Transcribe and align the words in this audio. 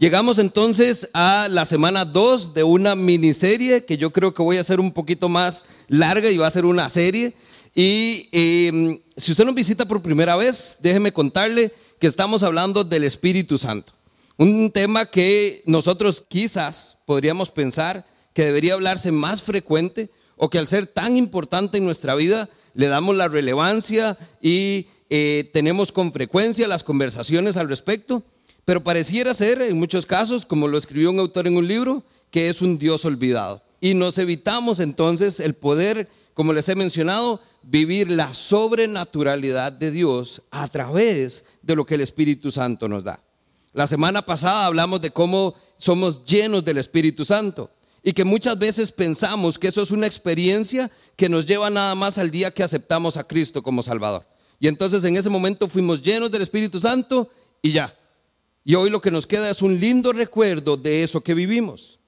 Llegamos 0.00 0.38
entonces 0.38 1.10
a 1.12 1.46
la 1.50 1.66
semana 1.66 2.06
2 2.06 2.54
de 2.54 2.64
una 2.64 2.94
miniserie 2.94 3.84
que 3.84 3.98
yo 3.98 4.14
creo 4.14 4.32
que 4.32 4.42
voy 4.42 4.56
a 4.56 4.62
hacer 4.62 4.80
un 4.80 4.92
poquito 4.92 5.28
más 5.28 5.66
larga 5.88 6.30
y 6.30 6.38
va 6.38 6.46
a 6.46 6.50
ser 6.50 6.64
una 6.64 6.88
serie. 6.88 7.34
Y 7.74 8.26
em, 8.32 8.98
si 9.14 9.32
usted 9.32 9.44
nos 9.44 9.54
visita 9.54 9.84
por 9.84 10.00
primera 10.00 10.36
vez, 10.36 10.78
déjeme 10.80 11.12
contarle 11.12 11.70
que 11.98 12.06
estamos 12.06 12.42
hablando 12.42 12.82
del 12.82 13.04
Espíritu 13.04 13.58
Santo. 13.58 13.92
Un 14.38 14.70
tema 14.72 15.04
que 15.04 15.62
nosotros 15.66 16.24
quizás 16.26 16.96
podríamos 17.04 17.50
pensar 17.50 18.06
que 18.32 18.46
debería 18.46 18.72
hablarse 18.72 19.12
más 19.12 19.42
frecuente 19.42 20.08
o 20.38 20.48
que 20.48 20.56
al 20.56 20.66
ser 20.66 20.86
tan 20.86 21.18
importante 21.18 21.76
en 21.76 21.84
nuestra 21.84 22.14
vida 22.14 22.48
le 22.72 22.88
damos 22.88 23.16
la 23.16 23.28
relevancia 23.28 24.16
y 24.40 24.86
eh, 25.10 25.50
tenemos 25.52 25.92
con 25.92 26.10
frecuencia 26.10 26.66
las 26.68 26.84
conversaciones 26.84 27.58
al 27.58 27.68
respecto. 27.68 28.24
Pero 28.70 28.84
pareciera 28.84 29.34
ser, 29.34 29.60
en 29.62 29.76
muchos 29.76 30.06
casos, 30.06 30.46
como 30.46 30.68
lo 30.68 30.78
escribió 30.78 31.10
un 31.10 31.18
autor 31.18 31.48
en 31.48 31.56
un 31.56 31.66
libro, 31.66 32.04
que 32.30 32.48
es 32.48 32.62
un 32.62 32.78
Dios 32.78 33.04
olvidado. 33.04 33.60
Y 33.80 33.94
nos 33.94 34.16
evitamos 34.16 34.78
entonces 34.78 35.40
el 35.40 35.54
poder, 35.54 36.08
como 36.34 36.52
les 36.52 36.68
he 36.68 36.76
mencionado, 36.76 37.40
vivir 37.64 38.08
la 38.12 38.32
sobrenaturalidad 38.32 39.72
de 39.72 39.90
Dios 39.90 40.42
a 40.52 40.68
través 40.68 41.46
de 41.62 41.74
lo 41.74 41.84
que 41.84 41.96
el 41.96 42.02
Espíritu 42.02 42.52
Santo 42.52 42.86
nos 42.86 43.02
da. 43.02 43.18
La 43.72 43.88
semana 43.88 44.22
pasada 44.22 44.66
hablamos 44.66 45.00
de 45.00 45.10
cómo 45.10 45.56
somos 45.76 46.24
llenos 46.24 46.64
del 46.64 46.78
Espíritu 46.78 47.24
Santo 47.24 47.72
y 48.04 48.12
que 48.12 48.24
muchas 48.24 48.56
veces 48.56 48.92
pensamos 48.92 49.58
que 49.58 49.66
eso 49.66 49.82
es 49.82 49.90
una 49.90 50.06
experiencia 50.06 50.92
que 51.16 51.28
nos 51.28 51.44
lleva 51.44 51.70
nada 51.70 51.96
más 51.96 52.18
al 52.18 52.30
día 52.30 52.52
que 52.52 52.62
aceptamos 52.62 53.16
a 53.16 53.24
Cristo 53.24 53.64
como 53.64 53.82
Salvador. 53.82 54.24
Y 54.60 54.68
entonces 54.68 55.02
en 55.02 55.16
ese 55.16 55.28
momento 55.28 55.66
fuimos 55.66 56.00
llenos 56.00 56.30
del 56.30 56.42
Espíritu 56.42 56.78
Santo 56.78 57.28
y 57.62 57.72
ya, 57.72 57.96
y 58.70 58.76
hoy 58.76 58.88
lo 58.88 59.00
que 59.00 59.10
nos 59.10 59.26
queda 59.26 59.50
es 59.50 59.62
un 59.62 59.80
lindo 59.80 60.12
recuerdo 60.12 60.76
de 60.76 61.02
eso 61.02 61.22
que 61.22 61.34
vivimos. 61.34 61.98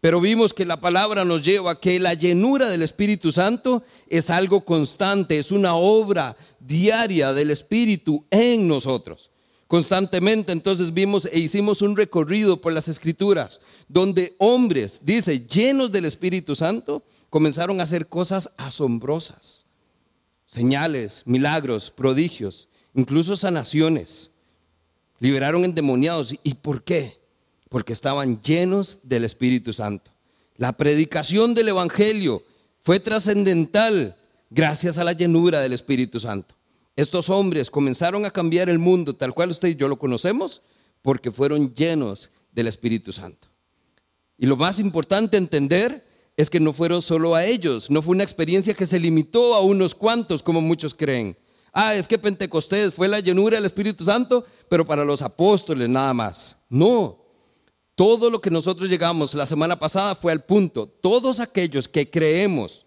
Pero 0.00 0.18
vimos 0.18 0.54
que 0.54 0.64
la 0.64 0.80
palabra 0.80 1.26
nos 1.26 1.42
lleva 1.42 1.72
a 1.72 1.78
que 1.78 2.00
la 2.00 2.14
llenura 2.14 2.70
del 2.70 2.80
Espíritu 2.80 3.32
Santo 3.32 3.82
es 4.08 4.30
algo 4.30 4.64
constante, 4.64 5.38
es 5.38 5.52
una 5.52 5.74
obra 5.74 6.34
diaria 6.58 7.34
del 7.34 7.50
Espíritu 7.50 8.24
en 8.30 8.66
nosotros. 8.66 9.28
Constantemente 9.66 10.52
entonces 10.52 10.94
vimos 10.94 11.28
e 11.30 11.38
hicimos 11.38 11.82
un 11.82 11.94
recorrido 11.94 12.62
por 12.62 12.72
las 12.72 12.88
escrituras, 12.88 13.60
donde 13.86 14.36
hombres, 14.38 15.00
dice, 15.02 15.46
llenos 15.46 15.92
del 15.92 16.06
Espíritu 16.06 16.56
Santo, 16.56 17.02
comenzaron 17.28 17.78
a 17.78 17.82
hacer 17.82 18.06
cosas 18.06 18.54
asombrosas. 18.56 19.66
Señales, 20.46 21.24
milagros, 21.26 21.90
prodigios, 21.90 22.68
incluso 22.94 23.36
sanaciones 23.36 24.30
liberaron 25.20 25.64
endemoniados. 25.64 26.34
¿Y 26.42 26.54
por 26.54 26.82
qué? 26.82 27.18
Porque 27.68 27.92
estaban 27.92 28.40
llenos 28.40 29.00
del 29.02 29.24
Espíritu 29.24 29.72
Santo. 29.72 30.10
La 30.56 30.72
predicación 30.72 31.54
del 31.54 31.68
Evangelio 31.68 32.42
fue 32.82 33.00
trascendental 33.00 34.16
gracias 34.50 34.98
a 34.98 35.04
la 35.04 35.12
llenura 35.12 35.60
del 35.60 35.72
Espíritu 35.72 36.20
Santo. 36.20 36.54
Estos 36.94 37.28
hombres 37.28 37.70
comenzaron 37.70 38.24
a 38.24 38.30
cambiar 38.30 38.68
el 38.68 38.78
mundo 38.78 39.14
tal 39.14 39.34
cual 39.34 39.50
usted 39.50 39.68
y 39.68 39.74
yo 39.74 39.88
lo 39.88 39.98
conocemos 39.98 40.62
porque 41.02 41.30
fueron 41.30 41.74
llenos 41.74 42.30
del 42.52 42.68
Espíritu 42.68 43.12
Santo. 43.12 43.48
Y 44.38 44.46
lo 44.46 44.56
más 44.56 44.78
importante 44.78 45.36
entender 45.36 46.04
es 46.36 46.48
que 46.48 46.60
no 46.60 46.72
fueron 46.72 47.02
solo 47.02 47.34
a 47.34 47.44
ellos, 47.44 47.90
no 47.90 48.02
fue 48.02 48.14
una 48.14 48.24
experiencia 48.24 48.74
que 48.74 48.86
se 48.86 48.98
limitó 48.98 49.54
a 49.54 49.60
unos 49.60 49.94
cuantos 49.94 50.42
como 50.42 50.60
muchos 50.60 50.94
creen 50.94 51.36
ah, 51.76 51.94
es 51.94 52.08
que 52.08 52.18
Pentecostés 52.18 52.94
fue 52.94 53.06
la 53.06 53.20
llenura 53.20 53.56
del 53.56 53.66
Espíritu 53.66 54.04
Santo, 54.04 54.44
pero 54.68 54.84
para 54.84 55.04
los 55.04 55.22
apóstoles 55.22 55.88
nada 55.88 56.14
más. 56.14 56.56
No, 56.68 57.18
todo 57.94 58.30
lo 58.30 58.40
que 58.40 58.50
nosotros 58.50 58.88
llegamos 58.88 59.34
la 59.34 59.46
semana 59.46 59.78
pasada 59.78 60.14
fue 60.14 60.32
al 60.32 60.44
punto. 60.44 60.86
Todos 60.86 61.40
aquellos 61.40 61.86
que 61.86 62.10
creemos 62.10 62.86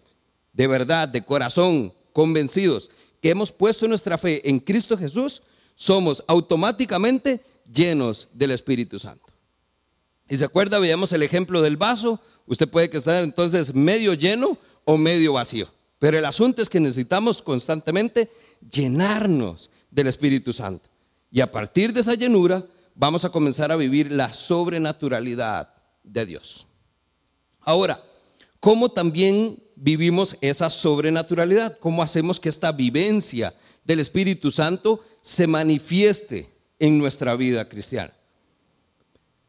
de 0.52 0.66
verdad, 0.66 1.08
de 1.08 1.22
corazón, 1.22 1.92
convencidos, 2.12 2.90
que 3.20 3.30
hemos 3.30 3.52
puesto 3.52 3.86
nuestra 3.86 4.18
fe 4.18 4.48
en 4.48 4.58
Cristo 4.58 4.96
Jesús, 4.96 5.42
somos 5.74 6.22
automáticamente 6.26 7.40
llenos 7.70 8.28
del 8.32 8.50
Espíritu 8.50 8.98
Santo. 8.98 9.26
Y 10.28 10.36
se 10.36 10.44
acuerda, 10.44 10.78
veíamos 10.78 11.12
el 11.12 11.22
ejemplo 11.22 11.62
del 11.62 11.76
vaso, 11.76 12.20
usted 12.46 12.68
puede 12.68 12.90
que 12.90 12.98
esté 12.98 13.18
entonces 13.20 13.74
medio 13.74 14.14
lleno 14.14 14.58
o 14.84 14.96
medio 14.96 15.34
vacío. 15.34 15.68
Pero 15.98 16.18
el 16.18 16.24
asunto 16.24 16.62
es 16.62 16.68
que 16.68 16.80
necesitamos 16.80 17.42
constantemente 17.42 18.30
llenarnos 18.60 19.70
del 19.90 20.06
Espíritu 20.06 20.52
Santo. 20.52 20.88
Y 21.30 21.40
a 21.40 21.50
partir 21.50 21.92
de 21.92 22.00
esa 22.00 22.14
llenura 22.14 22.66
vamos 22.94 23.24
a 23.24 23.30
comenzar 23.30 23.70
a 23.72 23.76
vivir 23.76 24.10
la 24.10 24.32
sobrenaturalidad 24.32 25.72
de 26.02 26.26
Dios. 26.26 26.66
Ahora, 27.60 28.02
¿cómo 28.58 28.88
también 28.88 29.62
vivimos 29.76 30.36
esa 30.40 30.70
sobrenaturalidad? 30.70 31.78
¿Cómo 31.78 32.02
hacemos 32.02 32.40
que 32.40 32.48
esta 32.48 32.72
vivencia 32.72 33.54
del 33.84 34.00
Espíritu 34.00 34.50
Santo 34.50 35.04
se 35.22 35.46
manifieste 35.46 36.48
en 36.78 36.98
nuestra 36.98 37.34
vida 37.36 37.68
cristiana? 37.68 38.12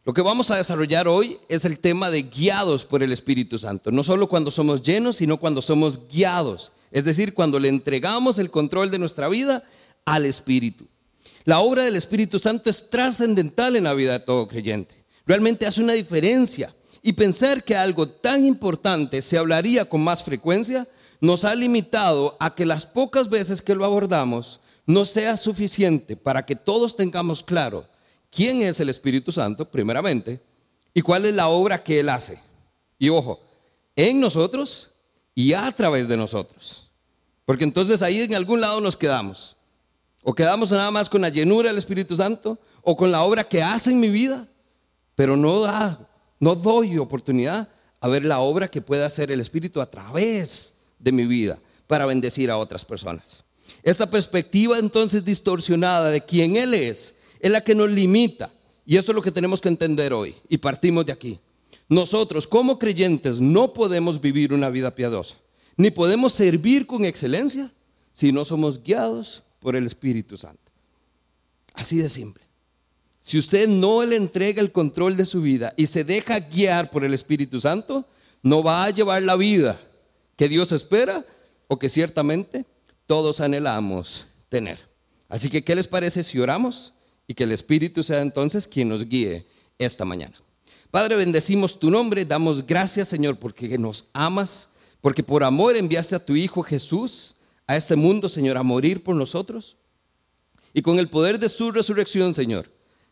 Lo 0.03 0.13
que 0.13 0.21
vamos 0.21 0.50
a 0.50 0.55
desarrollar 0.55 1.07
hoy 1.07 1.38
es 1.47 1.63
el 1.63 1.77
tema 1.77 2.09
de 2.09 2.23
guiados 2.23 2.85
por 2.85 3.03
el 3.03 3.13
Espíritu 3.13 3.59
Santo. 3.59 3.91
No 3.91 4.03
solo 4.03 4.27
cuando 4.27 4.50
somos 4.50 4.81
llenos, 4.81 5.17
sino 5.17 5.38
cuando 5.38 5.61
somos 5.61 6.07
guiados. 6.07 6.71
Es 6.91 7.06
decir, 7.06 7.34
cuando 7.34 7.59
le 7.59 7.69
entregamos 7.69 8.38
el 8.38 8.52
control 8.52 8.91
de 8.91 9.00
nuestra 9.00 9.28
vida 9.29 9.63
al 10.06 10.25
Espíritu. 10.25 10.85
La 11.46 11.59
obra 11.59 11.84
del 11.84 11.96
Espíritu 11.96 12.38
Santo 12.38 12.69
es 12.69 12.90
trascendental 12.90 13.75
en 13.75 13.85
la 13.85 13.94
vida 13.94 14.13
de 14.13 14.19
todo 14.19 14.47
creyente. 14.47 15.03
Realmente 15.25 15.66
hace 15.66 15.81
una 15.81 15.94
diferencia. 15.94 16.74
Y 17.01 17.13
pensar 17.13 17.63
que 17.63 17.75
algo 17.75 18.07
tan 18.07 18.46
importante 18.46 19.22
se 19.22 19.38
hablaría 19.38 19.85
con 19.85 20.03
más 20.03 20.24
frecuencia 20.24 20.88
nos 21.19 21.46
ha 21.46 21.56
limitado 21.56 22.35
a 22.40 22.53
que 22.53 22.66
las 22.66 22.85
pocas 22.85 23.30
veces 23.30 23.62
que 23.62 23.74
lo 23.74 23.85
abordamos 23.85 24.59
no 24.85 25.06
sea 25.06 25.38
suficiente 25.38 26.16
para 26.16 26.46
que 26.46 26.56
todos 26.56 26.96
tengamos 26.96 27.44
claro 27.44 27.88
quién 28.30 28.62
es 28.62 28.80
el 28.80 28.90
Espíritu 28.90 29.31
Santo, 29.31 29.69
primeramente, 29.69 30.41
y 30.94 31.01
cuál 31.01 31.25
es 31.25 31.34
la 31.34 31.47
obra 31.47 31.84
que 31.84 32.00
Él 32.00 32.09
hace. 32.09 32.40
Y 33.00 33.09
ojo, 33.09 33.40
en 33.96 34.19
nosotros 34.19 34.91
y 35.41 35.53
a 35.53 35.72
través 35.72 36.07
de 36.07 36.16
nosotros. 36.16 36.90
Porque 37.46 37.63
entonces 37.63 38.03
ahí 38.03 38.22
en 38.22 38.35
algún 38.35 38.62
lado 38.62 38.79
nos 38.79 38.96
quedamos. 38.96 39.57
O 40.22 40.35
quedamos 40.35 40.69
nada 40.72 40.91
más 40.91 41.09
con 41.09 41.22
la 41.22 41.29
llenura 41.29 41.69
del 41.69 41.79
Espíritu 41.79 42.16
Santo 42.16 42.59
o 42.84 42.96
con 42.96 43.12
la 43.12 43.24
obra 43.24 43.44
que 43.44 43.63
hace 43.63 43.90
en 43.90 44.00
mi 44.00 44.09
vida, 44.09 44.47
pero 45.16 45.35
no 45.35 45.62
da, 45.62 46.00
no 46.40 46.53
doy 46.53 47.00
oportunidad 47.00 47.68
a 48.00 48.07
ver 48.07 48.24
la 48.24 48.40
obra 48.40 48.68
que 48.68 48.81
puede 48.81 49.03
hacer 49.03 49.31
el 49.31 49.40
Espíritu 49.40 49.81
a 49.81 49.90
través 49.90 50.78
de 51.00 51.12
mi 51.12 51.25
vida 51.25 51.57
para 51.88 52.06
bendecir 52.06 52.51
a 52.51 52.57
otras 52.57 52.85
personas. 52.85 53.44
Esta 53.81 54.07
perspectiva 54.07 54.78
entonces 54.78 55.25
distorsionada 55.25 56.12
de 56.12 56.22
quién 56.22 56.56
Él 56.56 56.75
es 56.75 57.16
es 57.40 57.50
la 57.50 57.62
que 57.62 57.74
nos 57.74 57.90
limita. 57.90 58.51
Y 58.85 58.97
eso 58.97 59.12
es 59.12 59.16
lo 59.16 59.24
que 59.24 59.31
tenemos 59.31 59.59
que 59.59 59.69
entender 59.69 60.13
hoy. 60.13 60.35
Y 60.50 60.57
partimos 60.59 61.03
de 61.06 61.13
aquí. 61.13 61.40
Nosotros 61.91 62.47
como 62.47 62.79
creyentes 62.79 63.40
no 63.40 63.74
podemos 63.74 64.19
vivir 64.19 64.53
una 64.53 64.69
vida 64.69 64.96
piadosa, 64.96 65.35
ni 65.78 65.91
podemos 65.91 66.34
servir 66.34 66.88
con 66.88 67.06
excelencia 67.06 67.69
si 68.13 68.31
no 68.31 68.46
somos 68.46 68.81
guiados 68.81 69.44
por 69.59 69.75
el 69.75 69.85
Espíritu 69.85 70.38
Santo. 70.38 70.72
Así 71.75 71.97
de 71.97 72.09
simple. 72.09 72.44
Si 73.22 73.38
usted 73.38 73.68
no 73.68 74.03
le 74.03 74.16
entrega 74.16 74.62
el 74.62 74.72
control 74.72 75.16
de 75.16 75.28
su 75.28 75.44
vida 75.44 75.74
y 75.78 75.85
se 75.85 76.03
deja 76.03 76.40
guiar 76.40 76.90
por 76.90 77.03
el 77.03 77.13
Espíritu 77.13 77.59
Santo, 77.59 78.07
no 78.41 78.63
va 78.63 78.85
a 78.85 78.90
llevar 78.90 79.22
la 79.22 79.35
vida 79.35 79.80
que 80.35 80.50
Dios 80.50 80.72
espera 80.72 81.24
o 81.68 81.78
que 81.78 81.90
ciertamente 81.90 82.66
todos 83.06 83.40
anhelamos 83.40 84.25
tener. 84.50 84.80
Así 85.30 85.50
que, 85.50 85.63
¿qué 85.63 85.75
les 85.75 85.88
parece 85.88 86.24
si 86.24 86.40
oramos? 86.40 86.94
y 87.31 87.34
que 87.34 87.46
el 87.46 87.53
Espíritu 87.53 88.03
sea 88.03 88.22
entonces 88.22 88.68
quien 88.68 88.90
nos 88.90 89.07
guíe 89.07 89.46
esta 89.80 90.03
mañana. 90.03 90.35
Padre, 90.91 91.15
bendecimos 91.15 91.80
tu 91.80 91.89
nombre, 91.89 92.25
damos 92.25 92.68
gracias 92.68 93.07
Señor 93.07 93.38
porque 93.38 93.77
nos 93.77 94.10
amas, 94.12 94.71
porque 95.00 95.24
por 95.24 95.42
amor 95.44 95.77
enviaste 95.77 96.15
a 96.15 96.25
tu 96.25 96.36
Hijo 96.36 96.63
Jesús 96.63 97.36
a 97.65 97.77
este 97.77 97.95
mundo, 97.95 98.27
Señor, 98.27 98.57
a 98.57 98.63
morir 98.63 99.01
por 99.01 99.15
nosotros. 99.15 99.77
Y 100.74 100.81
con 100.81 101.00
el 101.00 101.07
poder 101.07 101.39
de 101.39 101.48
su 101.48 101.71
resurrección, 101.71 102.33
Señor, 102.33 102.69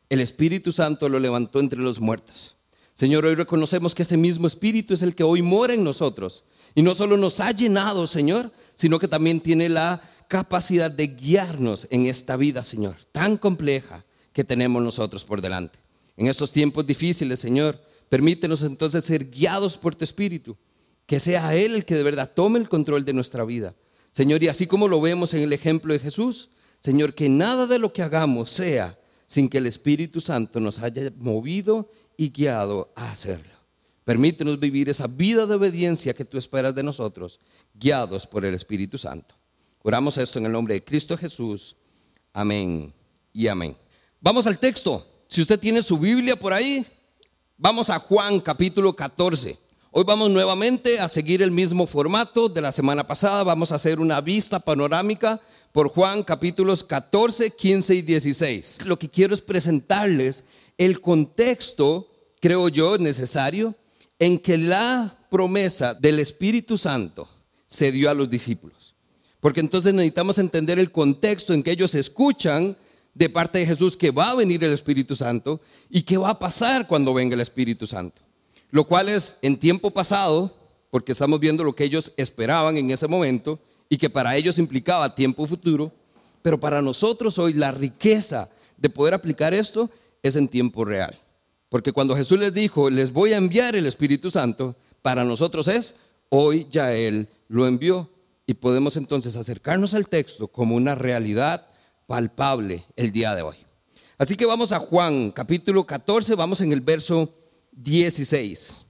el 0.10 0.20
Espíritu 0.20 0.74
Santo 0.74 1.08
lo 1.08 1.20
levantó 1.20 1.62
entre 1.62 1.80
los 1.80 2.02
muertos. 2.02 2.58
Señor, 2.94 3.26
hoy 3.26 3.36
reconocemos 3.36 3.96
que 3.96 4.04
ese 4.04 4.18
mismo 4.18 4.48
Espíritu 4.48 4.94
es 4.94 5.02
el 5.02 5.16
que 5.16 5.24
hoy 5.24 5.42
mora 5.42 5.74
en 5.74 5.86
nosotros. 5.86 6.44
Y 6.76 6.82
no 6.82 6.94
solo 6.96 7.16
nos 7.16 7.40
ha 7.40 7.52
llenado, 7.52 8.08
Señor, 8.08 8.52
sino 8.76 9.00
que 9.00 9.08
también 9.08 9.40
tiene 9.40 9.70
la 9.70 10.02
capacidad 10.28 10.92
de 10.92 11.08
guiarnos 11.08 11.88
en 11.90 12.08
esta 12.08 12.36
vida, 12.36 12.66
Señor, 12.66 12.98
tan 13.14 13.38
compleja, 13.38 14.04
que 14.34 14.44
tenemos 14.44 14.84
nosotros 14.84 15.24
por 15.24 15.42
delante. 15.42 15.80
En 16.20 16.28
estos 16.28 16.52
tiempos 16.52 16.86
difíciles, 16.86 17.40
Señor, 17.40 17.82
permítenos 18.10 18.62
entonces 18.64 19.06
ser 19.06 19.30
guiados 19.30 19.78
por 19.78 19.96
tu 19.96 20.04
Espíritu, 20.04 20.58
que 21.06 21.18
sea 21.18 21.56
Él 21.56 21.76
el 21.76 21.86
que 21.86 21.96
de 21.96 22.04
verdad 22.04 22.30
tome 22.36 22.60
el 22.60 22.68
control 22.68 23.06
de 23.06 23.14
nuestra 23.14 23.46
vida. 23.46 23.74
Señor, 24.12 24.44
y 24.44 24.50
así 24.50 24.68
como 24.68 24.90
lo 24.90 25.00
vemos 25.00 25.34
en 25.34 25.44
el 25.44 25.54
ejemplo 25.54 25.94
de 25.94 26.00
Jesús, 26.00 26.50
Señor, 26.82 27.14
que 27.14 27.30
nada 27.30 27.68
de 27.68 27.80
lo 27.80 27.94
que 27.94 28.02
hagamos 28.02 28.52
sea 28.52 29.00
sin 29.28 29.48
que 29.48 29.60
el 29.60 29.68
Espíritu 29.68 30.20
Santo 30.20 30.60
nos 30.60 30.80
haya 30.80 31.10
movido 31.16 31.90
y 32.18 32.32
guiado 32.32 32.92
a 32.98 33.14
hacerlo. 33.14 33.54
Permítenos 34.04 34.60
vivir 34.60 34.90
esa 34.90 35.08
vida 35.08 35.46
de 35.46 35.56
obediencia 35.56 36.14
que 36.14 36.26
tú 36.26 36.38
esperas 36.38 36.76
de 36.76 36.84
nosotros, 36.84 37.40
guiados 37.74 38.28
por 38.28 38.44
el 38.44 38.56
Espíritu 38.56 38.98
Santo. 38.98 39.36
Oramos 39.84 40.18
esto 40.18 40.38
en 40.38 40.48
el 40.48 40.52
nombre 40.52 40.74
de 40.74 40.84
Cristo 40.84 41.18
Jesús. 41.18 41.78
Amén 42.34 42.94
y 43.32 43.48
amén. 43.48 43.74
Vamos 44.20 44.48
al 44.48 44.60
texto. 44.60 45.09
Si 45.32 45.42
usted 45.42 45.60
tiene 45.60 45.84
su 45.84 46.00
Biblia 46.00 46.36
por 46.36 46.54
ahí, 46.54 46.84
vamos 47.56 47.92
a 47.92 48.00
Juan 48.00 48.40
capítulo 48.40 48.96
14. 48.96 49.60
Hoy 49.92 50.04
vamos 50.04 50.32
nuevamente 50.32 51.00
a 51.00 51.08
seguir 51.08 51.44
el 51.44 51.52
mismo 51.52 51.86
formato 51.86 52.50
de 52.50 52.62
la 52.62 52.72
semana 52.72 53.06
pasada. 53.06 53.44
Vamos 53.44 53.72
a 53.72 53.76
hacer 53.76 54.00
una 54.00 54.22
vista 54.22 54.60
panorámica 54.60 55.40
por 55.72 55.90
Juan 55.90 56.24
capítulos 56.24 56.84
14, 56.84 57.52
15 57.52 57.94
y 57.94 58.02
16. 58.02 58.86
Lo 58.86 58.98
que 58.98 59.08
quiero 59.08 59.36
es 59.36 59.42
presentarles 59.42 60.46
el 60.80 61.00
contexto, 61.00 62.08
creo 62.40 62.68
yo, 62.68 62.98
necesario 62.98 63.76
en 64.18 64.40
que 64.40 64.58
la 64.58 65.16
promesa 65.30 65.94
del 65.94 66.18
Espíritu 66.18 66.76
Santo 66.76 67.30
se 67.68 67.92
dio 67.92 68.10
a 68.10 68.16
los 68.16 68.32
discípulos. 68.32 68.96
Porque 69.42 69.60
entonces 69.60 69.94
necesitamos 69.94 70.40
entender 70.40 70.80
el 70.80 70.92
contexto 70.92 71.54
en 71.54 71.62
que 71.62 71.70
ellos 71.70 71.94
escuchan 71.94 72.76
de 73.14 73.30
parte 73.30 73.60
de 73.60 73.66
Jesús 73.66 73.98
que 73.98 74.12
va 74.12 74.32
a 74.32 74.36
venir 74.36 74.64
el 74.64 74.74
Espíritu 74.74 75.16
Santo 75.16 75.60
y 75.90 76.04
qué 76.04 76.18
va 76.18 76.30
a 76.30 76.40
pasar 76.40 76.88
cuando 76.88 77.14
venga 77.14 77.36
el 77.36 77.42
Espíritu 77.42 77.86
Santo. 77.88 78.22
Lo 78.72 78.86
cual 78.86 79.10
es 79.10 79.38
en 79.42 79.58
tiempo 79.58 79.92
pasado, 79.92 80.54
porque 80.92 81.12
estamos 81.12 81.40
viendo 81.40 81.64
lo 81.64 81.76
que 81.76 81.84
ellos 81.84 82.12
esperaban 82.18 82.78
en 82.78 82.92
ese 82.92 83.08
momento 83.08 83.60
y 83.90 83.98
que 83.98 84.10
para 84.10 84.36
ellos 84.36 84.60
implicaba 84.60 85.16
tiempo 85.16 85.48
futuro, 85.48 85.92
pero 86.42 86.60
para 86.60 86.82
nosotros 86.82 87.38
hoy 87.40 87.54
la 87.54 87.72
riqueza 87.72 88.50
de 88.78 88.90
poder 88.90 89.14
aplicar 89.14 89.54
esto 89.54 89.90
es 90.24 90.36
en 90.36 90.48
tiempo 90.48 90.86
real. 90.86 91.20
Porque 91.70 91.92
cuando 91.92 92.16
Jesús 92.16 92.40
les 92.40 92.54
dijo, 92.54 92.90
les 92.90 93.12
voy 93.14 93.34
a 93.34 93.38
enviar 93.38 93.76
el 93.76 93.86
Espíritu 93.86 94.32
Santo, 94.32 94.76
para 95.02 95.24
nosotros 95.24 95.68
es, 95.68 95.96
hoy 96.30 96.68
ya 96.72 96.94
Él 96.94 97.28
lo 97.48 97.68
envió. 97.68 98.10
Y 98.46 98.56
podemos 98.56 98.98
entonces 98.98 99.36
acercarnos 99.36 99.94
al 99.94 100.08
texto 100.08 100.48
como 100.48 100.76
una 100.76 100.96
realidad 100.96 101.68
palpable 102.10 102.84
el 102.96 103.12
día 103.12 103.36
de 103.36 103.44
hoy. 103.44 103.56
Así 104.18 104.36
que 104.36 104.48
vamos 104.48 104.72
a 104.72 104.80
Juan 104.80 105.30
capítulo 105.30 105.86
14, 105.86 106.34
vamos 106.34 106.60
en 106.60 106.74
el 106.74 106.82
verso 106.82 107.32
16. 107.72 108.88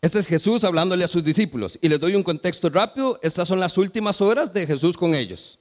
Este 0.00 0.18
es 0.18 0.26
Jesús 0.26 0.64
hablándole 0.64 1.04
a 1.04 1.08
sus 1.08 1.22
discípulos. 1.22 1.78
Y 1.82 1.90
les 1.90 2.00
doy 2.00 2.14
un 2.14 2.22
contexto 2.22 2.70
rápido. 2.70 3.20
Estas 3.22 3.46
son 3.46 3.60
las 3.60 3.76
últimas 3.76 4.22
horas 4.22 4.54
de 4.54 4.66
Jesús 4.66 4.96
con 4.96 5.14
ellos. 5.14 5.58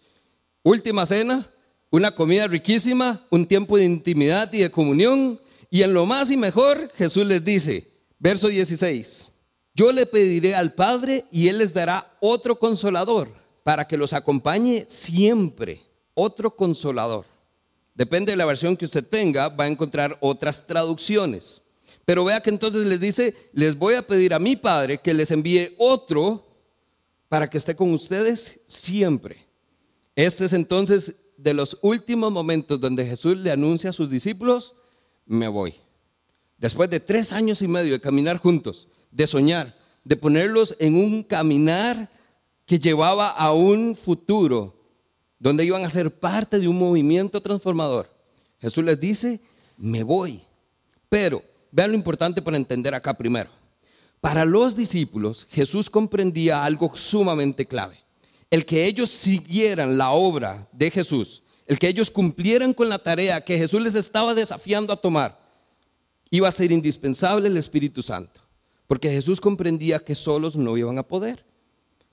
Última 0.64 1.06
cena, 1.06 1.46
una 1.92 2.12
comida 2.12 2.48
riquísima, 2.48 3.26
un 3.30 3.46
tiempo 3.46 3.76
de 3.76 3.84
intimidad 3.84 4.52
y 4.54 4.60
de 4.60 4.72
comunión. 4.72 5.42
Y 5.70 5.82
en 5.82 5.94
lo 5.94 6.06
más 6.06 6.32
y 6.32 6.38
mejor, 6.38 6.94
Jesús 6.96 7.26
les 7.26 7.44
dice, 7.44 7.92
verso 8.20 8.48
16, 8.48 9.32
yo 9.74 9.92
le 9.92 10.06
pediré 10.06 10.56
al 10.56 10.72
Padre 10.72 11.26
y 11.30 11.50
Él 11.50 11.58
les 11.58 11.74
dará 11.74 12.10
otro 12.22 12.58
consolador 12.58 13.28
para 13.64 13.86
que 13.86 13.98
los 13.98 14.14
acompañe 14.14 14.86
siempre. 14.88 15.82
Otro 16.16 16.56
consolador. 16.56 17.26
Depende 17.94 18.32
de 18.32 18.36
la 18.36 18.46
versión 18.46 18.76
que 18.76 18.86
usted 18.86 19.08
tenga, 19.08 19.50
va 19.50 19.66
a 19.66 19.68
encontrar 19.68 20.18
otras 20.20 20.66
traducciones. 20.66 21.62
Pero 22.04 22.26
vea 22.26 22.42
que 22.42 22.50
entonces 22.50 22.86
les 22.86 23.00
dice, 23.00 23.36
les 23.54 23.78
voy 23.78 23.94
a 23.94 24.02
pedir 24.02 24.34
a 24.34 24.40
mi 24.40 24.56
Padre 24.56 24.98
que 24.98 25.14
les 25.14 25.32
envíe 25.32 25.74
otro 25.78 26.46
para 27.30 27.50
que 27.50 27.58
esté 27.58 27.76
con 27.76 27.94
ustedes 27.94 28.62
siempre. 28.66 29.38
Este 30.16 30.46
es 30.46 30.54
entonces 30.54 31.16
de 31.38 31.54
los 31.54 31.78
últimos 31.82 32.32
momentos 32.32 32.80
donde 32.80 33.06
Jesús 33.06 33.38
le 33.38 33.52
anuncia 33.52 33.90
a 33.90 33.94
sus 33.94 34.10
discípulos, 34.10 34.74
me 35.26 35.48
voy. 35.48 35.76
Después 36.58 36.90
de 36.90 37.00
tres 37.00 37.32
años 37.32 37.62
y 37.62 37.68
medio 37.68 37.94
de 37.94 38.02
caminar 38.02 38.38
juntos, 38.38 38.88
de 39.12 39.28
soñar, 39.28 39.76
de 40.04 40.16
ponerlos 40.16 40.76
en 40.80 40.96
un 40.96 41.24
caminar 41.24 42.10
que 42.66 42.80
llevaba 42.80 43.30
a 43.30 43.54
un 43.54 43.96
futuro 43.96 44.75
donde 45.40 45.66
iban 45.66 45.84
a 45.84 45.90
ser 45.90 46.12
parte 46.12 46.60
de 46.60 46.68
un 46.68 46.78
movimiento 46.78 47.42
transformador. 47.42 48.10
Jesús 48.60 48.84
les 48.84 49.00
dice, 49.00 49.42
me 49.78 50.04
voy. 50.04 50.42
Pero, 51.10 51.44
vean 51.72 51.92
lo 51.92 51.98
importante 51.98 52.42
para 52.42 52.58
entender 52.58 52.94
acá 52.94 53.14
primero. 53.16 53.50
Para 54.22 54.46
los 54.46 54.76
discípulos, 54.76 55.48
Jesús 55.52 55.90
comprendía 55.90 56.64
algo 56.64 56.92
sumamente 56.96 57.66
clave. 57.66 57.98
El 58.50 58.66
que 58.66 58.86
ellos 58.86 59.10
siguieran 59.10 59.98
la 59.98 60.12
obra 60.12 60.68
de 60.72 60.90
Jesús, 60.90 61.44
el 61.68 61.78
que 61.78 61.88
ellos 61.88 62.10
cumplieran 62.10 62.74
con 62.74 62.90
la 62.90 63.00
tarea 63.00 63.42
que 63.42 63.58
Jesús 63.58 63.82
les 63.82 63.96
estaba 63.96 64.34
desafiando 64.34 64.94
a 64.94 64.96
tomar, 64.96 65.40
iba 66.30 66.48
a 66.48 66.52
ser 66.52 66.72
indispensable 66.72 67.48
el 67.48 67.58
Espíritu 67.58 68.02
Santo, 68.02 68.42
porque 68.88 69.10
Jesús 69.10 69.42
comprendía 69.42 70.00
que 70.00 70.16
solos 70.16 70.56
no 70.56 70.78
iban 70.78 70.98
a 70.98 71.04
poder. 71.04 71.46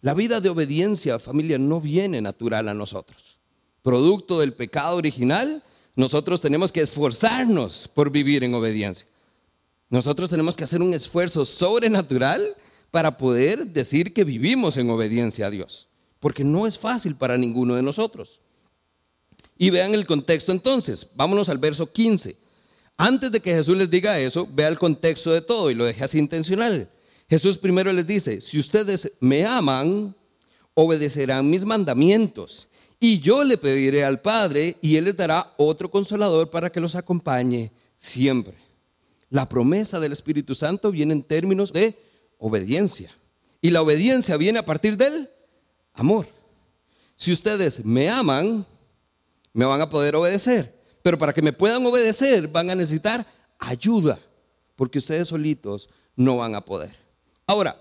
La 0.02 0.14
vida 0.14 0.40
de 0.40 0.48
obediencia, 0.48 1.18
familia, 1.20 1.58
no 1.58 1.80
viene 1.80 2.20
natural 2.20 2.68
a 2.68 2.74
nosotros. 2.74 3.38
Producto 3.82 4.40
del 4.40 4.52
pecado 4.52 4.96
original, 4.96 5.62
nosotros 5.94 6.40
tenemos 6.40 6.72
que 6.72 6.82
esforzarnos 6.82 7.88
por 7.88 8.10
vivir 8.10 8.42
en 8.42 8.54
obediencia. 8.54 9.06
Nosotros 9.90 10.28
tenemos 10.28 10.56
que 10.56 10.64
hacer 10.64 10.82
un 10.82 10.92
esfuerzo 10.92 11.44
sobrenatural 11.44 12.56
para 12.90 13.16
poder 13.16 13.66
decir 13.66 14.12
que 14.12 14.24
vivimos 14.24 14.76
en 14.76 14.90
obediencia 14.90 15.46
a 15.46 15.50
Dios, 15.50 15.86
porque 16.18 16.42
no 16.42 16.66
es 16.66 16.78
fácil 16.78 17.14
para 17.14 17.38
ninguno 17.38 17.76
de 17.76 17.82
nosotros. 17.82 18.40
Y 19.56 19.70
vean 19.70 19.94
el 19.94 20.06
contexto 20.06 20.50
entonces. 20.50 21.06
Vámonos 21.14 21.48
al 21.48 21.58
verso 21.58 21.92
15. 21.92 22.36
Antes 22.96 23.30
de 23.30 23.40
que 23.40 23.54
Jesús 23.54 23.76
les 23.76 23.88
diga 23.88 24.18
eso, 24.18 24.48
vea 24.52 24.66
el 24.66 24.78
contexto 24.78 25.30
de 25.30 25.42
todo 25.42 25.70
y 25.70 25.74
lo 25.74 25.84
deje 25.84 26.02
así 26.02 26.18
intencional. 26.18 26.90
Jesús 27.32 27.56
primero 27.56 27.90
les 27.94 28.06
dice, 28.06 28.42
si 28.42 28.58
ustedes 28.58 29.12
me 29.18 29.46
aman, 29.46 30.14
obedecerán 30.74 31.48
mis 31.48 31.64
mandamientos. 31.64 32.68
Y 33.00 33.20
yo 33.20 33.42
le 33.42 33.56
pediré 33.56 34.04
al 34.04 34.20
Padre 34.20 34.76
y 34.82 34.98
Él 34.98 35.06
les 35.06 35.16
dará 35.16 35.54
otro 35.56 35.90
consolador 35.90 36.50
para 36.50 36.70
que 36.70 36.78
los 36.78 36.94
acompañe 36.94 37.72
siempre. 37.96 38.52
La 39.30 39.48
promesa 39.48 39.98
del 39.98 40.12
Espíritu 40.12 40.54
Santo 40.54 40.90
viene 40.90 41.14
en 41.14 41.22
términos 41.22 41.72
de 41.72 41.98
obediencia. 42.36 43.10
Y 43.62 43.70
la 43.70 43.80
obediencia 43.80 44.36
viene 44.36 44.58
a 44.58 44.66
partir 44.66 44.98
del 44.98 45.26
amor. 45.94 46.26
Si 47.16 47.32
ustedes 47.32 47.82
me 47.82 48.10
aman, 48.10 48.66
me 49.54 49.64
van 49.64 49.80
a 49.80 49.88
poder 49.88 50.16
obedecer. 50.16 50.78
Pero 51.02 51.16
para 51.16 51.32
que 51.32 51.40
me 51.40 51.54
puedan 51.54 51.86
obedecer 51.86 52.46
van 52.48 52.68
a 52.68 52.74
necesitar 52.74 53.26
ayuda, 53.58 54.18
porque 54.76 54.98
ustedes 54.98 55.28
solitos 55.28 55.88
no 56.14 56.36
van 56.36 56.54
a 56.56 56.60
poder. 56.62 57.01
Ahora, 57.46 57.76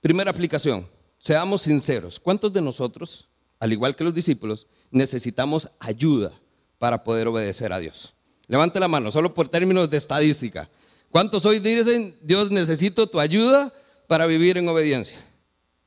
primera 0.00 0.30
aplicación, 0.30 0.86
seamos 1.18 1.62
sinceros. 1.62 2.18
¿Cuántos 2.18 2.52
de 2.52 2.60
nosotros, 2.60 3.28
al 3.58 3.72
igual 3.72 3.94
que 3.94 4.04
los 4.04 4.14
discípulos, 4.14 4.66
necesitamos 4.90 5.70
ayuda 5.78 6.32
para 6.78 7.04
poder 7.04 7.28
obedecer 7.28 7.72
a 7.72 7.78
Dios? 7.78 8.14
Levante 8.48 8.80
la 8.80 8.88
mano, 8.88 9.12
solo 9.12 9.32
por 9.32 9.48
términos 9.48 9.90
de 9.90 9.96
estadística. 9.96 10.68
¿Cuántos 11.10 11.44
hoy 11.46 11.58
dicen, 11.60 12.16
Dios 12.22 12.50
necesito 12.50 13.06
tu 13.06 13.20
ayuda 13.20 13.72
para 14.06 14.26
vivir 14.26 14.58
en 14.58 14.68
obediencia? 14.68 15.18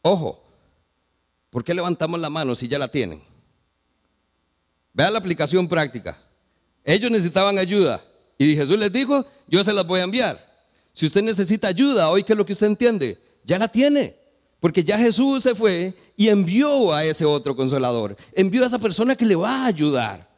Ojo, 0.02 0.44
¿por 1.50 1.64
qué 1.64 1.74
levantamos 1.74 2.20
la 2.20 2.30
mano 2.30 2.56
si 2.56 2.68
ya 2.68 2.78
la 2.78 2.88
tienen? 2.88 3.22
Vean 4.94 5.12
la 5.12 5.20
aplicación 5.20 5.68
práctica. 5.68 6.18
Ellos 6.84 7.10
necesitaban 7.10 7.58
ayuda 7.58 8.04
y 8.38 8.56
Jesús 8.56 8.78
les 8.78 8.92
dijo, 8.92 9.26
yo 9.48 9.64
se 9.64 9.74
las 9.74 9.88
voy 9.88 10.02
a 10.02 10.04
enviar. 10.04 10.53
Si 10.94 11.08
usted 11.08 11.24
necesita 11.24 11.68
ayuda, 11.68 12.10
hoy 12.10 12.24
qué 12.24 12.34
es 12.34 12.38
lo 12.38 12.46
que 12.46 12.54
usted 12.54 12.68
entiende, 12.68 13.18
ya 13.44 13.58
la 13.58 13.68
tiene. 13.68 14.16
Porque 14.60 14.84
ya 14.84 14.98
Jesús 14.98 15.44
se 15.44 15.56
fue 15.56 15.94
y 16.16 16.30
envió 16.30 16.94
a 16.94 17.04
ese 17.04 17.26
otro 17.26 17.56
consolador. 17.56 18.16
Envió 18.32 18.64
a 18.64 18.68
esa 18.68 18.80
persona 18.80 19.16
que 19.16 19.26
le 19.26 19.36
va 19.36 19.64
a 19.64 19.66
ayudar. 19.66 20.30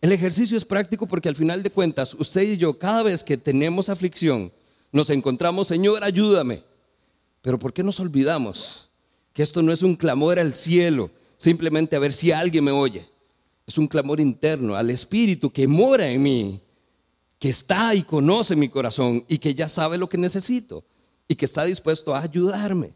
El 0.00 0.10
ejercicio 0.10 0.56
es 0.56 0.64
práctico 0.64 1.06
porque 1.06 1.28
al 1.28 1.36
final 1.36 1.62
de 1.62 1.70
cuentas, 1.70 2.14
usted 2.14 2.42
y 2.42 2.56
yo, 2.56 2.78
cada 2.78 3.02
vez 3.02 3.22
que 3.22 3.36
tenemos 3.36 3.88
aflicción, 3.88 4.52
nos 4.90 5.10
encontramos, 5.10 5.68
Señor, 5.68 6.02
ayúdame. 6.02 6.64
Pero 7.42 7.58
¿por 7.58 7.72
qué 7.72 7.84
nos 7.84 8.00
olvidamos 8.00 8.88
que 9.32 9.42
esto 9.42 9.62
no 9.62 9.72
es 9.72 9.82
un 9.82 9.94
clamor 9.94 10.40
al 10.40 10.52
cielo, 10.52 11.10
simplemente 11.36 11.94
a 11.94 12.00
ver 12.00 12.12
si 12.12 12.32
alguien 12.32 12.64
me 12.64 12.72
oye? 12.72 13.08
Es 13.66 13.78
un 13.78 13.86
clamor 13.86 14.18
interno 14.18 14.74
al 14.74 14.90
Espíritu 14.90 15.50
que 15.50 15.68
mora 15.68 16.08
en 16.08 16.22
mí, 16.22 16.60
que 17.38 17.48
está 17.48 17.94
y 17.94 18.02
conoce 18.02 18.56
mi 18.56 18.68
corazón 18.68 19.24
y 19.28 19.38
que 19.38 19.54
ya 19.54 19.68
sabe 19.68 19.98
lo 19.98 20.08
que 20.08 20.18
necesito 20.18 20.84
y 21.28 21.34
que 21.34 21.44
está 21.44 21.64
dispuesto 21.64 22.14
a 22.14 22.22
ayudarme. 22.22 22.92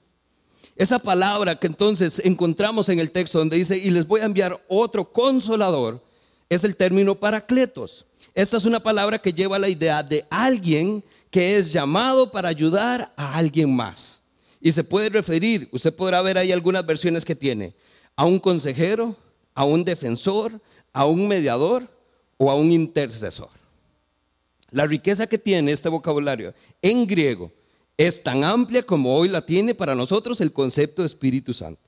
Esa 0.77 0.99
palabra 0.99 1.57
que 1.57 1.67
entonces 1.67 2.23
encontramos 2.25 2.89
en 2.89 3.01
el 3.01 3.11
texto 3.11 3.39
donde 3.39 3.57
dice, 3.57 3.77
y 3.77 3.91
les 3.91 4.07
voy 4.07 4.21
a 4.21 4.25
enviar 4.25 4.59
otro 4.69 5.13
consolador, 5.13 6.03
es 6.49 6.65
el 6.65 6.75
término 6.75 7.15
paracletos. 7.15 8.07
Esta 8.35 8.57
es 8.57 8.65
una 8.65 8.81
palabra 8.81 9.19
que 9.19 9.33
lleva 9.33 9.59
la 9.59 9.69
idea 9.69 10.03
de 10.03 10.25
alguien 10.31 11.05
que 11.31 11.57
es 11.57 11.73
llamado 11.73 12.31
para 12.31 12.49
ayudar 12.49 13.13
a 13.17 13.37
alguien 13.37 13.75
más. 13.75 14.23
Y 14.61 14.73
se 14.73 14.85
puede 14.85 15.11
referir, 15.11 15.69
usted 15.73 15.95
podrá 15.95 16.23
ver 16.23 16.39
ahí 16.39 16.53
algunas 16.53 16.85
versiones 16.85 17.25
que 17.25 17.35
tiene, 17.35 17.75
a 18.17 18.25
un 18.25 18.39
consejero, 18.39 19.17
a 19.55 19.65
un 19.65 19.85
defensor, 19.85 20.61
a 20.93 21.07
un 21.07 21.29
mediador 21.29 21.87
o 22.37 22.51
a 22.51 22.55
un 22.55 22.73
intercesor. 22.73 23.60
La 24.71 24.87
riqueza 24.87 25.27
que 25.27 25.39
tiene 25.39 25.73
este 25.73 25.89
vocabulario 25.89 26.55
en 26.81 27.07
griego 27.07 27.53
es 27.97 28.23
tan 28.23 28.45
amplia 28.45 28.83
como 28.83 29.15
hoy 29.15 29.29
la 29.29 29.45
tiene 29.45 29.75
para 29.75 29.95
nosotros 29.95 30.41
el 30.41 30.53
concepto 30.53 31.03
de 31.03 31.07
Espíritu 31.07 31.53
Santo. 31.53 31.83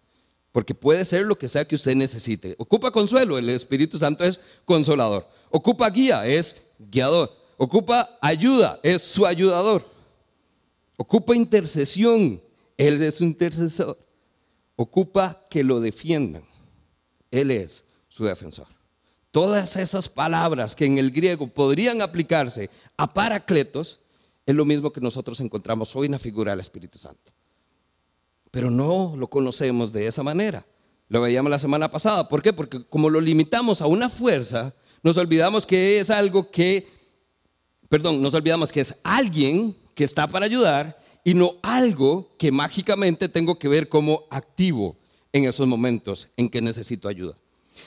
Porque 0.50 0.74
puede 0.74 1.04
ser 1.04 1.22
lo 1.22 1.38
que 1.38 1.48
sea 1.48 1.64
que 1.64 1.74
usted 1.74 1.94
necesite. 1.94 2.54
Ocupa 2.58 2.90
consuelo, 2.90 3.38
el 3.38 3.48
Espíritu 3.48 3.98
Santo 3.98 4.22
es 4.22 4.38
consolador. 4.66 5.26
Ocupa 5.50 5.88
guía, 5.88 6.26
es 6.26 6.56
guiador. 6.78 7.34
Ocupa 7.56 8.18
ayuda, 8.20 8.78
es 8.82 9.00
su 9.00 9.24
ayudador. 9.24 9.86
Ocupa 10.96 11.34
intercesión, 11.34 12.42
Él 12.76 13.00
es 13.02 13.14
su 13.14 13.24
intercesor. 13.24 13.98
Ocupa 14.76 15.46
que 15.48 15.64
lo 15.64 15.80
defiendan, 15.80 16.44
Él 17.30 17.50
es 17.50 17.84
su 18.08 18.24
defensor. 18.24 18.66
Todas 19.32 19.76
esas 19.76 20.10
palabras 20.10 20.76
que 20.76 20.84
en 20.84 20.98
el 20.98 21.10
griego 21.10 21.46
podrían 21.46 22.02
aplicarse 22.02 22.68
a 22.98 23.12
paracletos 23.12 24.00
es 24.44 24.54
lo 24.54 24.66
mismo 24.66 24.92
que 24.92 25.00
nosotros 25.00 25.40
encontramos 25.40 25.96
hoy 25.96 26.04
en 26.04 26.12
la 26.12 26.18
figura 26.18 26.52
del 26.52 26.60
Espíritu 26.60 26.98
Santo. 26.98 27.32
Pero 28.50 28.70
no 28.70 29.14
lo 29.16 29.28
conocemos 29.28 29.90
de 29.90 30.06
esa 30.06 30.22
manera. 30.22 30.66
Lo 31.08 31.22
veíamos 31.22 31.50
la 31.50 31.58
semana 31.58 31.90
pasada. 31.90 32.28
¿Por 32.28 32.42
qué? 32.42 32.52
Porque 32.52 32.84
como 32.84 33.08
lo 33.08 33.22
limitamos 33.22 33.80
a 33.80 33.86
una 33.86 34.10
fuerza, 34.10 34.74
nos 35.02 35.16
olvidamos 35.16 35.64
que 35.64 35.98
es 35.98 36.10
algo 36.10 36.50
que, 36.50 36.86
perdón, 37.88 38.20
nos 38.20 38.34
olvidamos 38.34 38.70
que 38.70 38.80
es 38.80 39.00
alguien 39.02 39.74
que 39.94 40.04
está 40.04 40.26
para 40.26 40.44
ayudar 40.44 41.00
y 41.24 41.32
no 41.32 41.54
algo 41.62 42.28
que 42.36 42.52
mágicamente 42.52 43.30
tengo 43.30 43.58
que 43.58 43.68
ver 43.68 43.88
como 43.88 44.26
activo 44.30 44.98
en 45.32 45.46
esos 45.46 45.66
momentos 45.66 46.28
en 46.36 46.50
que 46.50 46.60
necesito 46.60 47.08
ayuda. 47.08 47.38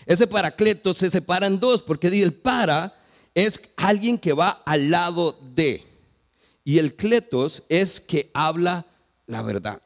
Ese 0.06 0.28
paracleto 0.28 0.94
se 0.94 1.10
separa 1.10 1.48
en 1.48 1.60
dos, 1.60 1.82
porque 1.82 2.08
el 2.08 2.34
para 2.34 2.96
es 3.34 3.60
alguien 3.76 4.18
que 4.18 4.34
va 4.34 4.62
al 4.66 4.90
lado 4.90 5.38
de, 5.54 5.84
y 6.64 6.80
el 6.80 6.96
cletos 6.96 7.64
es 7.70 8.00
que 8.00 8.32
habla 8.34 8.86
la 9.28 9.42
verdad. 9.42 9.82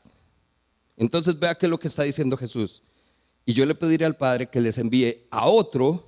Entonces 0.97 1.39
vea 1.39 1.55
qué 1.55 1.65
es 1.65 1.69
lo 1.69 1.79
que 1.79 1.87
está 1.87 2.03
diciendo 2.03 2.37
Jesús. 2.37 2.83
Y 3.45 3.53
yo 3.53 3.65
le 3.65 3.73
pediré 3.75 4.05
al 4.05 4.15
Padre 4.15 4.47
que 4.47 4.61
les 4.61 4.77
envíe 4.77 5.25
a 5.31 5.47
otro 5.47 6.07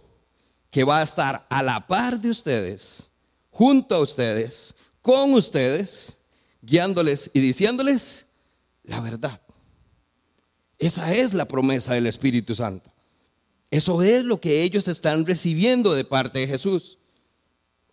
que 0.69 0.83
va 0.83 0.99
a 0.99 1.03
estar 1.03 1.45
a 1.49 1.63
la 1.63 1.85
par 1.87 2.19
de 2.19 2.29
ustedes, 2.29 3.11
junto 3.49 3.95
a 3.95 3.99
ustedes, 3.99 4.75
con 5.01 5.33
ustedes, 5.33 6.17
guiándoles 6.61 7.29
y 7.33 7.39
diciéndoles 7.39 8.27
la 8.83 9.01
verdad. 9.01 9.41
Esa 10.77 11.13
es 11.13 11.33
la 11.33 11.45
promesa 11.45 11.93
del 11.93 12.07
Espíritu 12.07 12.55
Santo. 12.55 12.91
Eso 13.71 14.03
es 14.03 14.25
lo 14.25 14.41
que 14.41 14.63
ellos 14.63 14.89
están 14.89 15.25
recibiendo 15.25 15.93
de 15.93 16.03
parte 16.03 16.39
de 16.39 16.47
Jesús. 16.47 16.97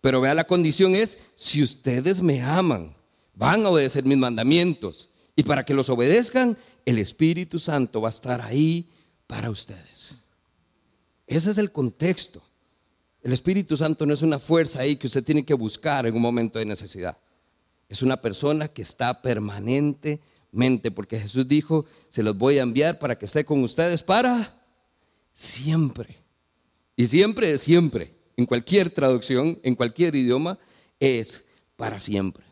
Pero 0.01 0.19
vea, 0.19 0.33
la 0.33 0.43
condición 0.43 0.93
es, 0.93 1.19
si 1.35 1.63
ustedes 1.63 2.21
me 2.21 2.41
aman, 2.41 2.93
van 3.33 3.65
a 3.65 3.69
obedecer 3.69 4.03
mis 4.03 4.17
mandamientos. 4.17 5.09
Y 5.37 5.43
para 5.43 5.63
que 5.63 5.73
los 5.73 5.89
obedezcan, 5.89 6.57
el 6.85 6.99
Espíritu 6.99 7.59
Santo 7.59 8.01
va 8.01 8.09
a 8.09 8.11
estar 8.11 8.41
ahí 8.41 8.89
para 9.25 9.49
ustedes. 9.49 10.15
Ese 11.25 11.51
es 11.51 11.57
el 11.57 11.71
contexto. 11.71 12.41
El 13.23 13.31
Espíritu 13.31 13.77
Santo 13.77 14.05
no 14.05 14.13
es 14.13 14.21
una 14.21 14.39
fuerza 14.39 14.81
ahí 14.81 14.97
que 14.97 15.07
usted 15.07 15.23
tiene 15.23 15.45
que 15.45 15.53
buscar 15.53 16.05
en 16.05 16.15
un 16.15 16.21
momento 16.21 16.59
de 16.59 16.65
necesidad. 16.65 17.17
Es 17.87 18.01
una 18.01 18.17
persona 18.17 18.67
que 18.67 18.81
está 18.81 19.21
permanentemente, 19.21 20.91
porque 20.91 21.19
Jesús 21.19 21.47
dijo, 21.47 21.85
se 22.09 22.21
los 22.21 22.37
voy 22.37 22.57
a 22.57 22.63
enviar 22.63 22.99
para 22.99 23.17
que 23.17 23.25
esté 23.25 23.45
con 23.45 23.63
ustedes 23.63 24.03
para 24.03 24.58
siempre. 25.39 26.17
Y 26.97 27.07
siempre 27.07 27.53
es 27.53 27.61
siempre. 27.61 28.13
En 28.35 28.45
cualquier 28.45 28.89
traducción, 28.89 29.57
en 29.63 29.73
cualquier 29.73 30.13
idioma, 30.13 30.59
es 30.99 31.45
para 31.77 31.99
siempre. 31.99 32.43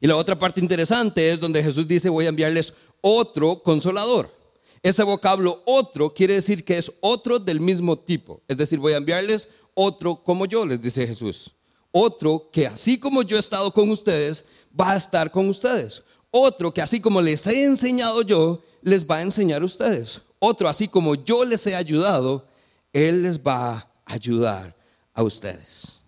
Y 0.00 0.06
la 0.06 0.16
otra 0.16 0.38
parte 0.38 0.60
interesante 0.60 1.30
es 1.30 1.38
donde 1.38 1.62
Jesús 1.62 1.86
dice, 1.86 2.08
voy 2.08 2.24
a 2.24 2.30
enviarles 2.30 2.72
otro 3.02 3.62
consolador. 3.62 4.34
Ese 4.82 5.02
vocablo 5.02 5.62
otro 5.66 6.14
quiere 6.14 6.34
decir 6.34 6.64
que 6.64 6.78
es 6.78 6.90
otro 7.00 7.38
del 7.38 7.60
mismo 7.60 7.98
tipo. 7.98 8.40
Es 8.48 8.56
decir, 8.56 8.78
voy 8.78 8.94
a 8.94 8.98
enviarles 8.98 9.48
otro 9.74 10.22
como 10.22 10.46
yo, 10.46 10.64
les 10.64 10.80
dice 10.80 11.06
Jesús. 11.06 11.50
Otro 11.90 12.48
que 12.50 12.66
así 12.66 12.98
como 12.98 13.22
yo 13.22 13.36
he 13.36 13.40
estado 13.40 13.72
con 13.72 13.90
ustedes, 13.90 14.46
va 14.78 14.92
a 14.92 14.96
estar 14.96 15.30
con 15.30 15.48
ustedes. 15.48 16.02
Otro 16.30 16.72
que 16.72 16.80
así 16.80 17.00
como 17.00 17.20
les 17.20 17.46
he 17.46 17.64
enseñado 17.64 18.22
yo, 18.22 18.62
les 18.80 19.06
va 19.06 19.16
a 19.16 19.22
enseñar 19.22 19.60
a 19.60 19.66
ustedes 19.66 20.22
otro, 20.38 20.68
así 20.68 20.88
como 20.88 21.14
yo 21.14 21.44
les 21.44 21.66
he 21.66 21.74
ayudado, 21.74 22.46
Él 22.92 23.22
les 23.22 23.38
va 23.38 23.72
a 23.72 23.88
ayudar 24.04 24.76
a 25.14 25.22
ustedes. 25.22 26.02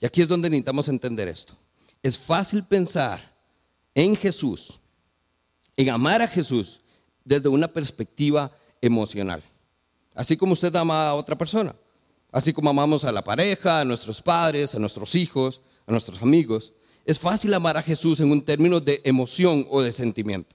Y 0.00 0.06
aquí 0.06 0.22
es 0.22 0.28
donde 0.28 0.50
necesitamos 0.50 0.88
entender 0.88 1.28
esto. 1.28 1.54
Es 2.02 2.16
fácil 2.16 2.64
pensar 2.64 3.34
en 3.94 4.14
Jesús, 4.16 4.80
en 5.76 5.90
amar 5.90 6.22
a 6.22 6.28
Jesús 6.28 6.80
desde 7.24 7.48
una 7.48 7.68
perspectiva 7.68 8.50
emocional. 8.80 9.42
Así 10.14 10.36
como 10.36 10.52
usted 10.52 10.74
ama 10.76 11.08
a 11.08 11.14
otra 11.14 11.36
persona. 11.36 11.74
Así 12.30 12.52
como 12.52 12.70
amamos 12.70 13.04
a 13.04 13.12
la 13.12 13.22
pareja, 13.22 13.80
a 13.80 13.84
nuestros 13.84 14.20
padres, 14.20 14.74
a 14.74 14.78
nuestros 14.78 15.14
hijos, 15.14 15.60
a 15.86 15.92
nuestros 15.92 16.20
amigos. 16.22 16.72
Es 17.04 17.18
fácil 17.18 17.54
amar 17.54 17.76
a 17.76 17.82
Jesús 17.82 18.20
en 18.20 18.30
un 18.30 18.42
término 18.42 18.80
de 18.80 19.00
emoción 19.04 19.66
o 19.70 19.80
de 19.80 19.92
sentimiento. 19.92 20.54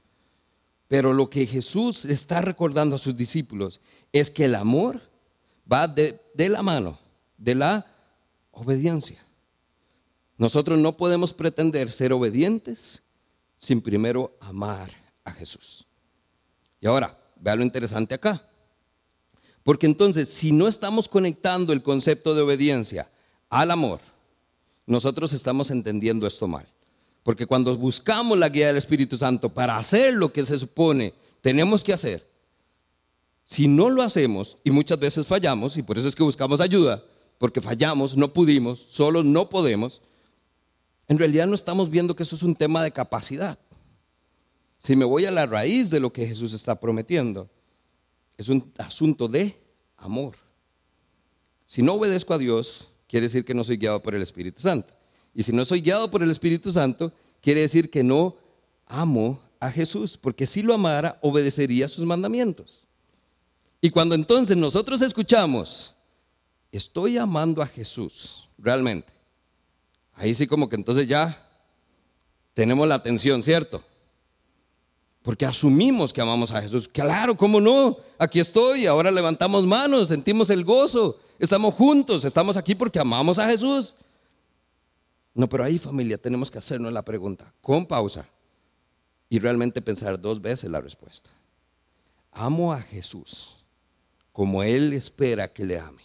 Pero 0.93 1.11
lo 1.11 1.27
que 1.27 1.47
Jesús 1.47 2.05
está 2.05 2.39
recordando 2.39 2.97
a 2.97 2.99
sus 2.99 3.17
discípulos 3.17 3.81
es 4.11 4.29
que 4.29 4.45
el 4.45 4.53
amor 4.53 5.01
va 5.65 5.87
de, 5.87 6.21
la 6.35 6.61
mano 6.61 6.99
de 7.35 7.55
la 7.55 7.87
obediencia. 8.51 9.17
Nosotros 10.37 10.77
no 10.77 10.95
podemos 10.95 11.33
pretender 11.33 11.91
ser 11.91 12.13
obedientes 12.13 13.01
sin 13.57 13.81
primero 13.81 14.37
amar 14.39 14.91
a 15.23 15.31
Jesús. 15.31 15.87
Y 16.79 16.85
ahora, 16.85 17.19
vea 17.37 17.55
lo 17.55 17.63
interesante 17.63 18.13
acá. 18.13 18.47
Porque 19.63 19.87
entonces, 19.87 20.29
si 20.29 20.51
no 20.51 20.67
estamos 20.67 21.09
conectando 21.09 21.73
el 21.73 21.81
concepto 21.81 22.35
de 22.35 22.43
obediencia 22.43 23.09
al 23.49 23.71
amor, 23.71 23.99
nosotros 24.85 25.33
estamos 25.33 25.71
entendiendo 25.71 26.27
esto 26.27 26.47
mal. 26.47 26.67
Porque 27.23 27.47
cuando 27.47 27.75
buscamos 27.77 28.37
la 28.37 28.49
guía 28.49 28.67
del 28.67 28.77
Espíritu 28.77 29.17
Santo 29.17 29.49
para 29.49 29.77
hacer 29.77 30.13
lo 30.13 30.31
que 30.31 30.43
se 30.43 30.59
supone 30.59 31.13
tenemos 31.41 31.83
que 31.83 31.93
hacer, 31.93 32.25
si 33.43 33.67
no 33.67 33.89
lo 33.89 34.01
hacemos, 34.01 34.57
y 34.63 34.71
muchas 34.71 34.97
veces 34.97 35.27
fallamos, 35.27 35.75
y 35.75 35.81
por 35.81 35.97
eso 35.97 36.07
es 36.07 36.15
que 36.15 36.23
buscamos 36.23 36.61
ayuda, 36.61 37.03
porque 37.37 37.59
fallamos, 37.59 38.15
no 38.15 38.31
pudimos, 38.31 38.79
solo 38.79 39.23
no 39.23 39.49
podemos, 39.49 40.01
en 41.09 41.19
realidad 41.19 41.47
no 41.47 41.55
estamos 41.55 41.89
viendo 41.89 42.15
que 42.15 42.23
eso 42.23 42.35
es 42.35 42.43
un 42.43 42.55
tema 42.55 42.81
de 42.81 42.91
capacidad. 42.91 43.59
Si 44.79 44.95
me 44.95 45.05
voy 45.05 45.25
a 45.25 45.31
la 45.31 45.45
raíz 45.45 45.89
de 45.89 45.99
lo 45.99 46.13
que 46.13 46.25
Jesús 46.25 46.53
está 46.53 46.79
prometiendo, 46.79 47.49
es 48.37 48.47
un 48.47 48.71
asunto 48.77 49.27
de 49.27 49.57
amor. 49.97 50.35
Si 51.67 51.81
no 51.81 51.93
obedezco 51.93 52.33
a 52.33 52.37
Dios, 52.37 52.89
quiere 53.07 53.25
decir 53.25 53.43
que 53.43 53.53
no 53.53 53.63
soy 53.63 53.77
guiado 53.77 54.01
por 54.01 54.15
el 54.15 54.21
Espíritu 54.21 54.61
Santo. 54.61 54.93
Y 55.35 55.43
si 55.43 55.51
no 55.51 55.65
soy 55.65 55.81
guiado 55.81 56.11
por 56.11 56.21
el 56.23 56.31
Espíritu 56.31 56.71
Santo, 56.71 57.11
quiere 57.41 57.61
decir 57.61 57.89
que 57.89 58.03
no 58.03 58.35
amo 58.87 59.39
a 59.59 59.71
Jesús, 59.71 60.17
porque 60.17 60.45
si 60.45 60.61
lo 60.61 60.73
amara, 60.73 61.17
obedecería 61.21 61.87
sus 61.87 62.05
mandamientos. 62.05 62.83
Y 63.81 63.89
cuando 63.89 64.15
entonces 64.15 64.55
nosotros 64.55 65.01
escuchamos, 65.01 65.93
estoy 66.71 67.17
amando 67.17 67.61
a 67.61 67.67
Jesús, 67.67 68.49
realmente, 68.57 69.11
ahí 70.15 70.35
sí 70.35 70.47
como 70.47 70.69
que 70.69 70.75
entonces 70.75 71.07
ya 71.07 71.47
tenemos 72.53 72.87
la 72.87 72.95
atención, 72.95 73.41
¿cierto? 73.41 73.83
Porque 75.21 75.45
asumimos 75.45 76.11
que 76.11 76.21
amamos 76.21 76.51
a 76.51 76.61
Jesús. 76.61 76.87
Claro, 76.87 77.35
¿cómo 77.35 77.61
no? 77.61 77.97
Aquí 78.17 78.39
estoy, 78.39 78.85
ahora 78.85 79.09
levantamos 79.09 79.65
manos, 79.65 80.09
sentimos 80.09 80.49
el 80.49 80.63
gozo, 80.63 81.19
estamos 81.39 81.73
juntos, 81.73 82.25
estamos 82.25 82.57
aquí 82.57 82.75
porque 82.75 82.99
amamos 82.99 83.39
a 83.39 83.47
Jesús. 83.47 83.95
No, 85.33 85.49
pero 85.49 85.63
ahí 85.63 85.79
familia 85.79 86.17
tenemos 86.17 86.51
que 86.51 86.59
hacernos 86.59 86.93
la 86.93 87.03
pregunta 87.03 87.53
con 87.61 87.85
pausa 87.85 88.27
y 89.29 89.39
realmente 89.39 89.81
pensar 89.81 90.19
dos 90.21 90.41
veces 90.41 90.69
la 90.69 90.81
respuesta. 90.81 91.29
Amo 92.31 92.73
a 92.73 92.81
Jesús 92.81 93.57
como 94.31 94.63
Él 94.63 94.93
espera 94.93 95.47
que 95.47 95.65
le 95.65 95.79
ame. 95.79 96.01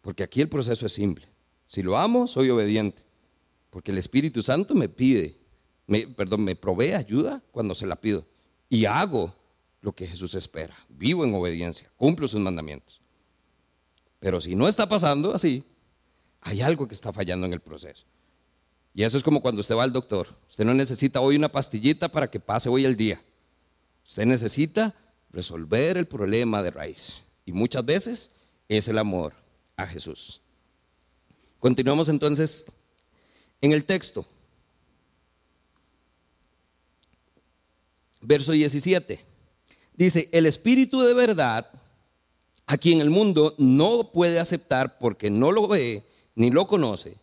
Porque 0.00 0.22
aquí 0.22 0.40
el 0.40 0.48
proceso 0.48 0.86
es 0.86 0.92
simple. 0.92 1.26
Si 1.66 1.82
lo 1.82 1.96
amo, 1.96 2.26
soy 2.26 2.50
obediente. 2.50 3.02
Porque 3.70 3.90
el 3.90 3.98
Espíritu 3.98 4.42
Santo 4.42 4.74
me 4.74 4.88
pide, 4.88 5.36
perdón, 6.16 6.44
me 6.44 6.56
provee 6.56 6.92
ayuda 6.94 7.42
cuando 7.52 7.74
se 7.74 7.86
la 7.86 7.96
pido. 7.96 8.24
Y 8.68 8.86
hago 8.86 9.34
lo 9.82 9.92
que 9.92 10.06
Jesús 10.06 10.34
espera. 10.34 10.74
Vivo 10.88 11.24
en 11.24 11.34
obediencia, 11.34 11.90
cumplo 11.96 12.26
sus 12.26 12.40
mandamientos. 12.40 13.00
Pero 14.18 14.40
si 14.40 14.54
no 14.54 14.66
está 14.66 14.88
pasando 14.88 15.34
así, 15.34 15.64
hay 16.46 16.62
algo 16.62 16.86
que 16.86 16.94
está 16.94 17.12
fallando 17.12 17.44
en 17.44 17.52
el 17.52 17.60
proceso. 17.60 18.04
Y 18.94 19.02
eso 19.02 19.18
es 19.18 19.24
como 19.24 19.42
cuando 19.42 19.60
usted 19.60 19.74
va 19.74 19.82
al 19.82 19.92
doctor. 19.92 20.28
Usted 20.48 20.64
no 20.64 20.74
necesita 20.74 21.20
hoy 21.20 21.34
una 21.34 21.50
pastillita 21.50 22.08
para 22.08 22.30
que 22.30 22.38
pase 22.38 22.68
hoy 22.68 22.84
el 22.84 22.96
día. 22.96 23.20
Usted 24.06 24.26
necesita 24.26 24.94
resolver 25.32 25.96
el 25.96 26.06
problema 26.06 26.62
de 26.62 26.70
raíz. 26.70 27.20
Y 27.44 27.50
muchas 27.50 27.84
veces 27.84 28.30
es 28.68 28.86
el 28.86 28.96
amor 28.98 29.34
a 29.76 29.88
Jesús. 29.88 30.40
Continuamos 31.58 32.08
entonces 32.08 32.66
en 33.60 33.72
el 33.72 33.84
texto. 33.84 34.24
Verso 38.20 38.52
17. 38.52 39.18
Dice, 39.94 40.28
el 40.30 40.46
Espíritu 40.46 41.02
de 41.02 41.12
verdad, 41.12 41.68
a 42.66 42.78
quien 42.78 43.00
el 43.00 43.10
mundo 43.10 43.56
no 43.58 44.12
puede 44.12 44.38
aceptar 44.38 44.98
porque 45.00 45.28
no 45.28 45.50
lo 45.50 45.66
ve 45.66 46.06
ni 46.36 46.50
lo 46.50 46.68
conoce, 46.68 47.16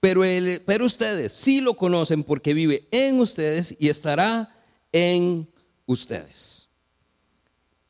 pero, 0.00 0.22
pero 0.64 0.86
ustedes 0.86 1.32
sí 1.32 1.60
lo 1.60 1.74
conocen 1.74 2.24
porque 2.24 2.54
vive 2.54 2.88
en 2.90 3.20
ustedes 3.20 3.76
y 3.78 3.90
estará 3.90 4.48
en 4.92 5.46
ustedes. 5.84 6.68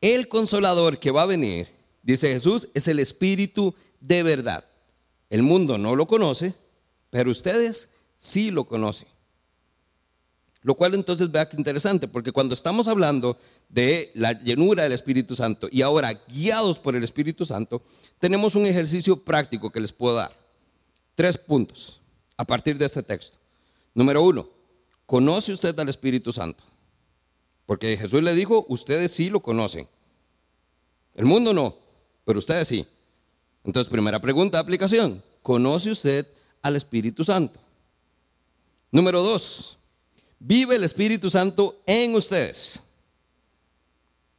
El 0.00 0.28
consolador 0.28 0.98
que 0.98 1.12
va 1.12 1.22
a 1.22 1.26
venir, 1.26 1.68
dice 2.02 2.32
Jesús, 2.32 2.68
es 2.74 2.88
el 2.88 2.98
Espíritu 2.98 3.74
de 4.00 4.22
verdad. 4.22 4.64
El 5.28 5.42
mundo 5.42 5.78
no 5.78 5.94
lo 5.94 6.06
conoce, 6.06 6.54
pero 7.10 7.30
ustedes 7.30 7.92
sí 8.16 8.50
lo 8.50 8.64
conocen. 8.64 9.06
Lo 10.62 10.74
cual 10.74 10.94
entonces 10.94 11.30
vea 11.30 11.48
que 11.48 11.56
interesante, 11.56 12.08
porque 12.08 12.32
cuando 12.32 12.54
estamos 12.54 12.88
hablando 12.88 13.36
de 13.68 14.10
la 14.14 14.32
llenura 14.32 14.82
del 14.82 14.92
Espíritu 14.92 15.34
Santo 15.34 15.68
y 15.70 15.82
ahora 15.82 16.12
guiados 16.28 16.78
por 16.78 16.96
el 16.96 17.04
Espíritu 17.04 17.46
Santo, 17.46 17.82
tenemos 18.18 18.54
un 18.54 18.66
ejercicio 18.66 19.16
práctico 19.16 19.70
que 19.70 19.80
les 19.80 19.92
puedo 19.92 20.16
dar. 20.16 20.39
Tres 21.14 21.36
puntos 21.36 22.00
a 22.36 22.44
partir 22.44 22.78
de 22.78 22.86
este 22.86 23.02
texto. 23.02 23.38
Número 23.94 24.22
uno, 24.22 24.48
¿conoce 25.06 25.52
usted 25.52 25.78
al 25.78 25.88
Espíritu 25.88 26.32
Santo? 26.32 26.64
Porque 27.66 27.96
Jesús 27.96 28.22
le 28.22 28.34
dijo, 28.34 28.64
ustedes 28.68 29.12
sí 29.12 29.30
lo 29.30 29.40
conocen. 29.40 29.88
El 31.14 31.26
mundo 31.26 31.52
no, 31.52 31.76
pero 32.24 32.38
ustedes 32.38 32.68
sí. 32.68 32.86
Entonces, 33.64 33.90
primera 33.90 34.20
pregunta 34.20 34.58
aplicación, 34.58 35.22
¿conoce 35.42 35.90
usted 35.90 36.26
al 36.62 36.76
Espíritu 36.76 37.24
Santo? 37.24 37.60
Número 38.90 39.22
dos, 39.22 39.78
vive 40.38 40.76
el 40.76 40.84
Espíritu 40.84 41.30
Santo 41.30 41.80
en 41.86 42.14
ustedes. 42.14 42.80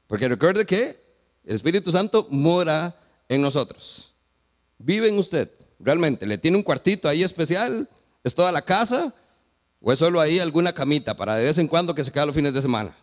Porque 0.07 0.27
recuerde 0.27 0.65
que 0.65 0.99
el 1.45 1.55
Espíritu 1.55 1.91
Santo 1.91 2.27
mora 2.29 2.99
en 3.29 3.41
nosotros. 3.41 4.11
Vive 4.77 5.07
en 5.07 5.17
usted, 5.17 5.49
realmente. 5.83 6.25
¿Le 6.25 6.37
tiene 6.37 6.57
un 6.57 6.63
cuartito 6.63 7.07
ahí 7.07 7.23
especial? 7.23 7.89
¿Es 8.23 8.33
toda 8.33 8.51
la 8.51 8.61
casa? 8.61 9.13
¿O 9.81 9.91
es 9.91 9.99
solo 9.99 10.21
ahí 10.21 10.39
alguna 10.39 10.73
camita 10.73 11.15
para 11.15 11.35
de 11.35 11.45
vez 11.45 11.57
en 11.57 11.67
cuando 11.67 11.95
que 11.95 12.03
se 12.03 12.11
queda 12.11 12.25
los 12.25 12.35
fines 12.35 12.53
de 12.53 12.61
semana? 12.61 12.95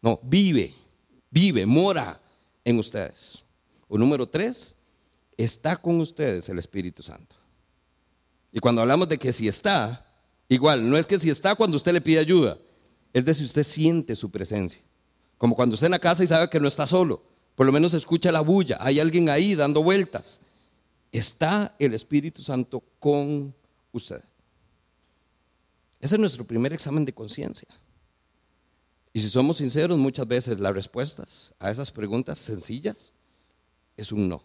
No, 0.00 0.18
vive, 0.22 0.74
vive, 1.30 1.66
mora 1.66 2.18
en 2.64 2.78
ustedes. 2.78 3.44
O 3.88 3.98
número 3.98 4.26
tres, 4.26 4.76
está 5.36 5.76
con 5.76 6.00
ustedes 6.00 6.48
el 6.48 6.58
Espíritu 6.58 7.02
Santo. 7.02 7.36
Y 8.52 8.60
cuando 8.60 8.80
hablamos 8.80 9.08
de 9.08 9.18
que 9.18 9.32
si 9.32 9.46
está, 9.46 10.06
igual, 10.48 10.88
no 10.88 10.96
es 10.96 11.06
que 11.06 11.18
si 11.18 11.30
está 11.30 11.54
cuando 11.54 11.76
usted 11.76 11.92
le 11.92 12.00
pide 12.00 12.18
ayuda, 12.18 12.58
es 13.12 13.24
de 13.24 13.34
si 13.34 13.44
usted 13.44 13.62
siente 13.62 14.16
su 14.16 14.30
presencia. 14.30 14.80
Como 15.38 15.54
cuando 15.54 15.74
usted 15.74 15.86
en 15.86 15.92
la 15.92 15.98
casa 15.98 16.24
y 16.24 16.26
sabe 16.26 16.48
que 16.48 16.60
no 16.60 16.68
está 16.68 16.86
solo, 16.86 17.22
por 17.54 17.66
lo 17.66 17.72
menos 17.72 17.94
escucha 17.94 18.32
la 18.32 18.40
bulla, 18.40 18.78
hay 18.80 19.00
alguien 19.00 19.28
ahí 19.28 19.54
dando 19.54 19.82
vueltas. 19.82 20.40
Está 21.12 21.74
el 21.78 21.94
Espíritu 21.94 22.42
Santo 22.42 22.82
con 22.98 23.54
usted. 23.92 24.22
Ese 26.00 26.14
es 26.14 26.20
nuestro 26.20 26.44
primer 26.44 26.72
examen 26.72 27.04
de 27.04 27.12
conciencia. 27.12 27.68
Y 29.12 29.20
si 29.20 29.28
somos 29.28 29.56
sinceros, 29.56 29.98
muchas 29.98 30.26
veces 30.26 30.60
las 30.60 30.72
respuestas 30.72 31.52
a 31.58 31.70
esas 31.70 31.90
preguntas 31.90 32.38
sencillas 32.38 33.12
es 33.96 34.12
un 34.12 34.28
no. 34.28 34.42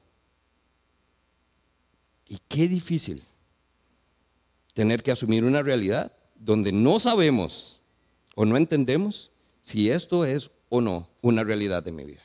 Y 2.27 2.39
qué 2.47 2.67
difícil 2.67 3.21
tener 4.73 5.03
que 5.03 5.11
asumir 5.11 5.45
una 5.45 5.61
realidad 5.61 6.11
donde 6.35 6.71
no 6.71 6.99
sabemos 6.99 7.79
o 8.35 8.43
no 8.43 8.57
entendemos 8.57 9.31
si 9.61 9.89
esto 9.89 10.25
es 10.25 10.49
o 10.69 10.81
no 10.81 11.07
una 11.21 11.43
realidad 11.43 11.83
de 11.83 11.91
mi 11.91 12.03
vida. 12.03 12.24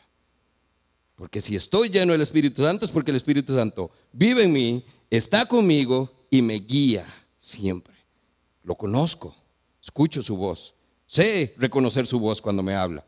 Porque 1.21 1.43
si 1.43 1.55
estoy 1.55 1.91
lleno 1.91 2.13
del 2.13 2.23
Espíritu 2.23 2.63
Santo 2.63 2.87
es 2.87 2.91
porque 2.91 3.11
el 3.11 3.19
Espíritu 3.19 3.55
Santo 3.55 3.91
vive 4.11 4.45
en 4.45 4.53
mí, 4.55 4.83
está 5.11 5.45
conmigo 5.45 6.11
y 6.31 6.41
me 6.41 6.55
guía 6.55 7.07
siempre. 7.37 7.93
Lo 8.65 8.75
conozco, 8.75 9.37
escucho 9.83 10.23
su 10.23 10.39
voz, 10.39 10.73
sé 11.07 11.53
reconocer 11.59 12.07
su 12.07 12.19
voz 12.19 12.41
cuando 12.41 12.63
me 12.63 12.75
habla. 12.75 13.05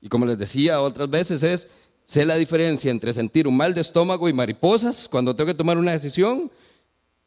Y 0.00 0.08
como 0.08 0.26
les 0.26 0.36
decía 0.36 0.82
otras 0.82 1.08
veces 1.08 1.44
es 1.44 1.70
Sé 2.04 2.26
la 2.26 2.34
diferencia 2.34 2.90
entre 2.90 3.12
sentir 3.12 3.46
un 3.46 3.56
mal 3.56 3.72
de 3.72 3.82
estómago 3.82 4.28
y 4.28 4.32
mariposas 4.32 5.08
cuando 5.08 5.36
tengo 5.36 5.46
que 5.46 5.54
tomar 5.54 5.78
una 5.78 5.92
decisión, 5.92 6.50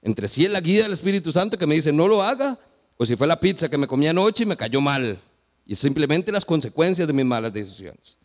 entre 0.01 0.27
si 0.27 0.43
es 0.43 0.51
la 0.51 0.59
guía 0.59 0.83
del 0.83 0.91
Espíritu 0.91 1.31
Santo 1.31 1.57
que 1.57 1.65
me 1.65 1.75
dice 1.75 1.93
no 1.93 2.05
lo 2.05 2.21
haga, 2.21 2.59
o 2.97 3.05
si 3.05 3.15
fue 3.15 3.27
la 3.27 3.39
pizza 3.39 3.69
que 3.69 3.77
me 3.77 3.87
comí 3.87 4.09
anoche 4.09 4.43
y 4.43 4.45
me 4.45 4.57
cayó 4.57 4.81
mal. 4.81 5.17
Y 5.65 5.73
simplemente 5.73 6.33
las 6.33 6.43
consecuencias 6.43 7.07
de 7.07 7.13
mis 7.13 7.25
malas 7.25 7.53
decisiones. 7.53 8.17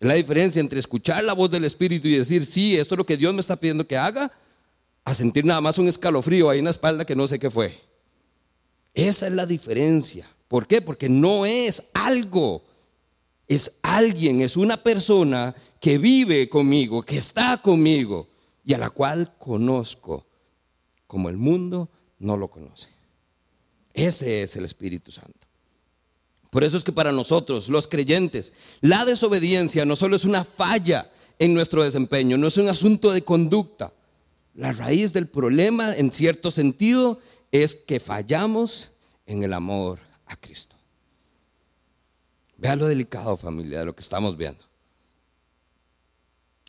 La 0.00 0.14
diferencia 0.14 0.60
entre 0.60 0.78
escuchar 0.78 1.24
la 1.24 1.32
voz 1.32 1.50
del 1.50 1.64
Espíritu 1.64 2.08
y 2.08 2.16
decir, 2.16 2.46
sí, 2.46 2.76
esto 2.76 2.94
es 2.94 2.98
lo 2.98 3.06
que 3.06 3.16
Dios 3.16 3.34
me 3.34 3.40
está 3.40 3.56
pidiendo 3.56 3.86
que 3.86 3.96
haga, 3.96 4.30
a 5.04 5.14
sentir 5.14 5.44
nada 5.44 5.60
más 5.60 5.78
un 5.78 5.88
escalofrío 5.88 6.50
ahí 6.50 6.58
en 6.58 6.66
la 6.66 6.70
espalda 6.70 7.04
que 7.04 7.16
no 7.16 7.26
sé 7.26 7.38
qué 7.38 7.50
fue. 7.50 7.76
Esa 8.94 9.26
es 9.26 9.32
la 9.32 9.46
diferencia. 9.46 10.28
¿Por 10.46 10.66
qué? 10.66 10.80
Porque 10.80 11.08
no 11.08 11.46
es 11.46 11.90
algo 11.94 12.62
es 13.48 13.80
alguien, 13.82 14.42
es 14.42 14.56
una 14.56 14.76
persona 14.76 15.54
que 15.80 15.96
vive 15.96 16.48
conmigo, 16.48 17.02
que 17.02 17.16
está 17.16 17.56
conmigo 17.56 18.28
y 18.64 18.74
a 18.74 18.78
la 18.78 18.90
cual 18.90 19.34
conozco 19.38 20.26
como 21.06 21.30
el 21.30 21.38
mundo 21.38 21.88
no 22.18 22.36
lo 22.36 22.48
conoce. 22.48 22.88
Ese 23.94 24.42
es 24.42 24.54
el 24.56 24.66
Espíritu 24.66 25.10
Santo. 25.10 25.37
Por 26.50 26.64
eso 26.64 26.76
es 26.76 26.84
que 26.84 26.92
para 26.92 27.12
nosotros, 27.12 27.68
los 27.68 27.86
creyentes, 27.86 28.52
la 28.80 29.04
desobediencia 29.04 29.84
no 29.84 29.96
solo 29.96 30.16
es 30.16 30.24
una 30.24 30.44
falla 30.44 31.10
en 31.38 31.54
nuestro 31.54 31.84
desempeño, 31.84 32.38
no 32.38 32.46
es 32.46 32.56
un 32.56 32.68
asunto 32.68 33.12
de 33.12 33.22
conducta. 33.22 33.92
La 34.54 34.72
raíz 34.72 35.12
del 35.12 35.28
problema, 35.28 35.94
en 35.94 36.10
cierto 36.10 36.50
sentido, 36.50 37.20
es 37.52 37.74
que 37.74 38.00
fallamos 38.00 38.90
en 39.26 39.42
el 39.42 39.52
amor 39.52 40.00
a 40.26 40.36
Cristo. 40.36 40.74
Vea 42.56 42.76
lo 42.76 42.86
delicado, 42.86 43.36
familia, 43.36 43.80
de 43.80 43.84
lo 43.84 43.94
que 43.94 44.00
estamos 44.00 44.36
viendo. 44.36 44.64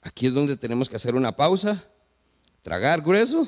Aquí 0.01 0.27
es 0.27 0.33
donde 0.33 0.55
tenemos 0.55 0.87
que 0.87 0.97
hacer 0.97 1.15
una 1.15 1.35
pausa, 1.35 1.89
tragar 2.61 3.01
grueso 3.01 3.47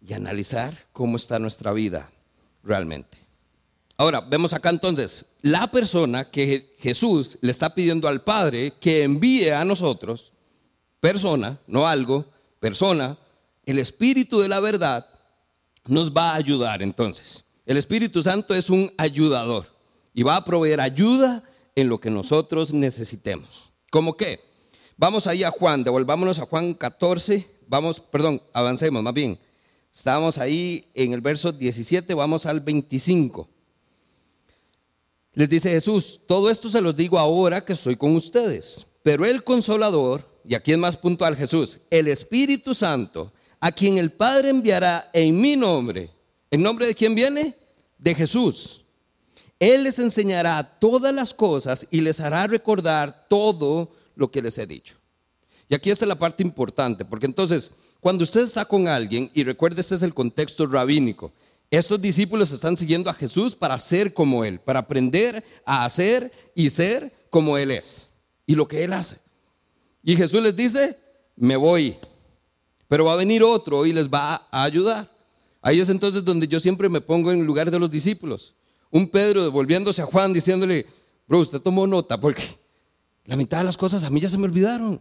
y 0.00 0.14
analizar 0.14 0.86
cómo 0.92 1.16
está 1.16 1.38
nuestra 1.38 1.72
vida 1.72 2.10
realmente. 2.64 3.25
Ahora, 3.98 4.20
vemos 4.20 4.52
acá 4.52 4.68
entonces, 4.68 5.24
la 5.40 5.66
persona 5.68 6.30
que 6.30 6.74
Jesús 6.78 7.38
le 7.40 7.50
está 7.50 7.74
pidiendo 7.74 8.08
al 8.08 8.22
Padre 8.22 8.74
que 8.78 9.04
envíe 9.04 9.48
a 9.50 9.64
nosotros, 9.64 10.32
persona, 11.00 11.58
no 11.66 11.88
algo, 11.88 12.26
persona, 12.60 13.16
el 13.64 13.78
Espíritu 13.78 14.40
de 14.40 14.48
la 14.48 14.60
verdad, 14.60 15.06
nos 15.86 16.12
va 16.12 16.32
a 16.32 16.34
ayudar 16.34 16.82
entonces. 16.82 17.44
El 17.64 17.78
Espíritu 17.78 18.22
Santo 18.22 18.54
es 18.54 18.68
un 18.68 18.92
ayudador 18.98 19.66
y 20.12 20.22
va 20.22 20.36
a 20.36 20.44
proveer 20.44 20.80
ayuda 20.80 21.42
en 21.74 21.88
lo 21.88 21.98
que 21.98 22.10
nosotros 22.10 22.74
necesitemos. 22.74 23.72
¿Cómo 23.90 24.16
qué? 24.16 24.40
Vamos 24.98 25.26
ahí 25.26 25.42
a 25.42 25.50
Juan, 25.50 25.84
devolvámonos 25.84 26.38
a 26.38 26.46
Juan 26.46 26.74
14, 26.74 27.50
vamos, 27.66 28.00
perdón, 28.00 28.42
avancemos 28.52 29.02
más 29.02 29.14
bien. 29.14 29.38
Estábamos 29.94 30.36
ahí 30.38 30.86
en 30.94 31.14
el 31.14 31.22
verso 31.22 31.52
17, 31.52 32.12
vamos 32.14 32.44
al 32.44 32.60
25. 32.60 33.55
Les 35.36 35.48
dice 35.48 35.70
Jesús, 35.70 36.18
todo 36.26 36.50
esto 36.50 36.68
se 36.68 36.80
los 36.80 36.96
digo 36.96 37.16
ahora 37.16 37.64
que 37.64 37.74
estoy 37.74 37.94
con 37.94 38.16
ustedes, 38.16 38.84
pero 39.04 39.24
el 39.24 39.44
consolador, 39.44 40.28
y 40.44 40.56
aquí 40.56 40.72
es 40.72 40.78
más 40.78 40.96
puntual 40.96 41.36
Jesús, 41.36 41.78
el 41.90 42.08
Espíritu 42.08 42.74
Santo, 42.74 43.30
a 43.60 43.70
quien 43.70 43.98
el 43.98 44.10
Padre 44.10 44.48
enviará 44.48 45.08
en 45.12 45.40
mi 45.40 45.54
nombre. 45.54 46.10
¿En 46.50 46.60
nombre 46.60 46.86
de 46.86 46.96
quién 46.96 47.14
viene? 47.14 47.54
De 47.96 48.12
Jesús 48.16 48.82
él 49.58 49.84
les 49.84 49.98
enseñará 49.98 50.62
todas 50.78 51.14
las 51.14 51.32
cosas 51.32 51.86
y 51.90 52.00
les 52.00 52.20
hará 52.20 52.46
recordar 52.46 53.26
todo 53.28 53.90
lo 54.14 54.30
que 54.30 54.42
les 54.42 54.58
he 54.58 54.66
dicho. 54.66 54.96
Y 55.68 55.74
aquí 55.74 55.90
está 55.90 56.06
la 56.06 56.18
parte 56.18 56.42
importante, 56.42 57.04
porque 57.04 57.26
entonces, 57.26 57.72
cuando 58.00 58.22
usted 58.22 58.42
está 58.42 58.64
con 58.64 58.86
alguien, 58.86 59.30
y 59.34 59.42
recuerde, 59.42 59.80
este 59.80 59.96
es 59.96 60.02
el 60.02 60.14
contexto 60.14 60.66
rabínico, 60.66 61.32
estos 61.70 62.00
discípulos 62.00 62.52
están 62.52 62.76
siguiendo 62.76 63.10
a 63.10 63.14
Jesús 63.14 63.54
para 63.56 63.78
ser 63.78 64.14
como 64.14 64.44
Él, 64.44 64.60
para 64.60 64.80
aprender 64.80 65.44
a 65.64 65.84
hacer 65.84 66.30
y 66.54 66.70
ser 66.70 67.12
como 67.30 67.58
Él 67.58 67.70
es, 67.70 68.10
y 68.46 68.54
lo 68.54 68.68
que 68.68 68.84
Él 68.84 68.92
hace. 68.92 69.18
Y 70.02 70.16
Jesús 70.16 70.40
les 70.40 70.54
dice, 70.54 70.96
me 71.36 71.56
voy, 71.56 71.96
pero 72.88 73.04
va 73.04 73.12
a 73.12 73.16
venir 73.16 73.42
otro 73.42 73.84
y 73.84 73.92
les 73.92 74.08
va 74.08 74.46
a 74.50 74.62
ayudar. 74.62 75.10
Ahí 75.60 75.80
es 75.80 75.88
entonces 75.88 76.24
donde 76.24 76.46
yo 76.46 76.60
siempre 76.60 76.88
me 76.88 77.00
pongo 77.00 77.32
en 77.32 77.44
lugar 77.44 77.70
de 77.70 77.78
los 77.78 77.90
discípulos. 77.90 78.54
Un 78.90 79.08
Pedro 79.08 79.42
devolviéndose 79.42 80.00
a 80.00 80.06
Juan 80.06 80.32
diciéndole, 80.32 80.86
bro, 81.26 81.40
usted 81.40 81.60
tomó 81.60 81.86
nota 81.86 82.20
porque 82.20 82.44
la 83.24 83.34
mitad 83.34 83.58
de 83.58 83.64
las 83.64 83.76
cosas 83.76 84.04
a 84.04 84.10
mí 84.10 84.20
ya 84.20 84.30
se 84.30 84.38
me 84.38 84.44
olvidaron. 84.44 85.00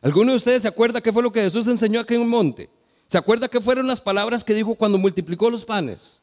¿Alguno 0.00 0.30
de 0.30 0.36
ustedes 0.38 0.62
se 0.62 0.68
acuerda 0.68 1.02
qué 1.02 1.12
fue 1.12 1.22
lo 1.22 1.30
que 1.30 1.42
Jesús 1.42 1.66
enseñó 1.66 2.00
aquí 2.00 2.14
en 2.14 2.22
un 2.22 2.30
monte? 2.30 2.70
¿Se 3.10 3.18
acuerda 3.18 3.48
qué 3.48 3.60
fueron 3.60 3.88
las 3.88 4.00
palabras 4.00 4.44
que 4.44 4.54
dijo 4.54 4.76
cuando 4.76 4.96
multiplicó 4.96 5.50
los 5.50 5.64
panes? 5.64 6.22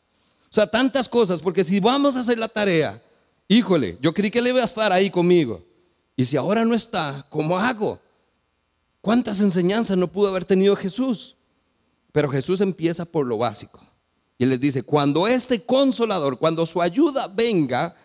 O 0.50 0.54
sea, 0.54 0.66
tantas 0.66 1.10
cosas, 1.10 1.42
porque 1.42 1.66
si 1.66 1.82
vamos 1.82 2.16
a 2.16 2.22
hacer 2.22 2.38
la 2.40 2.48
tarea, 2.48 3.04
híjole, 3.50 3.98
yo 4.02 4.14
creí 4.14 4.32
que 4.32 4.40
él 4.40 4.48
iba 4.48 4.62
a 4.62 4.64
estar 4.64 4.94
ahí 4.94 5.10
conmigo. 5.10 5.62
Y 6.16 6.24
si 6.24 6.38
ahora 6.38 6.64
no 6.64 6.74
está, 6.74 7.26
¿cómo 7.30 7.60
hago? 7.60 8.00
¿Cuántas 9.02 9.42
enseñanzas 9.42 9.98
no 9.98 10.08
pudo 10.08 10.30
haber 10.30 10.46
tenido 10.46 10.78
Jesús? 10.78 11.36
Pero 12.14 12.30
Jesús 12.30 12.62
empieza 12.62 13.04
por 13.04 13.26
lo 13.26 13.38
básico. 13.38 13.82
Y 14.38 14.46
les 14.46 14.62
dice, 14.62 14.82
cuando 14.82 15.28
este 15.28 15.62
consolador, 15.64 16.40
cuando 16.40 16.66
su 16.66 16.82
ayuda 16.82 17.28
venga, 17.28 17.98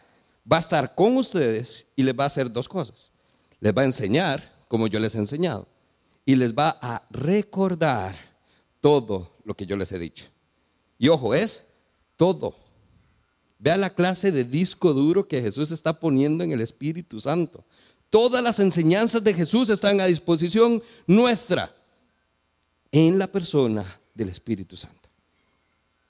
va 0.50 0.56
a 0.56 0.60
estar 0.60 0.96
con 0.96 1.16
ustedes 1.18 1.86
y 1.94 2.02
les 2.02 2.18
va 2.18 2.24
a 2.24 2.26
hacer 2.26 2.50
dos 2.50 2.68
cosas. 2.68 3.12
Les 3.60 3.72
va 3.72 3.82
a 3.82 3.84
enseñar, 3.84 4.42
como 4.66 4.88
yo 4.88 4.98
les 4.98 5.14
he 5.14 5.18
enseñado, 5.18 5.68
y 6.26 6.34
les 6.34 6.52
va 6.52 6.76
a 6.82 7.04
recordar 7.10 8.31
todo 8.82 9.30
lo 9.44 9.54
que 9.54 9.64
yo 9.64 9.76
les 9.76 9.92
he 9.92 9.98
dicho. 9.98 10.26
Y 10.98 11.08
ojo, 11.08 11.34
es 11.34 11.68
todo. 12.16 12.54
Vea 13.58 13.76
la 13.76 13.90
clase 13.94 14.32
de 14.32 14.44
disco 14.44 14.92
duro 14.92 15.28
que 15.28 15.40
Jesús 15.40 15.70
está 15.70 15.98
poniendo 15.98 16.42
en 16.42 16.50
el 16.50 16.60
Espíritu 16.60 17.20
Santo. 17.20 17.64
Todas 18.10 18.42
las 18.42 18.58
enseñanzas 18.58 19.22
de 19.22 19.32
Jesús 19.32 19.70
están 19.70 20.00
a 20.00 20.06
disposición 20.06 20.82
nuestra 21.06 21.74
en 22.90 23.18
la 23.18 23.28
persona 23.28 24.00
del 24.14 24.28
Espíritu 24.28 24.76
Santo. 24.76 25.08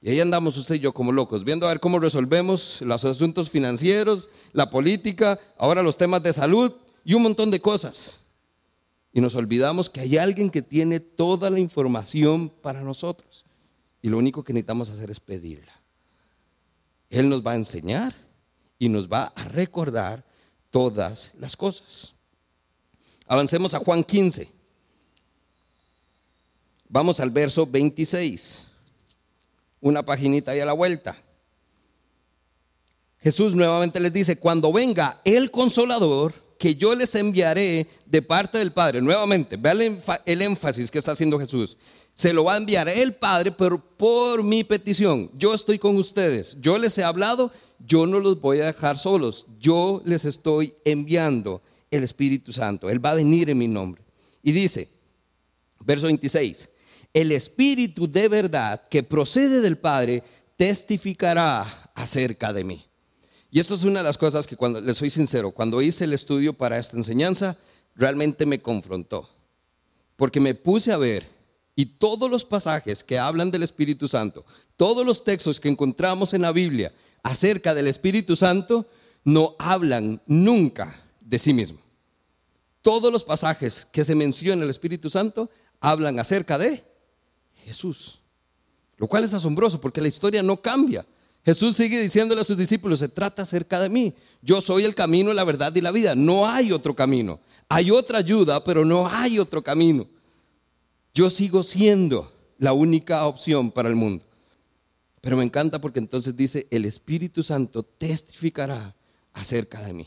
Y 0.00 0.08
ahí 0.08 0.20
andamos 0.20 0.56
usted 0.56 0.76
y 0.76 0.80
yo 0.80 0.92
como 0.92 1.12
locos, 1.12 1.44
viendo 1.44 1.66
a 1.66 1.68
ver 1.68 1.78
cómo 1.78 1.98
resolvemos 1.98 2.80
los 2.80 3.04
asuntos 3.04 3.50
financieros, 3.50 4.30
la 4.52 4.70
política, 4.70 5.38
ahora 5.58 5.82
los 5.82 5.98
temas 5.98 6.22
de 6.22 6.32
salud 6.32 6.72
y 7.04 7.12
un 7.14 7.22
montón 7.22 7.50
de 7.50 7.60
cosas. 7.60 8.21
Y 9.12 9.20
nos 9.20 9.34
olvidamos 9.34 9.90
que 9.90 10.00
hay 10.00 10.16
alguien 10.16 10.50
que 10.50 10.62
tiene 10.62 11.00
toda 11.00 11.50
la 11.50 11.58
información 11.58 12.48
para 12.48 12.80
nosotros. 12.80 13.44
Y 14.00 14.08
lo 14.08 14.18
único 14.18 14.42
que 14.42 14.52
necesitamos 14.52 14.90
hacer 14.90 15.10
es 15.10 15.20
pedirla. 15.20 15.72
Él 17.10 17.28
nos 17.28 17.46
va 17.46 17.52
a 17.52 17.56
enseñar 17.56 18.14
y 18.78 18.88
nos 18.88 19.08
va 19.08 19.32
a 19.36 19.44
recordar 19.44 20.24
todas 20.70 21.30
las 21.38 21.56
cosas. 21.56 22.14
Avancemos 23.26 23.74
a 23.74 23.78
Juan 23.78 24.02
15. 24.02 24.50
Vamos 26.88 27.20
al 27.20 27.30
verso 27.30 27.66
26 27.66 28.68
una 29.82 30.04
paginita 30.04 30.52
ahí 30.52 30.60
a 30.60 30.64
la 30.64 30.72
vuelta. 30.72 31.14
Jesús 33.18 33.54
nuevamente 33.54 34.00
les 34.00 34.12
dice, 34.12 34.38
cuando 34.38 34.72
venga 34.72 35.20
el 35.24 35.50
consolador, 35.50 36.32
que 36.62 36.76
yo 36.76 36.94
les 36.94 37.12
enviaré 37.16 37.88
de 38.06 38.22
parte 38.22 38.56
del 38.56 38.70
Padre, 38.70 39.02
nuevamente, 39.02 39.56
vean 39.56 40.00
el 40.24 40.42
énfasis 40.42 40.92
que 40.92 40.98
está 40.98 41.10
haciendo 41.10 41.36
Jesús, 41.36 41.76
se 42.14 42.32
lo 42.32 42.44
va 42.44 42.54
a 42.54 42.58
enviar 42.58 42.88
el 42.88 43.14
Padre, 43.14 43.50
pero 43.50 43.84
por 43.96 44.44
mi 44.44 44.62
petición, 44.62 45.28
yo 45.36 45.54
estoy 45.54 45.80
con 45.80 45.96
ustedes, 45.96 46.56
yo 46.60 46.78
les 46.78 46.96
he 46.98 47.02
hablado, 47.02 47.50
yo 47.80 48.06
no 48.06 48.20
los 48.20 48.40
voy 48.40 48.60
a 48.60 48.66
dejar 48.66 48.96
solos, 48.96 49.44
yo 49.58 50.02
les 50.04 50.24
estoy 50.24 50.72
enviando 50.84 51.60
el 51.90 52.04
Espíritu 52.04 52.52
Santo, 52.52 52.88
Él 52.88 53.04
va 53.04 53.10
a 53.10 53.16
venir 53.16 53.50
en 53.50 53.58
mi 53.58 53.66
nombre. 53.66 54.00
Y 54.40 54.52
dice, 54.52 54.88
verso 55.80 56.06
26, 56.06 56.68
el 57.12 57.32
Espíritu 57.32 58.08
de 58.08 58.28
verdad 58.28 58.86
que 58.88 59.02
procede 59.02 59.60
del 59.60 59.78
Padre 59.78 60.22
testificará 60.56 61.90
acerca 61.96 62.52
de 62.52 62.62
mí. 62.62 62.86
Y 63.54 63.60
esto 63.60 63.74
es 63.74 63.84
una 63.84 64.00
de 64.00 64.04
las 64.04 64.16
cosas 64.16 64.46
que 64.46 64.56
cuando 64.56 64.80
les 64.80 64.96
soy 64.96 65.10
sincero, 65.10 65.50
cuando 65.50 65.82
hice 65.82 66.04
el 66.04 66.14
estudio 66.14 66.54
para 66.54 66.78
esta 66.78 66.96
enseñanza, 66.96 67.58
realmente 67.94 68.46
me 68.46 68.62
confrontó. 68.62 69.28
Porque 70.16 70.40
me 70.40 70.54
puse 70.54 70.90
a 70.90 70.96
ver 70.96 71.28
y 71.76 71.84
todos 71.84 72.30
los 72.30 72.46
pasajes 72.46 73.04
que 73.04 73.18
hablan 73.18 73.50
del 73.50 73.62
Espíritu 73.62 74.08
Santo, 74.08 74.46
todos 74.78 75.04
los 75.04 75.22
textos 75.22 75.60
que 75.60 75.68
encontramos 75.68 76.32
en 76.32 76.40
la 76.40 76.52
Biblia 76.52 76.94
acerca 77.22 77.74
del 77.74 77.88
Espíritu 77.88 78.36
Santo, 78.36 78.86
no 79.22 79.54
hablan 79.58 80.22
nunca 80.26 81.04
de 81.20 81.38
sí 81.38 81.52
mismo. 81.52 81.78
Todos 82.80 83.12
los 83.12 83.22
pasajes 83.22 83.84
que 83.84 84.02
se 84.02 84.14
mencionan 84.14 84.64
el 84.64 84.70
Espíritu 84.70 85.10
Santo 85.10 85.50
hablan 85.78 86.18
acerca 86.18 86.56
de 86.56 86.82
Jesús. 87.64 88.18
Lo 88.96 89.08
cual 89.08 89.24
es 89.24 89.34
asombroso 89.34 89.78
porque 89.78 90.00
la 90.00 90.08
historia 90.08 90.42
no 90.42 90.62
cambia. 90.62 91.04
Jesús 91.44 91.76
sigue 91.76 92.00
diciéndole 92.00 92.40
a 92.40 92.44
sus 92.44 92.56
discípulos, 92.56 93.00
se 93.00 93.08
trata 93.08 93.42
acerca 93.42 93.80
de 93.80 93.88
mí. 93.88 94.14
Yo 94.42 94.60
soy 94.60 94.84
el 94.84 94.94
camino, 94.94 95.32
la 95.32 95.44
verdad 95.44 95.74
y 95.74 95.80
la 95.80 95.90
vida. 95.90 96.14
No 96.14 96.48
hay 96.48 96.70
otro 96.70 96.94
camino. 96.94 97.40
Hay 97.68 97.90
otra 97.90 98.18
ayuda, 98.18 98.62
pero 98.62 98.84
no 98.84 99.08
hay 99.08 99.38
otro 99.38 99.62
camino. 99.62 100.06
Yo 101.14 101.28
sigo 101.30 101.62
siendo 101.62 102.32
la 102.58 102.72
única 102.72 103.26
opción 103.26 103.72
para 103.72 103.88
el 103.88 103.96
mundo. 103.96 104.24
Pero 105.20 105.36
me 105.36 105.44
encanta 105.44 105.80
porque 105.80 105.98
entonces 105.98 106.36
dice, 106.36 106.68
el 106.70 106.84
Espíritu 106.84 107.42
Santo 107.42 107.82
testificará 107.82 108.94
acerca 109.32 109.80
de 109.84 109.92
mí. 109.92 110.06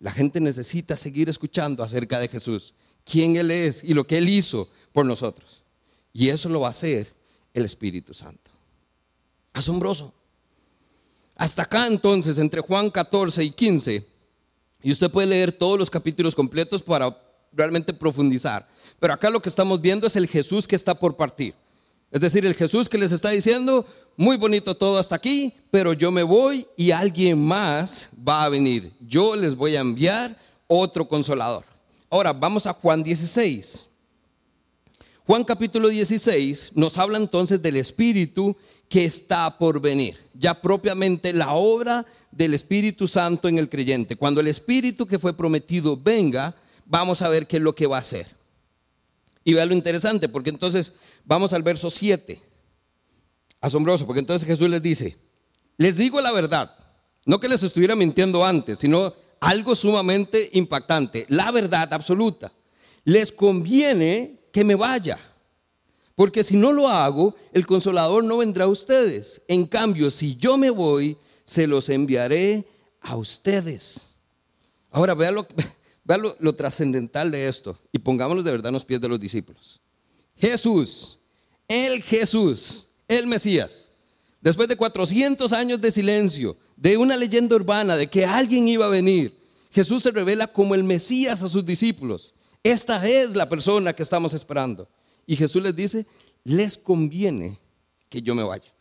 La 0.00 0.12
gente 0.12 0.40
necesita 0.40 0.96
seguir 0.96 1.28
escuchando 1.28 1.82
acerca 1.82 2.20
de 2.20 2.28
Jesús, 2.28 2.74
quién 3.04 3.36
Él 3.36 3.50
es 3.50 3.82
y 3.82 3.94
lo 3.94 4.06
que 4.06 4.18
Él 4.18 4.28
hizo 4.28 4.68
por 4.92 5.06
nosotros. 5.06 5.62
Y 6.12 6.28
eso 6.28 6.48
lo 6.48 6.60
va 6.60 6.68
a 6.68 6.72
hacer 6.72 7.12
el 7.54 7.64
Espíritu 7.64 8.12
Santo. 8.12 8.50
Asombroso. 9.52 10.17
Hasta 11.38 11.62
acá 11.62 11.86
entonces, 11.86 12.36
entre 12.36 12.60
Juan 12.60 12.90
14 12.90 13.44
y 13.44 13.52
15, 13.52 14.04
y 14.82 14.90
usted 14.92 15.08
puede 15.08 15.28
leer 15.28 15.52
todos 15.52 15.78
los 15.78 15.88
capítulos 15.88 16.34
completos 16.34 16.82
para 16.82 17.16
realmente 17.52 17.94
profundizar. 17.94 18.68
Pero 18.98 19.12
acá 19.14 19.30
lo 19.30 19.40
que 19.40 19.48
estamos 19.48 19.80
viendo 19.80 20.08
es 20.08 20.16
el 20.16 20.26
Jesús 20.26 20.66
que 20.66 20.74
está 20.74 20.94
por 20.94 21.16
partir. 21.16 21.54
Es 22.10 22.20
decir, 22.20 22.44
el 22.44 22.54
Jesús 22.54 22.88
que 22.88 22.98
les 22.98 23.12
está 23.12 23.30
diciendo, 23.30 23.86
muy 24.16 24.36
bonito 24.36 24.76
todo 24.76 24.98
hasta 24.98 25.14
aquí, 25.14 25.54
pero 25.70 25.92
yo 25.92 26.10
me 26.10 26.24
voy 26.24 26.66
y 26.76 26.90
alguien 26.90 27.40
más 27.40 28.08
va 28.26 28.42
a 28.42 28.48
venir. 28.48 28.92
Yo 29.00 29.36
les 29.36 29.54
voy 29.54 29.76
a 29.76 29.80
enviar 29.80 30.36
otro 30.66 31.06
consolador. 31.06 31.64
Ahora 32.10 32.32
vamos 32.32 32.66
a 32.66 32.72
Juan 32.72 33.04
16. 33.04 33.88
Juan 35.24 35.44
capítulo 35.44 35.86
16 35.86 36.72
nos 36.74 36.98
habla 36.98 37.18
entonces 37.18 37.62
del 37.62 37.76
Espíritu 37.76 38.56
que 38.88 39.04
está 39.04 39.58
por 39.58 39.80
venir, 39.80 40.18
ya 40.34 40.54
propiamente 40.54 41.32
la 41.32 41.52
obra 41.52 42.06
del 42.30 42.54
Espíritu 42.54 43.06
Santo 43.06 43.48
en 43.48 43.58
el 43.58 43.68
creyente. 43.68 44.16
Cuando 44.16 44.40
el 44.40 44.48
Espíritu 44.48 45.06
que 45.06 45.18
fue 45.18 45.36
prometido 45.36 45.96
venga, 45.96 46.54
vamos 46.86 47.22
a 47.22 47.28
ver 47.28 47.46
qué 47.46 47.58
es 47.58 47.62
lo 47.62 47.74
que 47.74 47.86
va 47.86 47.96
a 47.96 48.00
hacer. 48.00 48.26
Y 49.44 49.54
vea 49.54 49.66
lo 49.66 49.74
interesante, 49.74 50.28
porque 50.28 50.50
entonces 50.50 50.92
vamos 51.24 51.52
al 51.52 51.62
verso 51.62 51.90
7. 51.90 52.40
Asombroso, 53.60 54.06
porque 54.06 54.20
entonces 54.20 54.46
Jesús 54.46 54.68
les 54.70 54.82
dice, 54.82 55.16
les 55.76 55.96
digo 55.96 56.20
la 56.20 56.32
verdad, 56.32 56.74
no 57.24 57.40
que 57.40 57.48
les 57.48 57.62
estuviera 57.62 57.94
mintiendo 57.94 58.44
antes, 58.44 58.78
sino 58.78 59.12
algo 59.40 59.74
sumamente 59.74 60.50
impactante, 60.52 61.26
la 61.28 61.50
verdad 61.50 61.92
absoluta. 61.92 62.52
Les 63.04 63.32
conviene 63.32 64.48
que 64.52 64.64
me 64.64 64.74
vaya. 64.74 65.18
Porque 66.18 66.42
si 66.42 66.56
no 66.56 66.72
lo 66.72 66.88
hago, 66.88 67.36
el 67.52 67.64
consolador 67.64 68.24
no 68.24 68.38
vendrá 68.38 68.64
a 68.64 68.66
ustedes. 68.66 69.40
En 69.46 69.64
cambio, 69.66 70.10
si 70.10 70.36
yo 70.36 70.58
me 70.58 70.68
voy, 70.68 71.16
se 71.44 71.68
los 71.68 71.88
enviaré 71.88 72.64
a 73.02 73.14
ustedes. 73.14 74.14
Ahora, 74.90 75.14
vean 75.14 75.36
lo, 76.06 76.36
lo 76.40 76.54
trascendental 76.56 77.30
de 77.30 77.46
esto 77.46 77.78
y 77.92 78.00
pongámonos 78.00 78.44
de 78.44 78.50
verdad 78.50 78.70
en 78.70 78.72
los 78.72 78.84
pies 78.84 79.00
de 79.00 79.08
los 79.08 79.20
discípulos. 79.20 79.80
Jesús, 80.36 81.20
el 81.68 82.02
Jesús, 82.02 82.88
el 83.06 83.28
Mesías, 83.28 83.88
después 84.40 84.68
de 84.68 84.76
400 84.76 85.52
años 85.52 85.80
de 85.80 85.92
silencio, 85.92 86.56
de 86.76 86.96
una 86.96 87.16
leyenda 87.16 87.54
urbana 87.54 87.96
de 87.96 88.08
que 88.08 88.26
alguien 88.26 88.66
iba 88.66 88.86
a 88.86 88.90
venir, 88.90 89.38
Jesús 89.70 90.02
se 90.02 90.10
revela 90.10 90.48
como 90.48 90.74
el 90.74 90.82
Mesías 90.82 91.44
a 91.44 91.48
sus 91.48 91.64
discípulos. 91.64 92.34
Esta 92.64 93.08
es 93.08 93.36
la 93.36 93.48
persona 93.48 93.92
que 93.92 94.02
estamos 94.02 94.34
esperando. 94.34 94.88
Y 95.28 95.36
Jesús 95.36 95.62
les 95.62 95.76
dice, 95.76 96.06
les 96.42 96.78
conviene 96.78 97.58
que 98.08 98.22
yo 98.22 98.34
me 98.34 98.42
vaya. 98.42 98.72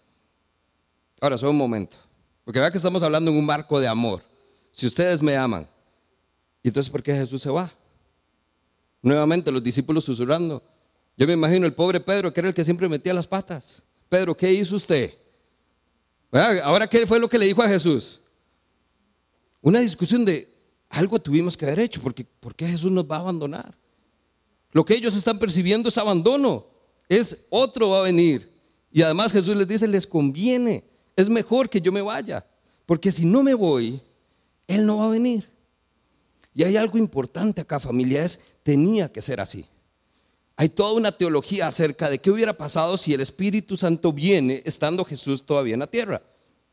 Ahora, 1.19 1.37
solo 1.37 1.51
un 1.51 1.57
momento. 1.57 1.97
Porque 2.45 2.61
vea 2.61 2.71
que 2.71 2.77
estamos 2.77 3.03
hablando 3.03 3.29
en 3.29 3.37
un 3.37 3.45
marco 3.45 3.81
de 3.81 3.87
amor. 3.89 4.21
Si 4.71 4.87
ustedes 4.87 5.21
me 5.21 5.35
aman, 5.35 5.67
¿y 6.63 6.69
entonces 6.69 6.89
por 6.89 7.03
qué 7.03 7.13
Jesús 7.13 7.41
se 7.41 7.49
va? 7.49 7.69
Nuevamente 9.01 9.51
los 9.51 9.61
discípulos 9.61 10.05
susurrando. 10.05 10.63
Yo 11.17 11.27
me 11.27 11.33
imagino 11.33 11.65
el 11.65 11.73
pobre 11.73 11.99
Pedro, 11.99 12.31
que 12.31 12.39
era 12.39 12.47
el 12.47 12.55
que 12.55 12.63
siempre 12.63 12.87
metía 12.87 13.13
las 13.13 13.27
patas. 13.27 13.83
Pedro, 14.07 14.33
¿qué 14.33 14.49
hizo 14.49 14.77
usted? 14.77 15.13
Ahora, 16.31 16.87
¿qué 16.87 17.05
fue 17.05 17.19
lo 17.19 17.27
que 17.27 17.37
le 17.37 17.47
dijo 17.47 17.61
a 17.61 17.67
Jesús? 17.67 18.21
Una 19.61 19.81
discusión 19.81 20.23
de, 20.23 20.47
algo 20.87 21.19
tuvimos 21.19 21.57
que 21.57 21.65
haber 21.65 21.81
hecho, 21.81 22.01
porque 22.01 22.23
¿por 22.23 22.55
qué 22.55 22.67
Jesús 22.67 22.89
nos 22.89 23.03
va 23.03 23.17
a 23.17 23.19
abandonar? 23.19 23.75
Lo 24.77 24.85
que 24.85 24.93
ellos 24.93 25.15
están 25.15 25.39
percibiendo 25.39 25.89
es 25.89 25.97
abandono, 25.97 26.67
es 27.09 27.45
otro 27.49 27.89
va 27.89 28.01
a 28.01 28.03
venir. 28.03 28.47
Y 28.91 29.01
además 29.01 29.31
Jesús 29.31 29.57
les 29.57 29.67
dice, 29.67 29.87
les 29.87 30.05
conviene, 30.05 30.83
es 31.15 31.29
mejor 31.29 31.67
que 31.67 31.81
yo 31.81 31.91
me 31.91 32.03
vaya, 32.03 32.45
porque 32.85 33.11
si 33.11 33.25
no 33.25 33.41
me 33.41 33.55
voy, 33.55 33.99
Él 34.67 34.85
no 34.85 34.97
va 34.97 35.05
a 35.05 35.09
venir. 35.09 35.49
Y 36.53 36.63
hay 36.63 36.77
algo 36.77 36.99
importante 36.99 37.61
acá, 37.61 37.79
familia, 37.79 38.23
es, 38.23 38.39
tenía 38.61 39.11
que 39.11 39.19
ser 39.19 39.39
así. 39.39 39.65
Hay 40.55 40.69
toda 40.69 40.93
una 40.93 41.11
teología 41.11 41.67
acerca 41.67 42.07
de 42.07 42.19
qué 42.19 42.29
hubiera 42.29 42.53
pasado 42.53 42.97
si 42.97 43.15
el 43.15 43.21
Espíritu 43.21 43.77
Santo 43.77 44.13
viene 44.13 44.61
estando 44.63 45.03
Jesús 45.03 45.43
todavía 45.43 45.73
en 45.73 45.79
la 45.79 45.87
tierra. 45.87 46.21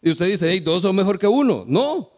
Y 0.02 0.10
usted 0.10 0.26
dice, 0.26 0.50
hey, 0.50 0.60
dos 0.60 0.82
son 0.82 0.94
mejor 0.94 1.18
que 1.18 1.26
uno. 1.26 1.64
No, 1.66 2.10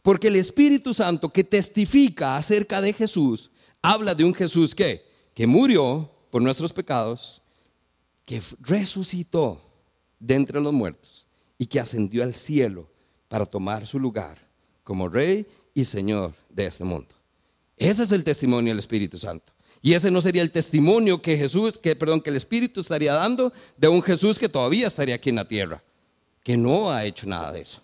porque 0.00 0.28
el 0.28 0.36
Espíritu 0.36 0.94
Santo 0.94 1.28
que 1.28 1.44
testifica 1.44 2.38
acerca 2.38 2.80
de 2.80 2.94
Jesús, 2.94 3.50
habla 3.82 4.14
de 4.14 4.24
un 4.24 4.34
Jesús 4.34 4.74
que, 4.74 5.09
que 5.40 5.46
murió 5.46 6.06
por 6.28 6.42
nuestros 6.42 6.70
pecados, 6.70 7.40
que 8.26 8.42
resucitó 8.60 9.58
de 10.18 10.34
entre 10.34 10.60
los 10.60 10.70
muertos 10.70 11.26
y 11.56 11.64
que 11.64 11.80
ascendió 11.80 12.24
al 12.24 12.34
cielo 12.34 12.86
para 13.26 13.46
tomar 13.46 13.86
su 13.86 13.98
lugar 13.98 14.36
como 14.84 15.08
Rey 15.08 15.46
y 15.72 15.86
Señor 15.86 16.34
de 16.50 16.66
este 16.66 16.84
mundo. 16.84 17.14
Ese 17.78 18.02
es 18.02 18.12
el 18.12 18.22
testimonio 18.22 18.70
del 18.70 18.80
Espíritu 18.80 19.16
Santo. 19.16 19.50
Y 19.80 19.94
ese 19.94 20.10
no 20.10 20.20
sería 20.20 20.42
el 20.42 20.52
testimonio 20.52 21.22
que 21.22 21.38
Jesús, 21.38 21.78
que 21.78 21.96
perdón, 21.96 22.20
que 22.20 22.28
el 22.28 22.36
Espíritu 22.36 22.80
estaría 22.80 23.14
dando 23.14 23.50
de 23.78 23.88
un 23.88 24.02
Jesús 24.02 24.38
que 24.38 24.50
todavía 24.50 24.88
estaría 24.88 25.14
aquí 25.14 25.30
en 25.30 25.36
la 25.36 25.48
tierra, 25.48 25.82
que 26.44 26.58
no 26.58 26.90
ha 26.90 27.06
hecho 27.06 27.26
nada 27.26 27.50
de 27.50 27.62
eso. 27.62 27.80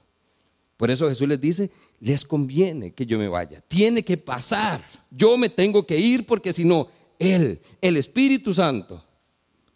Por 0.77 0.91
eso 0.91 1.09
Jesús 1.09 1.27
les 1.27 1.41
dice, 1.41 1.71
les 2.01 2.23
conviene 2.23 2.93
que 2.93 3.07
yo 3.07 3.19
me 3.19 3.29
vaya, 3.29 3.63
tiene 3.67 4.03
que 4.03 4.19
pasar, 4.19 4.87
yo 5.11 5.39
me 5.39 5.49
tengo 5.49 5.87
que 5.87 5.97
ir 5.97 6.27
porque 6.27 6.53
si 6.53 6.63
no, 6.63 6.89
Él, 7.19 7.61
el 7.81 7.97
Espíritu 7.97 8.53
Santo, 8.53 9.03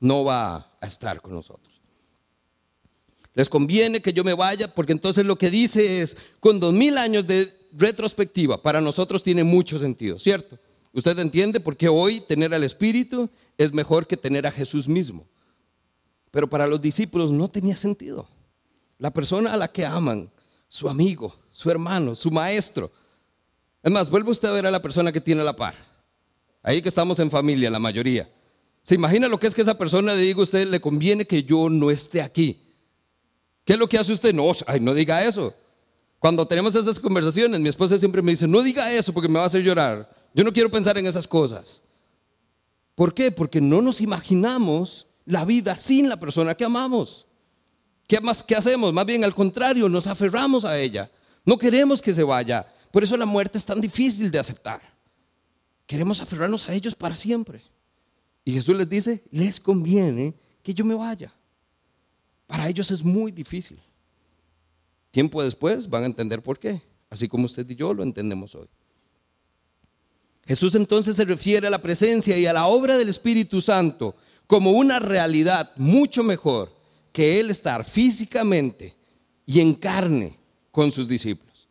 no 0.01 0.25
va 0.25 0.57
a 0.81 0.87
estar 0.87 1.21
con 1.21 1.33
nosotros. 1.33 1.71
Les 3.35 3.49
conviene 3.49 4.03
que 4.03 4.13
yo 4.13 4.25
me 4.25 4.35
vaya 4.35 4.75
porque 4.75 4.93
entonces 4.93 5.25
lo 5.25 5.37
que 5.37 5.51
dice 5.51 6.03
es, 6.03 6.17
con 6.41 6.59
dos 6.59 6.75
mil 6.75 6.99
años 6.99 7.27
de 7.27 7.49
retrospectiva, 7.73 8.61
para 8.61 8.81
nosotros 8.81 9.23
tiene 9.23 9.45
mucho 9.45 9.79
sentido, 9.79 10.19
¿cierto? 10.19 10.59
Usted 10.93 11.19
entiende 11.21 11.61
por 11.61 11.77
qué 11.77 11.89
hoy 11.89 12.21
tener 12.21 12.53
al 12.53 12.65
Espíritu 12.65 13.31
es 13.57 13.73
mejor 13.73 14.07
que 14.07 14.17
tener 14.17 14.47
a 14.47 14.51
Jesús 14.51 14.89
mismo. 14.89 15.27
Pero 16.31 16.49
para 16.49 16.67
los 16.67 16.81
discípulos 16.81 17.31
no 17.31 17.49
tenía 17.49 17.77
sentido. 17.77 18.29
La 18.99 19.11
persona 19.11 19.53
a 19.53 19.57
la 19.57 19.69
que 19.69 19.87
aman, 19.87 20.31
su 20.69 20.89
amigo, 20.89 21.35
su 21.51 21.71
hermano, 21.71 22.15
su 22.15 22.31
maestro. 22.31 22.91
Es 23.83 23.93
más, 23.93 24.11
vuelve 24.11 24.31
usted 24.31 24.49
a 24.49 24.53
ver 24.53 24.67
a 24.67 24.71
la 24.71 24.83
persona 24.83 25.13
que 25.13 25.21
tiene 25.21 25.45
la 25.45 25.55
par. 25.55 25.75
Ahí 26.63 26.83
que 26.83 26.89
estamos 26.89 27.19
en 27.19 27.31
familia, 27.31 27.71
la 27.71 27.79
mayoría. 27.79 28.29
¿Se 28.83 28.95
imagina 28.95 29.29
lo 29.29 29.39
que 29.39 29.47
es 29.47 29.55
que 29.55 29.63
esa 29.63 29.79
persona 29.79 30.15
le 30.15 30.21
diga 30.21 30.41
a 30.41 30.43
usted, 30.43 30.69
le 30.69 30.81
conviene 30.81 31.27
que 31.27 31.43
yo 31.43 31.69
no 31.69 31.91
esté 31.91 32.23
aquí? 32.23 32.61
¿Qué 33.65 33.75
es 33.75 33.79
lo 33.79 33.89
que 33.89 33.99
hace 33.99 34.13
usted? 34.13 34.35
No, 34.35 34.51
ay, 34.67 34.81
no 34.81 34.95
diga 34.95 35.25
eso. 35.25 35.55
Cuando 36.19 36.47
tenemos 36.47 36.75
esas 36.75 37.01
conversaciones, 37.01 37.61
mi 37.61 37.69
esposa 37.69 37.97
siempre 37.97 38.21
me 38.21 38.33
dice, 38.33 38.47
no 38.47 38.63
diga 38.63 38.93
eso 38.93 39.13
porque 39.13 39.29
me 39.29 39.39
va 39.39 39.45
a 39.45 39.47
hacer 39.47 39.63
llorar. 39.63 40.11
Yo 40.35 40.45
no 40.45 40.53
quiero 40.53 40.71
pensar 40.71 40.99
en 40.99 41.07
esas 41.07 41.27
cosas. 41.27 41.83
¿Por 42.95 43.15
qué? 43.15 43.31
Porque 43.31 43.61
no 43.61 43.81
nos 43.81 44.01
imaginamos 44.01 45.07
la 45.25 45.45
vida 45.45 45.77
sin 45.77 46.09
la 46.09 46.19
persona 46.19 46.55
que 46.55 46.65
amamos. 46.65 47.27
¿Qué 48.07 48.21
más 48.21 48.43
qué 48.43 48.57
hacemos? 48.57 48.93
Más 48.93 49.07
bien 49.07 49.25
al 49.25 49.35
contrario, 49.35 49.89
nos 49.89 50.07
aferramos 50.07 50.65
a 50.65 50.79
ella. 50.79 51.11
No 51.45 51.57
queremos 51.57 52.03
que 52.03 52.13
se 52.13 52.23
vaya. 52.23 52.67
Por 52.91 53.05
eso 53.05 53.17
la 53.17 53.25
muerte 53.25 53.57
es 53.57 53.65
tan 53.65 53.81
difícil 53.81 54.31
de 54.31 54.39
aceptar. 54.41 54.90
Queremos 55.91 56.21
aferrarnos 56.21 56.69
a 56.69 56.73
ellos 56.73 56.95
para 56.95 57.17
siempre. 57.17 57.61
Y 58.45 58.53
Jesús 58.53 58.77
les 58.77 58.89
dice, 58.89 59.25
les 59.33 59.59
conviene 59.59 60.37
que 60.63 60.73
yo 60.73 60.85
me 60.85 60.95
vaya. 60.95 61.35
Para 62.47 62.69
ellos 62.69 62.93
es 62.93 63.03
muy 63.03 63.33
difícil. 63.33 63.77
Tiempo 65.11 65.43
después 65.43 65.91
van 65.91 66.05
a 66.05 66.07
entender 66.07 66.45
por 66.45 66.61
qué, 66.61 66.81
así 67.11 67.27
como 67.27 67.47
usted 67.47 67.69
y 67.69 67.75
yo 67.75 67.93
lo 67.93 68.05
entendemos 68.05 68.55
hoy. 68.55 68.69
Jesús 70.47 70.77
entonces 70.77 71.17
se 71.17 71.25
refiere 71.25 71.67
a 71.67 71.71
la 71.71 71.83
presencia 71.83 72.39
y 72.39 72.47
a 72.47 72.53
la 72.53 72.69
obra 72.69 72.97
del 72.97 73.09
Espíritu 73.09 73.61
Santo 73.61 74.15
como 74.47 74.71
una 74.71 75.01
realidad 75.01 75.73
mucho 75.75 76.23
mejor 76.23 76.73
que 77.13 77.41
Él 77.41 77.51
estar 77.51 77.85
físicamente 77.85 78.95
y 79.45 79.59
en 79.59 79.75
carne 79.75 80.39
con 80.71 80.93
sus 80.93 81.09
discípulos. 81.09 81.67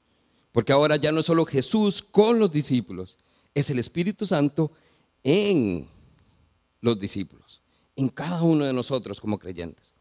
Porque 0.51 0.73
ahora 0.73 0.97
ya 0.97 1.13
no 1.13 1.21
es 1.21 1.25
solo 1.25 1.45
Jesús 1.45 2.01
con 2.01 2.38
los 2.38 2.51
discípulos, 2.51 3.17
es 3.53 3.69
el 3.69 3.79
Espíritu 3.79 4.25
Santo 4.25 4.71
en 5.23 5.88
los 6.81 6.99
discípulos, 6.99 7.62
en 7.95 8.09
cada 8.09 8.41
uno 8.41 8.65
de 8.65 8.73
nosotros 8.73 9.19
como 9.19 9.38
creyentes. 9.38 9.93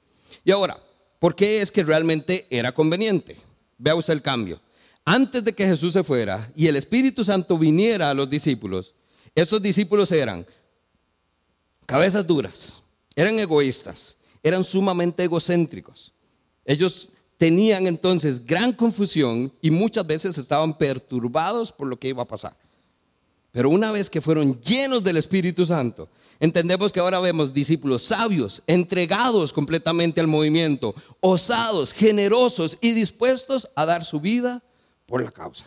Y 0.45 0.51
ahora, 0.51 0.81
¿por 1.19 1.35
qué 1.35 1.61
es 1.61 1.71
que 1.71 1.83
realmente 1.83 2.47
era 2.51 2.73
conveniente? 2.73 3.37
Vea 3.79 3.95
usted 3.95 4.13
el 4.13 4.23
cambio 4.23 4.61
antes 5.11 5.43
de 5.43 5.55
que 5.55 5.67
Jesús 5.67 5.95
se 5.95 6.05
fuera 6.05 6.53
y 6.55 6.67
el 6.67 6.77
Espíritu 6.77 7.25
Santo 7.25 7.57
viniera 7.57 8.11
a 8.11 8.15
los 8.15 8.29
discípulos, 8.29 8.93
estos 9.35 9.63
discípulos 9.63 10.13
eran 10.13 10.47
cabezas 11.87 12.27
duras, 12.27 12.83
eran 13.17 13.39
egoístas, 13.39 14.19
eran 14.43 14.63
sumamente 14.63 15.25
egocéntricos. 15.25 16.13
Ellos 16.63 17.09
tenían 17.39 17.87
entonces 17.87 18.45
gran 18.45 18.71
confusión 18.75 19.51
y 19.63 19.71
muchas 19.71 20.07
veces 20.07 20.37
estaban 20.37 20.77
perturbados 20.77 21.73
por 21.73 21.89
lo 21.89 21.99
que 21.99 22.09
iba 22.09 22.23
a 22.23 22.29
pasar. 22.29 22.55
Pero 23.59 23.71
una 23.71 23.91
vez 23.91 24.09
que 24.09 24.21
fueron 24.21 24.61
llenos 24.61 25.03
del 25.03 25.17
Espíritu 25.17 25.67
Santo, 25.67 26.09
entendemos 26.39 26.93
que 26.93 27.01
ahora 27.01 27.19
vemos 27.19 27.53
discípulos 27.53 28.05
sabios, 28.05 28.63
entregados 28.69 29.53
completamente 29.53 30.21
al 30.21 30.29
movimiento, 30.29 30.95
osados, 31.19 31.93
generosos 31.93 32.79
y 32.81 32.93
dispuestos 32.93 33.69
a 33.75 33.85
dar 33.85 34.05
su 34.05 34.21
vida 34.21 34.63
por 35.07 35.25
la 35.25 35.33
causa. 35.33 35.65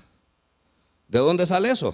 ¿De 1.10 1.20
dónde 1.20 1.46
sale 1.46 1.70
eso? 1.70 1.94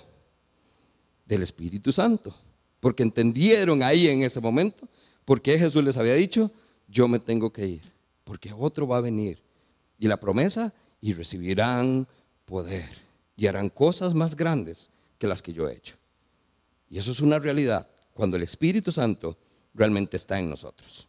Del 1.26 1.42
Espíritu 1.42 1.92
Santo. 1.92 2.32
Porque 2.80 3.02
entendieron 3.02 3.82
ahí 3.82 4.08
en 4.08 4.22
ese 4.22 4.40
momento 4.40 4.88
por 5.26 5.42
qué 5.42 5.58
Jesús 5.58 5.84
les 5.84 5.98
había 5.98 6.14
dicho, 6.14 6.52
yo 6.88 7.08
me 7.08 7.18
tengo 7.18 7.52
que 7.52 7.66
ir, 7.66 7.82
porque 8.24 8.54
otro 8.56 8.88
va 8.88 8.98
a 8.98 9.02
venir. 9.02 9.42
Y 9.98 10.08
la 10.08 10.18
promesa, 10.18 10.72
y 11.02 11.14
recibirán 11.14 12.08
poder, 12.46 12.88
y 13.36 13.48
harán 13.48 13.72
cosas 13.72 14.14
más 14.14 14.36
grandes 14.36 14.92
que 15.18 15.28
las 15.28 15.42
que 15.42 15.54
yo 15.54 15.68
he 15.68 15.76
hecho. 15.76 15.96
Y 16.90 16.98
eso 16.98 17.12
es 17.12 17.20
una 17.20 17.40
realidad 17.40 17.88
cuando 18.14 18.38
el 18.38 18.44
Espíritu 18.44 18.92
Santo 18.92 19.38
realmente 19.74 20.18
está 20.18 20.40
en 20.40 20.50
nosotros. 20.50 21.08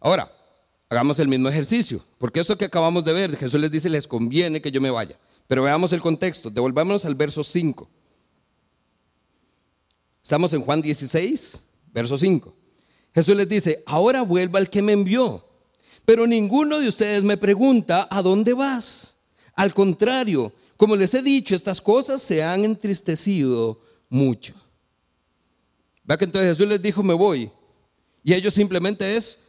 Ahora, 0.00 0.30
hagamos 0.88 1.18
el 1.20 1.28
mismo 1.28 1.48
ejercicio, 1.48 2.04
porque 2.18 2.40
esto 2.40 2.58
que 2.58 2.64
acabamos 2.64 3.04
de 3.04 3.12
ver, 3.12 3.36
Jesús 3.36 3.60
les 3.60 3.70
dice, 3.70 3.88
les 3.88 4.06
conviene 4.06 4.60
que 4.60 4.70
yo 4.70 4.80
me 4.80 4.90
vaya. 4.90 5.18
Pero 5.46 5.62
veamos 5.62 5.92
el 5.92 6.00
contexto, 6.00 6.50
devolvámonos 6.50 7.04
al 7.04 7.14
verso 7.14 7.42
5. 7.42 7.88
Estamos 10.22 10.52
en 10.52 10.62
Juan 10.62 10.82
16, 10.82 11.64
verso 11.92 12.16
5. 12.16 12.54
Jesús 13.14 13.36
les 13.36 13.48
dice, 13.48 13.82
ahora 13.86 14.22
vuelva 14.22 14.58
al 14.58 14.70
que 14.70 14.82
me 14.82 14.92
envió. 14.92 15.44
Pero 16.04 16.26
ninguno 16.26 16.78
de 16.78 16.88
ustedes 16.88 17.24
me 17.24 17.36
pregunta, 17.36 18.06
¿a 18.10 18.22
dónde 18.22 18.52
vas? 18.52 19.16
Al 19.54 19.74
contrario, 19.74 20.52
como 20.80 20.96
les 20.96 21.12
he 21.12 21.22
dicho, 21.22 21.54
estas 21.54 21.78
cosas 21.78 22.22
se 22.22 22.42
han 22.42 22.64
entristecido 22.64 23.82
mucho. 24.08 24.54
Vea 26.04 26.16
que 26.16 26.24
entonces 26.24 26.52
Jesús 26.52 26.66
les 26.66 26.80
dijo, 26.80 27.02
me 27.02 27.12
voy. 27.12 27.52
Y 28.24 28.32
ellos 28.32 28.54
simplemente 28.54 29.14
es, 29.14 29.42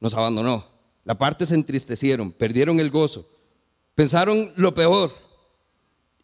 nos 0.00 0.14
abandonó. 0.14 0.64
La 1.04 1.18
parte 1.18 1.44
se 1.44 1.54
entristecieron, 1.54 2.32
perdieron 2.32 2.80
el 2.80 2.88
gozo. 2.88 3.28
Pensaron 3.94 4.50
lo 4.56 4.72
peor. 4.72 5.14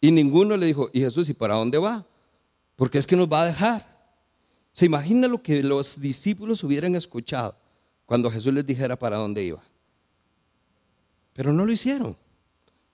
Y 0.01 0.09
ninguno 0.09 0.57
le 0.57 0.65
dijo, 0.65 0.89
¿y 0.91 1.01
Jesús, 1.01 1.29
¿y 1.29 1.35
para 1.35 1.53
dónde 1.53 1.77
va? 1.77 2.03
Porque 2.75 2.97
es 2.97 3.05
que 3.05 3.15
nos 3.15 3.31
va 3.31 3.43
a 3.43 3.45
dejar. 3.45 4.15
¿Se 4.73 4.87
imagina 4.87 5.27
lo 5.27 5.43
que 5.43 5.61
los 5.61 6.01
discípulos 6.01 6.63
hubieran 6.63 6.95
escuchado 6.95 7.55
cuando 8.07 8.31
Jesús 8.31 8.51
les 8.51 8.65
dijera 8.65 8.97
para 8.97 9.17
dónde 9.17 9.43
iba? 9.43 9.61
Pero 11.33 11.53
no 11.53 11.67
lo 11.67 11.71
hicieron. 11.71 12.17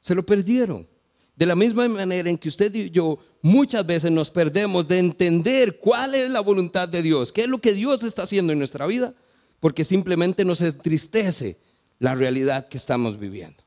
Se 0.01 0.13
lo 0.13 0.25
perdieron. 0.25 0.90
De 1.36 1.46
la 1.46 1.56
misma 1.56 1.88
manera 1.88 2.30
en 2.30 2.38
que 2.38 2.50
usted 2.50 2.74
y 2.76 2.89
yo 2.89 3.20
muchas 3.41 3.86
veces 3.86 4.12
nos 4.12 4.30
perdemos 4.30 4.88
de 4.88 5.00
entender 5.00 5.78
cuál 5.80 6.15
es 6.15 6.30
la 6.30 6.41
voluntad 6.41 6.88
de 6.88 7.02
Dios, 7.02 7.32
qué 7.32 7.44
es 7.44 7.48
lo 7.48 7.58
que 7.58 7.74
Dios 7.74 8.04
está 8.04 8.24
haciendo 8.24 8.54
en 8.54 8.60
nuestra 8.60 8.86
vida, 8.86 9.13
porque 9.60 9.84
simplemente 9.84 10.46
nos 10.46 10.62
entristece 10.62 11.58
la 12.00 12.15
realidad 12.15 12.67
que 12.67 12.78
estamos 12.78 13.20
viviendo. 13.20 13.63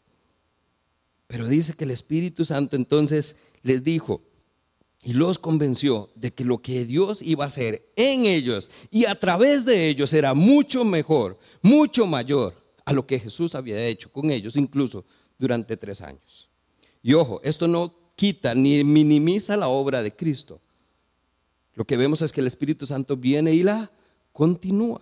Pero 1.27 1.49
dice 1.49 1.75
que 1.75 1.85
el 1.85 1.91
Espíritu 1.91 2.45
Santo 2.45 2.77
entonces 2.77 3.37
les 3.63 3.83
dijo 3.83 4.23
y 5.03 5.13
los 5.13 5.39
convenció 5.39 6.11
de 6.15 6.33
que 6.33 6.45
lo 6.45 6.59
que 6.59 6.85
Dios 6.85 7.23
iba 7.23 7.45
a 7.45 7.49
hacer 7.49 7.91
en 7.97 8.27
ellos 8.27 8.71
y 8.91 9.05
a 9.05 9.15
través 9.19 9.65
de 9.65 9.89
ellos 9.89 10.13
era 10.13 10.35
mucho 10.35 10.85
mejor, 10.85 11.39
mucho 11.63 12.07
mayor 12.07 12.55
a 12.85 12.93
lo 12.93 13.07
que 13.07 13.19
Jesús 13.19 13.55
había 13.55 13.85
hecho 13.87 14.11
con 14.13 14.31
ellos, 14.31 14.57
incluso 14.57 15.05
durante 15.39 15.77
tres 15.77 16.01
años. 16.01 16.49
Y 17.05 17.15
ojo, 17.15 17.41
esto 17.45 17.69
no 17.69 17.95
quita 18.17 18.57
ni 18.57 18.83
minimiza 18.83 19.57
la 19.57 19.69
obra 19.69 20.03
de 20.03 20.17
Cristo. 20.17 20.61
Lo 21.75 21.85
que 21.85 21.97
vemos 21.97 22.21
es 22.23 22.33
que 22.33 22.41
el 22.41 22.49
Espíritu 22.49 22.85
Santo 22.85 23.17
viene 23.17 23.53
y 23.55 23.63
la 23.63 23.93
continúa, 24.33 25.01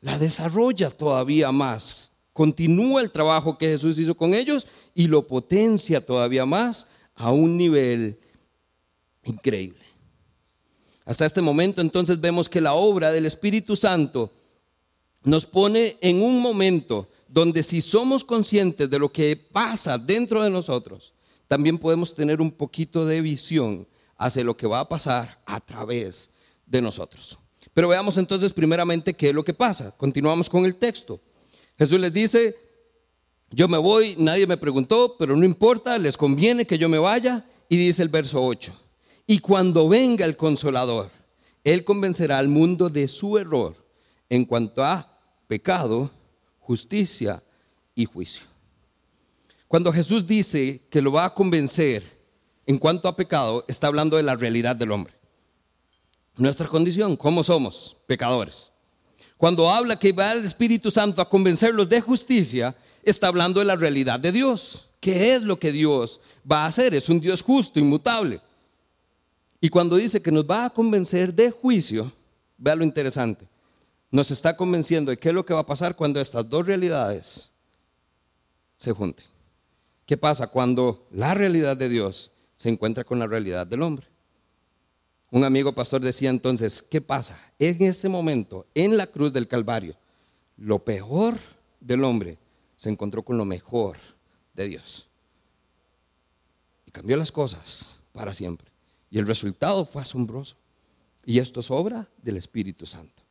la 0.00 0.18
desarrolla 0.18 0.90
todavía 0.90 1.52
más 1.52 2.10
continúa 2.36 3.00
el 3.00 3.10
trabajo 3.10 3.56
que 3.56 3.66
Jesús 3.66 3.98
hizo 3.98 4.14
con 4.14 4.34
ellos 4.34 4.66
y 4.94 5.06
lo 5.06 5.26
potencia 5.26 6.04
todavía 6.04 6.44
más 6.44 6.86
a 7.14 7.32
un 7.32 7.56
nivel 7.56 8.18
increíble. 9.24 9.80
Hasta 11.06 11.24
este 11.24 11.40
momento 11.40 11.80
entonces 11.80 12.20
vemos 12.20 12.46
que 12.46 12.60
la 12.60 12.74
obra 12.74 13.10
del 13.10 13.24
Espíritu 13.24 13.74
Santo 13.74 14.30
nos 15.24 15.46
pone 15.46 15.96
en 16.02 16.22
un 16.22 16.42
momento 16.42 17.08
donde 17.36 17.62
si 17.62 17.82
somos 17.82 18.24
conscientes 18.24 18.88
de 18.88 18.98
lo 18.98 19.12
que 19.12 19.36
pasa 19.36 19.98
dentro 19.98 20.42
de 20.42 20.48
nosotros, 20.48 21.12
también 21.46 21.76
podemos 21.76 22.14
tener 22.14 22.40
un 22.40 22.50
poquito 22.50 23.04
de 23.04 23.20
visión 23.20 23.86
hacia 24.16 24.42
lo 24.42 24.56
que 24.56 24.66
va 24.66 24.80
a 24.80 24.88
pasar 24.88 25.38
a 25.44 25.60
través 25.60 26.30
de 26.64 26.80
nosotros. 26.80 27.38
Pero 27.74 27.88
veamos 27.88 28.16
entonces 28.16 28.54
primeramente 28.54 29.12
qué 29.12 29.28
es 29.28 29.34
lo 29.34 29.44
que 29.44 29.52
pasa. 29.52 29.94
Continuamos 29.98 30.48
con 30.48 30.64
el 30.64 30.76
texto. 30.76 31.20
Jesús 31.78 32.00
les 32.00 32.10
dice, 32.10 32.56
yo 33.50 33.68
me 33.68 33.76
voy, 33.76 34.16
nadie 34.16 34.46
me 34.46 34.56
preguntó, 34.56 35.16
pero 35.18 35.36
no 35.36 35.44
importa, 35.44 35.98
les 35.98 36.16
conviene 36.16 36.66
que 36.66 36.78
yo 36.78 36.88
me 36.88 36.98
vaya. 36.98 37.44
Y 37.68 37.76
dice 37.76 38.02
el 38.02 38.08
verso 38.08 38.42
8, 38.42 38.72
y 39.26 39.40
cuando 39.40 39.90
venga 39.90 40.24
el 40.24 40.38
consolador, 40.38 41.10
Él 41.64 41.84
convencerá 41.84 42.38
al 42.38 42.48
mundo 42.48 42.88
de 42.88 43.08
su 43.08 43.36
error 43.36 43.76
en 44.30 44.46
cuanto 44.46 44.82
a 44.82 45.20
pecado, 45.48 46.10
justicia 46.66 47.42
y 47.94 48.04
juicio. 48.06 48.42
Cuando 49.68 49.92
Jesús 49.92 50.26
dice 50.26 50.82
que 50.90 51.00
lo 51.00 51.12
va 51.12 51.26
a 51.26 51.34
convencer 51.34 52.02
en 52.66 52.78
cuanto 52.78 53.06
a 53.06 53.14
pecado, 53.14 53.64
está 53.68 53.86
hablando 53.86 54.16
de 54.16 54.24
la 54.24 54.34
realidad 54.34 54.74
del 54.74 54.90
hombre. 54.90 55.14
Nuestra 56.36 56.66
condición, 56.66 57.16
¿cómo 57.16 57.44
somos? 57.44 57.96
Pecadores. 58.06 58.72
Cuando 59.36 59.70
habla 59.70 59.96
que 59.96 60.12
va 60.12 60.32
el 60.32 60.44
Espíritu 60.44 60.90
Santo 60.90 61.22
a 61.22 61.28
convencerlos 61.28 61.88
de 61.88 62.00
justicia, 62.00 62.74
está 63.04 63.28
hablando 63.28 63.60
de 63.60 63.66
la 63.66 63.76
realidad 63.76 64.18
de 64.18 64.32
Dios. 64.32 64.88
¿Qué 64.98 65.34
es 65.34 65.42
lo 65.42 65.56
que 65.56 65.70
Dios 65.70 66.20
va 66.50 66.64
a 66.64 66.66
hacer? 66.66 66.94
Es 66.94 67.08
un 67.08 67.20
Dios 67.20 67.42
justo, 67.42 67.78
inmutable. 67.78 68.40
Y 69.60 69.68
cuando 69.68 69.96
dice 69.96 70.20
que 70.20 70.32
nos 70.32 70.44
va 70.44 70.64
a 70.64 70.70
convencer 70.70 71.32
de 71.32 71.52
juicio, 71.52 72.12
vea 72.58 72.74
lo 72.74 72.82
interesante. 72.82 73.46
Nos 74.10 74.30
está 74.30 74.56
convenciendo 74.56 75.10
de 75.10 75.16
qué 75.16 75.28
es 75.28 75.34
lo 75.34 75.44
que 75.44 75.54
va 75.54 75.60
a 75.60 75.66
pasar 75.66 75.96
cuando 75.96 76.20
estas 76.20 76.48
dos 76.48 76.66
realidades 76.66 77.50
se 78.76 78.92
junten. 78.92 79.26
¿Qué 80.04 80.16
pasa 80.16 80.46
cuando 80.46 81.06
la 81.10 81.34
realidad 81.34 81.76
de 81.76 81.88
Dios 81.88 82.30
se 82.54 82.68
encuentra 82.68 83.04
con 83.04 83.18
la 83.18 83.26
realidad 83.26 83.66
del 83.66 83.82
hombre? 83.82 84.06
Un 85.30 85.44
amigo 85.44 85.74
pastor 85.74 86.00
decía 86.00 86.30
entonces, 86.30 86.80
¿qué 86.80 87.00
pasa? 87.00 87.38
En 87.58 87.82
ese 87.82 88.08
momento, 88.08 88.66
en 88.74 88.96
la 88.96 89.08
cruz 89.08 89.32
del 89.32 89.48
Calvario, 89.48 89.96
lo 90.56 90.78
peor 90.78 91.36
del 91.80 92.04
hombre 92.04 92.38
se 92.76 92.90
encontró 92.90 93.22
con 93.22 93.36
lo 93.36 93.44
mejor 93.44 93.96
de 94.54 94.68
Dios. 94.68 95.08
Y 96.86 96.92
cambió 96.92 97.16
las 97.16 97.32
cosas 97.32 97.98
para 98.12 98.32
siempre. 98.32 98.68
Y 99.10 99.18
el 99.18 99.26
resultado 99.26 99.84
fue 99.84 100.02
asombroso. 100.02 100.56
Y 101.24 101.40
esto 101.40 101.60
es 101.60 101.70
obra 101.70 102.08
del 102.22 102.36
Espíritu 102.36 102.86
Santo. 102.86 103.25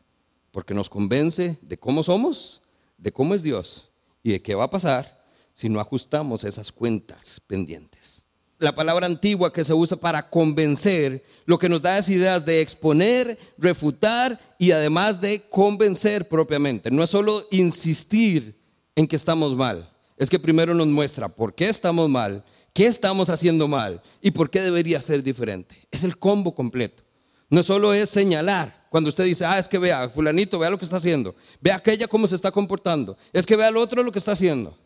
Porque 0.55 0.73
nos 0.73 0.87
convence 0.87 1.59
de 1.61 1.75
cómo 1.77 2.01
somos, 2.01 2.61
de 2.97 3.11
cómo 3.11 3.35
es 3.35 3.43
Dios 3.43 3.89
y 4.23 4.31
de 4.31 4.41
qué 4.41 4.55
va 4.55 4.63
a 4.63 4.69
pasar 4.69 5.25
si 5.51 5.67
no 5.67 5.81
ajustamos 5.81 6.45
esas 6.45 6.71
cuentas 6.71 7.41
pendientes. 7.45 8.25
La 8.59 8.73
palabra 8.73 9.05
antigua 9.05 9.51
que 9.51 9.65
se 9.65 9.73
usa 9.73 9.97
para 9.97 10.29
convencer, 10.29 11.25
lo 11.45 11.59
que 11.59 11.67
nos 11.67 11.81
da 11.81 11.97
es 11.97 12.07
ideas 12.07 12.45
de 12.45 12.61
exponer, 12.61 13.37
refutar 13.57 14.39
y 14.57 14.71
además 14.71 15.19
de 15.19 15.41
convencer 15.49 16.29
propiamente. 16.29 16.89
No 16.89 17.03
es 17.03 17.09
solo 17.09 17.45
insistir 17.51 18.57
en 18.95 19.07
que 19.07 19.17
estamos 19.17 19.57
mal, 19.57 19.91
es 20.15 20.29
que 20.29 20.39
primero 20.39 20.73
nos 20.73 20.87
muestra 20.87 21.27
por 21.27 21.53
qué 21.53 21.67
estamos 21.67 22.09
mal 22.09 22.45
¿Qué 22.75 22.87
estamos 22.87 23.29
haciendo 23.29 23.69
mal? 23.69 24.01
¿Y 24.21 24.31
por 24.31 24.49
qué 24.49 24.59
debería 24.59 25.01
ser 25.01 25.23
diferente? 25.23 25.87
Es 25.91 26.03
el 26.03 26.19
combo 26.19 26.53
completo. 26.53 27.03
No 27.49 27.63
solo 27.63 27.93
es 27.93 28.09
señalar. 28.09 28.74
Cuando 28.89 29.09
usted 29.09 29.25
dice, 29.25 29.45
ah, 29.45 29.59
es 29.59 29.67
que 29.67 29.77
vea, 29.77 30.09
fulanito, 30.09 30.59
vea 30.59 30.69
lo 30.69 30.77
que 30.77 30.85
está 30.85 30.97
haciendo. 30.97 31.35
Vea 31.59 31.75
aquella 31.75 32.07
cómo 32.07 32.27
se 32.27 32.35
está 32.35 32.51
comportando. 32.51 33.17
Es 33.33 33.45
que 33.45 33.55
vea 33.55 33.67
al 33.67 33.77
otro 33.77 34.03
lo 34.03 34.11
que 34.11 34.19
está 34.19 34.31
haciendo. 34.31 34.77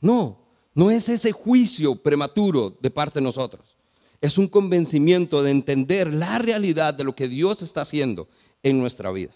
No, 0.00 0.38
no 0.74 0.90
es 0.90 1.08
ese 1.08 1.32
juicio 1.32 1.96
prematuro 1.96 2.76
de 2.80 2.90
parte 2.90 3.18
de 3.18 3.24
nosotros. 3.24 3.76
Es 4.20 4.38
un 4.38 4.48
convencimiento 4.48 5.42
de 5.42 5.50
entender 5.50 6.12
la 6.12 6.38
realidad 6.38 6.94
de 6.94 7.04
lo 7.04 7.14
que 7.14 7.28
Dios 7.28 7.62
está 7.62 7.80
haciendo 7.80 8.28
en 8.62 8.78
nuestra 8.78 9.10
vida. 9.10 9.32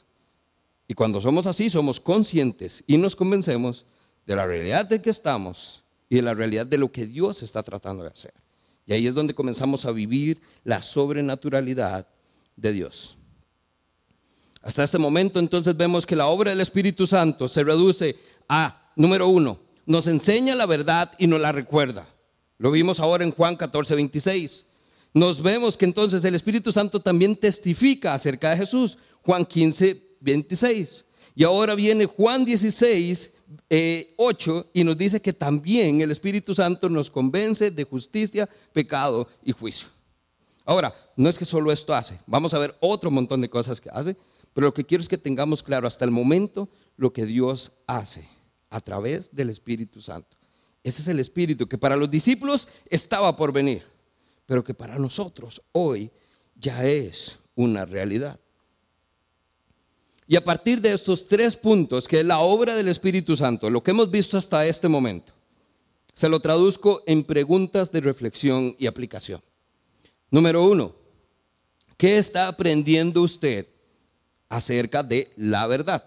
Y 0.89 0.95
cuando 0.95 1.21
somos 1.21 1.47
así, 1.47 1.69
somos 1.69 1.99
conscientes 1.99 2.85
y 2.87 2.97
nos 2.97 3.17
convencemos 3.17 3.87
de 4.25 4.37
la 4.37 4.47
realidad 4.47 4.87
de 4.87 5.03
que 5.03 5.11
estamos 5.11 5.83
y 6.09 6.17
de 6.17 6.23
la 6.23 6.35
realidad 6.35 6.67
de 6.67 6.79
lo 6.79 6.93
que 6.93 7.07
Dios 7.07 7.43
está 7.43 7.63
tratando 7.63 8.05
de 8.05 8.11
hacer. 8.11 8.35
Y 8.87 8.93
ahí 8.93 9.07
es 9.07 9.15
donde 9.15 9.35
comenzamos 9.35 9.85
a 9.85 9.91
vivir 9.91 10.41
la 10.63 10.81
sobrenaturalidad 10.81 12.07
de 12.55 12.73
Dios. 12.73 13.19
Hasta 14.67 14.83
este 14.83 14.99
momento 14.99 15.39
entonces 15.39 15.77
vemos 15.77 16.05
que 16.05 16.17
la 16.17 16.27
obra 16.27 16.51
del 16.51 16.61
Espíritu 16.61 17.07
Santo 17.07 17.47
se 17.47 17.63
reduce 17.63 18.17
a, 18.49 18.91
número 18.97 19.29
uno, 19.29 19.61
nos 19.87 20.09
enseña 20.09 20.57
la 20.57 20.67
verdad 20.67 21.13
y 21.19 21.29
nos 21.29 21.41
la 21.41 21.53
recuerda. 21.53 22.05
Lo 22.59 22.73
vimos 22.73 22.99
ahora 22.99 23.23
en 23.23 23.31
Juan 23.31 23.55
14, 23.55 23.95
26. 23.95 24.67
Nos 25.15 25.41
vemos 25.41 25.77
que 25.77 25.85
entonces 25.85 26.25
el 26.25 26.35
Espíritu 26.35 26.73
Santo 26.73 26.99
también 26.99 27.37
testifica 27.37 28.13
acerca 28.13 28.51
de 28.51 28.57
Jesús. 28.57 28.99
Juan 29.23 29.47
15, 29.47 30.03
26. 30.19 31.05
Y 31.37 31.45
ahora 31.45 31.77
viene 31.77 32.07
Juan 32.07 32.45
16, 32.45 33.35
8 34.17 34.59
eh, 34.59 34.71
y 34.73 34.83
nos 34.83 34.99
dice 34.99 35.23
que 35.23 35.33
también 35.33 36.01
el 36.01 36.11
Espíritu 36.11 36.57
Santo 36.57 36.89
nos 36.89 37.09
convence 37.09 37.71
de 37.71 37.85
justicia, 37.85 38.49
pecado 38.73 39.29
y 39.45 39.53
juicio. 39.53 39.87
Ahora, 40.65 40.93
no 41.15 41.29
es 41.29 41.39
que 41.39 41.45
solo 41.45 41.71
esto 41.71 41.95
hace, 41.95 42.19
vamos 42.27 42.53
a 42.53 42.59
ver 42.59 42.75
otro 42.81 43.13
montón 43.13 43.41
de 43.41 43.49
cosas 43.49 43.81
que 43.81 43.89
hace, 43.91 44.17
pero 44.57 44.69
lo 44.69 44.73
que 44.73 44.87
quiero 44.87 45.03
es 45.03 45.09
que 45.11 45.19
tengamos 45.19 45.63
claro 45.63 45.87
hasta 45.87 46.07
el 46.07 46.11
momento 46.11 46.71
lo 46.97 47.13
que 47.13 47.27
Dios 47.27 47.73
hace 47.87 48.27
a 48.71 48.81
través 48.81 49.37
del 49.37 49.51
Espíritu 49.51 50.01
Santo. 50.01 50.35
Ese 50.83 51.03
es 51.03 51.09
el 51.09 51.21
Espíritu 51.21 51.69
que 51.69 51.77
para 51.77 51.95
los 51.95 52.11
discípulos 52.11 52.67
estaba 52.89 53.37
por 53.37 53.53
venir, 53.53 53.83
pero 54.47 54.65
que 54.65 54.73
para 54.73 54.99
nosotros 54.99 55.61
hoy 55.73 56.11
ya 56.55 56.87
es 56.87 57.39
una 57.55 57.85
realidad. 57.85 58.41
Y 60.27 60.37
a 60.37 60.43
partir 60.43 60.81
de 60.81 60.95
estos 60.95 61.29
tres 61.29 61.55
puntos, 61.55 62.09
que 62.09 62.21
es 62.21 62.25
la 62.25 62.39
obra 62.39 62.75
del 62.75 62.89
Espíritu 62.89 63.37
Santo, 63.37 63.69
lo 63.69 63.83
que 63.83 63.91
hemos 63.91 64.11
visto 64.11 64.39
hasta 64.39 64.67
este 64.67 64.89
momento, 64.89 65.35
se 66.15 66.31
lo 66.31 66.41
traduzco 66.41 67.03
en 67.07 67.25
preguntas 67.25 67.93
de 67.93 68.01
reflexión 68.01 68.75
y 68.79 68.87
aplicación. 68.87 69.43
Número 70.31 70.65
uno, 70.65 70.95
¿qué 71.99 72.17
está 72.17 72.49
aprendiendo 72.49 73.21
usted 73.21 73.76
acerca 74.49 75.03
de 75.03 75.31
la 75.37 75.67
verdad? 75.67 76.05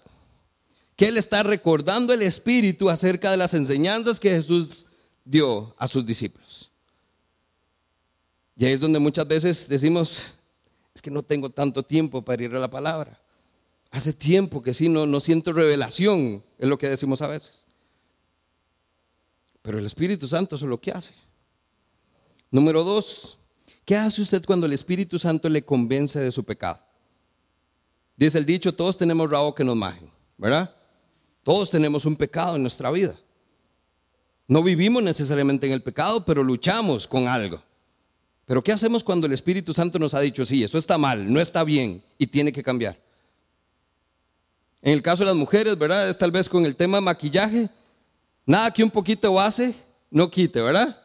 ¿Qué 0.96 1.12
le 1.12 1.20
está 1.20 1.44
recordando 1.44 2.14
el 2.14 2.22
Espíritu 2.22 2.90
acerca 2.90 3.32
de 3.32 3.38
las 3.38 3.54
enseñanzas 3.54 4.20
que 4.20 4.32
Jesús 4.32 4.86
dio 5.24 5.74
a 5.78 5.88
sus 5.88 6.06
discípulos? 6.06 6.72
Y 8.58 8.66
ahí 8.66 8.74
es 8.74 8.82
donde 8.82 9.00
muchas 9.00 9.26
veces 9.26 9.70
decimos, 9.70 10.34
es 10.94 11.02
que 11.02 11.10
no 11.10 11.24
tengo 11.24 11.50
tanto 11.50 11.84
tiempo 11.84 12.22
para 12.22 12.44
ir 12.44 12.54
a 12.54 12.60
la 12.60 12.70
palabra. 12.70 13.18
Hace 13.92 14.12
tiempo 14.12 14.62
que 14.62 14.74
sí, 14.74 14.90
no, 14.90 15.06
no 15.06 15.22
siento 15.22 15.54
revelación, 15.54 16.44
es 16.58 16.68
lo 16.68 16.78
que 16.78 16.90
decimos 16.90 17.22
a 17.22 17.28
veces. 17.28 17.64
Pero 19.62 19.80
el 19.80 19.86
Espíritu 19.86 20.28
Santo 20.28 20.58
es 20.58 20.62
lo 20.62 20.80
que 20.80 20.92
hace. 20.92 21.14
Número 22.52 22.84
dos, 22.84 23.38
¿qué 23.86 23.96
hace 23.96 24.22
usted 24.22 24.44
cuando 24.44 24.66
el 24.66 24.74
Espíritu 24.74 25.18
Santo 25.18 25.48
le 25.48 25.64
convence 25.64 26.20
de 26.20 26.32
su 26.32 26.44
pecado? 26.44 26.89
Dice 28.20 28.38
el 28.38 28.46
dicho, 28.46 28.76
todos 28.76 28.98
tenemos 28.98 29.32
rabo 29.32 29.56
que 29.56 29.64
nos 29.64 29.78
majen, 29.78 30.12
¿verdad? 30.38 30.76
Todos 31.42 31.72
tenemos 31.72 32.04
un 32.04 32.18
pecado 32.18 32.58
en 32.58 32.62
nuestra 32.62 32.92
vida. 32.92 33.16
No 34.46 34.62
vivimos 34.62 35.02
necesariamente 35.02 35.68
en 35.68 35.72
el 35.72 35.82
pecado, 35.82 36.26
pero 36.26 36.44
luchamos 36.44 37.08
con 37.08 37.30
algo. 37.30 37.64
Pero 38.46 38.62
¿qué 38.62 38.74
hacemos 38.74 39.06
cuando 39.06 39.26
el 39.26 39.32
Espíritu 39.32 39.74
Santo 39.74 39.98
nos 40.00 40.14
ha 40.14 40.20
dicho, 40.20 40.44
sí, 40.44 40.66
eso 40.66 40.78
está 40.78 40.98
mal, 40.98 41.32
no 41.32 41.40
está 41.40 41.64
bien 41.64 42.04
y 42.18 42.28
tiene 42.28 42.52
que 42.52 42.62
cambiar? 42.62 43.00
En 44.82 44.92
el 44.92 45.02
caso 45.02 45.24
de 45.24 45.28
las 45.28 45.38
mujeres, 45.38 45.78
¿verdad? 45.78 46.10
Es 46.10 46.18
tal 46.18 46.32
vez 46.32 46.50
con 46.50 46.66
el 46.66 46.76
tema 46.76 47.00
maquillaje. 47.00 47.70
Nada 48.46 48.70
que 48.72 48.84
un 48.84 48.92
poquito 48.92 49.40
hace, 49.40 49.74
no 50.12 50.30
quite, 50.30 50.62
¿verdad? 50.62 51.02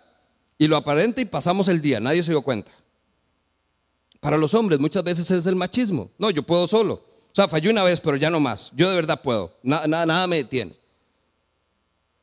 Y 0.58 0.66
lo 0.66 0.76
aparente 0.76 1.20
y 1.20 1.26
pasamos 1.26 1.68
el 1.68 1.80
día, 1.80 2.00
nadie 2.00 2.24
se 2.24 2.32
dio 2.32 2.42
cuenta. 2.42 2.72
Para 4.24 4.38
los 4.38 4.54
hombres 4.54 4.80
muchas 4.80 5.04
veces 5.04 5.30
es 5.30 5.44
el 5.44 5.54
machismo. 5.54 6.10
No, 6.16 6.30
yo 6.30 6.42
puedo 6.42 6.66
solo. 6.66 7.13
O 7.34 7.36
sea, 7.36 7.48
fallé 7.48 7.68
una 7.68 7.82
vez, 7.82 7.98
pero 7.98 8.16
ya 8.16 8.30
no 8.30 8.38
más. 8.38 8.70
Yo 8.76 8.88
de 8.88 8.94
verdad 8.94 9.20
puedo. 9.20 9.58
Nada, 9.60 9.88
nada, 9.88 10.06
nada 10.06 10.26
me 10.28 10.36
detiene. 10.36 10.76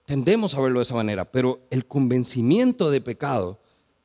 Tendemos 0.06 0.56
a 0.56 0.62
verlo 0.62 0.80
de 0.80 0.84
esa 0.84 0.96
manera, 0.96 1.30
pero 1.30 1.60
el 1.70 1.86
convencimiento 1.86 2.90
de 2.90 3.02
pecado 3.02 3.60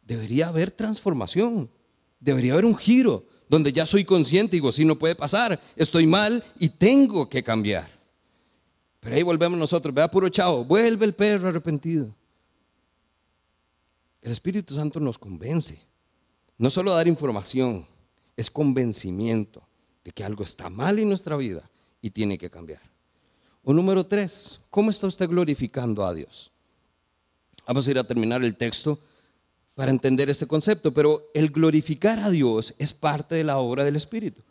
debería 0.05 0.49
haber 0.49 0.73
transformación. 0.73 1.71
Debería 2.19 2.55
haber 2.55 2.65
un 2.65 2.77
giro 2.77 3.25
donde 3.49 3.73
ya 3.73 3.87
soy 3.87 4.05
consciente 4.05 4.57
y 4.57 4.59
digo, 4.59 4.73
sí, 4.73 4.85
no 4.85 4.99
puede 4.99 5.15
pasar, 5.15 5.61
estoy 5.77 6.09
mal 6.09 6.43
y 6.59 6.71
tengo 6.71 7.29
que 7.29 7.45
cambiar. 7.45 7.89
Pero 8.99 9.15
ahí 9.15 9.23
volvemos 9.23 9.57
nosotros, 9.57 9.95
vea 9.95 10.11
puro 10.11 10.29
chavo, 10.29 10.65
vuelve 10.65 11.07
el 11.07 11.15
perro 11.15 11.49
arrepentido. 11.49 12.13
El 14.21 14.33
Espíritu 14.33 14.75
Santo 14.75 14.99
nos 14.99 15.19
convence, 15.19 15.81
no 16.59 16.69
solo 16.69 16.93
dar 16.93 17.07
información, 17.07 17.87
es 18.37 18.51
convencimiento 18.51 19.66
de 20.07 20.13
que 20.13 20.23
algo 20.23 20.45
está 20.45 20.71
mal 20.71 21.01
en 21.01 21.09
nuestra 21.09 21.37
vida 21.37 21.69
y 22.01 22.11
tiene 22.11 22.39
que 22.39 22.49
cambiar. 22.49 22.81
O 23.65 23.75
número 23.75 24.07
tres, 24.07 24.61
¿cómo 24.71 24.91
está 24.91 25.09
usted 25.09 25.29
glorificando 25.29 26.07
a 26.07 26.15
Dios? 26.15 26.53
Vamos 27.67 27.89
a 27.89 27.91
ir 27.91 27.99
a 27.99 28.05
terminar 28.05 28.45
el 28.45 28.55
texto 28.55 29.01
para 29.75 29.91
entender 29.91 30.31
este 30.31 30.47
concepto, 30.47 30.95
pero 30.95 31.29
el 31.35 31.51
glorificar 31.51 32.21
a 32.21 32.31
Dios 32.31 32.73
es 32.79 32.93
parte 32.93 33.35
de 33.35 33.43
la 33.43 33.59
obra 33.59 33.83
del 33.83 33.97
Espíritu. 33.97 34.43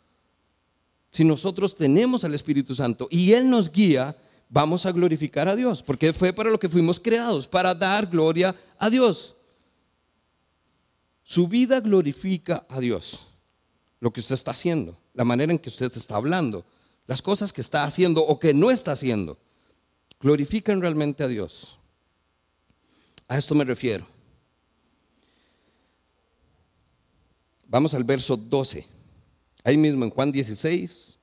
Si 1.10 1.24
nosotros 1.24 1.74
tenemos 1.74 2.22
al 2.24 2.34
Espíritu 2.34 2.74
Santo 2.74 3.08
y 3.10 3.32
Él 3.32 3.48
nos 3.48 3.72
guía, 3.72 4.14
vamos 4.50 4.84
a 4.84 4.92
glorificar 4.92 5.48
a 5.48 5.56
Dios, 5.56 5.82
porque 5.82 6.12
fue 6.12 6.34
para 6.34 6.50
lo 6.50 6.60
que 6.60 6.68
fuimos 6.68 7.00
creados, 7.00 7.48
para 7.48 7.74
dar 7.74 8.08
gloria 8.08 8.54
a 8.76 8.90
Dios. 8.90 9.34
Su 11.22 11.48
vida 11.48 11.80
glorifica 11.80 12.66
a 12.68 12.78
Dios, 12.78 13.28
lo 14.00 14.12
que 14.12 14.20
usted 14.20 14.34
está 14.34 14.50
haciendo, 14.50 14.96
la 15.14 15.24
manera 15.24 15.52
en 15.52 15.58
que 15.58 15.68
usted 15.68 15.90
está 15.94 16.16
hablando, 16.16 16.64
las 17.06 17.22
cosas 17.22 17.52
que 17.52 17.60
está 17.60 17.84
haciendo 17.84 18.22
o 18.22 18.38
que 18.38 18.52
no 18.52 18.70
está 18.70 18.92
haciendo, 18.92 19.38
glorifican 20.20 20.80
realmente 20.80 21.22
a 21.22 21.28
Dios. 21.28 21.78
A 23.28 23.38
esto 23.38 23.54
me 23.54 23.64
refiero. 23.64 24.06
Vamos 27.68 27.94
al 27.94 28.04
verso 28.04 28.36
12. 28.36 28.86
Ahí 29.64 29.76
mismo 29.76 30.04
en 30.04 30.10
Juan 30.10 30.30
16, 30.30 31.18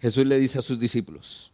Jesús 0.00 0.26
le 0.26 0.38
dice 0.38 0.58
a 0.58 0.62
sus 0.62 0.78
discípulos, 0.78 1.52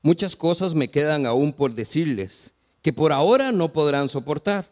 muchas 0.00 0.34
cosas 0.34 0.74
me 0.74 0.90
quedan 0.90 1.26
aún 1.26 1.52
por 1.52 1.74
decirles 1.74 2.54
que 2.80 2.92
por 2.92 3.12
ahora 3.12 3.52
no 3.52 3.72
podrán 3.72 4.08
soportar, 4.08 4.66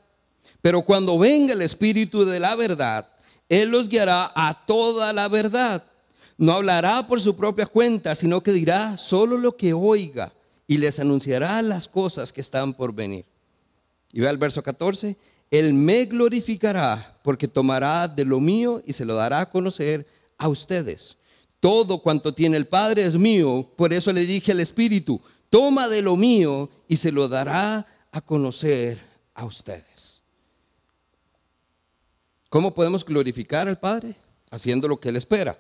pero 0.60 0.82
cuando 0.82 1.18
venga 1.18 1.52
el 1.52 1.62
Espíritu 1.62 2.24
de 2.24 2.40
la 2.40 2.54
verdad, 2.56 3.08
Él 3.48 3.70
los 3.70 3.88
guiará 3.88 4.32
a 4.34 4.66
toda 4.66 5.12
la 5.12 5.28
verdad. 5.28 5.84
No 6.36 6.52
hablará 6.52 7.06
por 7.06 7.20
su 7.20 7.36
propia 7.36 7.66
cuenta, 7.66 8.14
sino 8.14 8.42
que 8.42 8.52
dirá 8.52 8.96
solo 8.96 9.36
lo 9.38 9.56
que 9.56 9.72
oiga 9.72 10.32
y 10.66 10.78
les 10.78 11.00
anunciará 11.00 11.60
las 11.62 11.88
cosas 11.88 12.32
que 12.32 12.40
están 12.40 12.74
por 12.74 12.92
venir. 12.92 13.24
Y 14.12 14.20
ve 14.20 14.28
el 14.28 14.38
verso 14.38 14.62
14, 14.62 15.16
él 15.50 15.74
me 15.74 16.04
glorificará 16.04 17.18
porque 17.22 17.48
tomará 17.48 18.06
de 18.06 18.24
lo 18.24 18.38
mío 18.38 18.82
y 18.86 18.92
se 18.92 19.04
lo 19.04 19.14
dará 19.14 19.40
a 19.40 19.50
conocer 19.50 20.06
a 20.36 20.48
ustedes. 20.48 21.16
Todo 21.60 21.98
cuanto 21.98 22.32
tiene 22.32 22.56
el 22.56 22.66
Padre 22.66 23.04
es 23.04 23.14
mío, 23.14 23.68
por 23.76 23.92
eso 23.92 24.12
le 24.12 24.24
dije 24.24 24.52
al 24.52 24.60
Espíritu, 24.60 25.20
toma 25.50 25.88
de 25.88 26.02
lo 26.02 26.16
mío 26.16 26.70
y 26.86 26.96
se 26.96 27.10
lo 27.10 27.28
dará 27.28 27.86
a 28.12 28.20
conocer 28.20 29.00
a 29.34 29.44
ustedes. 29.44 29.97
¿Cómo 32.48 32.74
podemos 32.74 33.04
glorificar 33.04 33.68
al 33.68 33.78
Padre? 33.78 34.16
Haciendo 34.50 34.88
lo 34.88 34.98
que 34.98 35.10
Él 35.10 35.16
espera. 35.16 35.58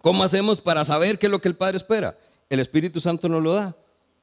¿Cómo 0.00 0.22
hacemos 0.22 0.60
para 0.60 0.84
saber 0.84 1.18
qué 1.18 1.26
es 1.26 1.32
lo 1.32 1.40
que 1.40 1.48
el 1.48 1.56
Padre 1.56 1.76
espera? 1.76 2.16
El 2.48 2.60
Espíritu 2.60 3.00
Santo 3.00 3.28
nos 3.28 3.42
lo 3.42 3.54
da. 3.54 3.76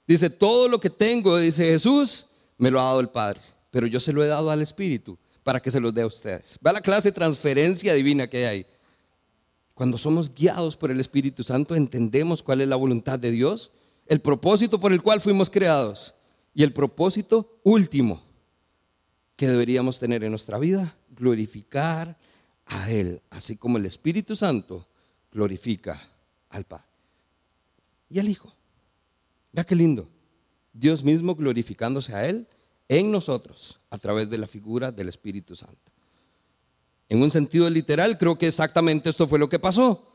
Dice, 0.07 0.29
todo 0.29 0.67
lo 0.69 0.79
que 0.79 0.89
tengo, 0.89 1.37
dice 1.37 1.65
Jesús, 1.65 2.27
me 2.57 2.71
lo 2.71 2.79
ha 2.79 2.85
dado 2.85 2.99
el 2.99 3.09
Padre 3.09 3.41
pero 3.75 3.87
yo 3.87 3.99
se 3.99 4.13
lo 4.13 4.23
he 4.23 4.27
dado 4.27 4.51
al 4.51 4.61
Espíritu 4.61 5.17
para 5.43 5.61
que 5.61 5.69
se 5.69 5.81
los 5.81 5.93
dé 5.93 6.03
a 6.03 6.05
ustedes. 6.05 6.57
Va 6.65 6.71
la 6.71 6.79
clase 6.79 7.09
de 7.09 7.11
transferencia 7.11 7.93
divina 7.93 8.25
que 8.25 8.37
hay 8.37 8.43
ahí. 8.45 8.65
Cuando 9.73 9.97
somos 9.97 10.33
guiados 10.33 10.77
por 10.77 10.91
el 10.91 10.99
Espíritu 11.01 11.43
Santo, 11.43 11.75
entendemos 11.75 12.41
cuál 12.41 12.61
es 12.61 12.69
la 12.69 12.77
voluntad 12.77 13.19
de 13.19 13.31
Dios, 13.31 13.71
el 14.07 14.21
propósito 14.21 14.79
por 14.79 14.93
el 14.93 15.01
cual 15.01 15.19
fuimos 15.19 15.49
creados 15.49 16.15
y 16.53 16.63
el 16.63 16.71
propósito 16.71 17.59
último 17.63 18.23
que 19.35 19.49
deberíamos 19.49 19.99
tener 19.99 20.23
en 20.23 20.29
nuestra 20.29 20.57
vida, 20.57 20.95
glorificar 21.15 22.17
a 22.65 22.91
Él, 22.91 23.21
así 23.29 23.57
como 23.57 23.77
el 23.77 23.85
Espíritu 23.85 24.35
Santo 24.35 24.87
glorifica 25.31 26.01
al 26.49 26.65
Padre 26.65 26.85
y 28.09 28.19
al 28.19 28.29
Hijo. 28.29 28.53
Vea 29.51 29.63
qué 29.63 29.75
lindo. 29.75 30.09
Dios 30.73 31.03
mismo 31.03 31.35
glorificándose 31.35 32.13
a 32.13 32.25
Él 32.25 32.47
en 32.89 33.11
nosotros 33.11 33.79
a 33.89 33.97
través 33.97 34.29
de 34.29 34.37
la 34.37 34.47
figura 34.47 34.91
del 34.91 35.09
Espíritu 35.09 35.55
Santo. 35.55 35.91
En 37.07 37.21
un 37.21 37.31
sentido 37.31 37.69
literal, 37.69 38.17
creo 38.17 38.37
que 38.37 38.47
exactamente 38.47 39.09
esto 39.09 39.27
fue 39.27 39.39
lo 39.39 39.49
que 39.49 39.59
pasó. 39.59 40.11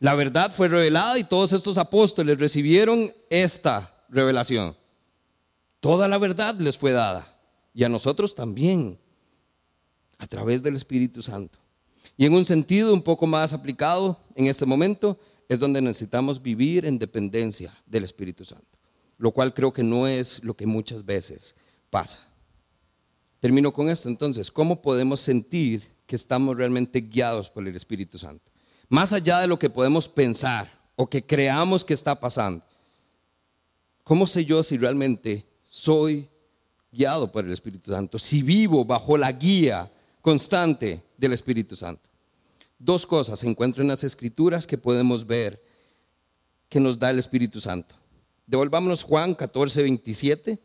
La 0.00 0.14
verdad 0.14 0.52
fue 0.52 0.68
revelada 0.68 1.18
y 1.18 1.24
todos 1.24 1.52
estos 1.52 1.76
apóstoles 1.76 2.38
recibieron 2.38 3.12
esta 3.30 4.04
revelación. 4.08 4.76
Toda 5.80 6.08
la 6.08 6.18
verdad 6.18 6.54
les 6.56 6.78
fue 6.78 6.92
dada 6.92 7.36
y 7.74 7.84
a 7.84 7.88
nosotros 7.88 8.34
también 8.34 8.98
a 10.18 10.26
través 10.26 10.62
del 10.62 10.76
Espíritu 10.76 11.22
Santo. 11.22 11.58
Y 12.16 12.26
en 12.26 12.34
un 12.34 12.44
sentido 12.44 12.92
un 12.92 13.02
poco 13.02 13.26
más 13.26 13.52
aplicado 13.52 14.18
en 14.34 14.46
este 14.46 14.66
momento 14.66 15.18
es 15.48 15.58
donde 15.58 15.80
necesitamos 15.80 16.42
vivir 16.42 16.84
en 16.84 16.98
dependencia 16.98 17.72
del 17.86 18.04
Espíritu 18.04 18.44
Santo, 18.44 18.78
lo 19.16 19.30
cual 19.30 19.54
creo 19.54 19.72
que 19.72 19.82
no 19.82 20.06
es 20.06 20.42
lo 20.42 20.54
que 20.54 20.66
muchas 20.66 21.04
veces 21.04 21.54
pasa. 21.90 22.18
Termino 23.40 23.72
con 23.72 23.88
esto 23.88 24.08
entonces. 24.08 24.50
¿Cómo 24.50 24.82
podemos 24.82 25.20
sentir 25.20 25.82
que 26.06 26.16
estamos 26.16 26.56
realmente 26.56 27.00
guiados 27.00 27.48
por 27.48 27.66
el 27.66 27.76
Espíritu 27.76 28.18
Santo? 28.18 28.50
Más 28.88 29.12
allá 29.12 29.40
de 29.40 29.46
lo 29.46 29.58
que 29.58 29.70
podemos 29.70 30.08
pensar 30.08 30.70
o 30.96 31.08
que 31.08 31.24
creamos 31.24 31.84
que 31.84 31.94
está 31.94 32.18
pasando. 32.18 32.64
¿Cómo 34.02 34.26
sé 34.26 34.44
yo 34.44 34.62
si 34.62 34.76
realmente 34.76 35.46
soy 35.64 36.28
guiado 36.90 37.30
por 37.30 37.44
el 37.44 37.52
Espíritu 37.52 37.92
Santo? 37.92 38.18
Si 38.18 38.42
vivo 38.42 38.84
bajo 38.84 39.16
la 39.16 39.30
guía 39.30 39.90
constante 40.28 41.02
del 41.16 41.32
Espíritu 41.32 41.74
Santo. 41.74 42.02
Dos 42.78 43.06
cosas 43.06 43.38
se 43.38 43.48
encuentran 43.48 43.84
en 43.84 43.88
las 43.88 44.04
escrituras 44.04 44.66
que 44.66 44.76
podemos 44.76 45.26
ver 45.26 45.58
que 46.68 46.78
nos 46.78 46.98
da 46.98 47.08
el 47.08 47.18
Espíritu 47.18 47.62
Santo. 47.62 47.94
Devolvámonos 48.46 49.02
Juan 49.02 49.34
14, 49.34 49.82
27 49.84 50.60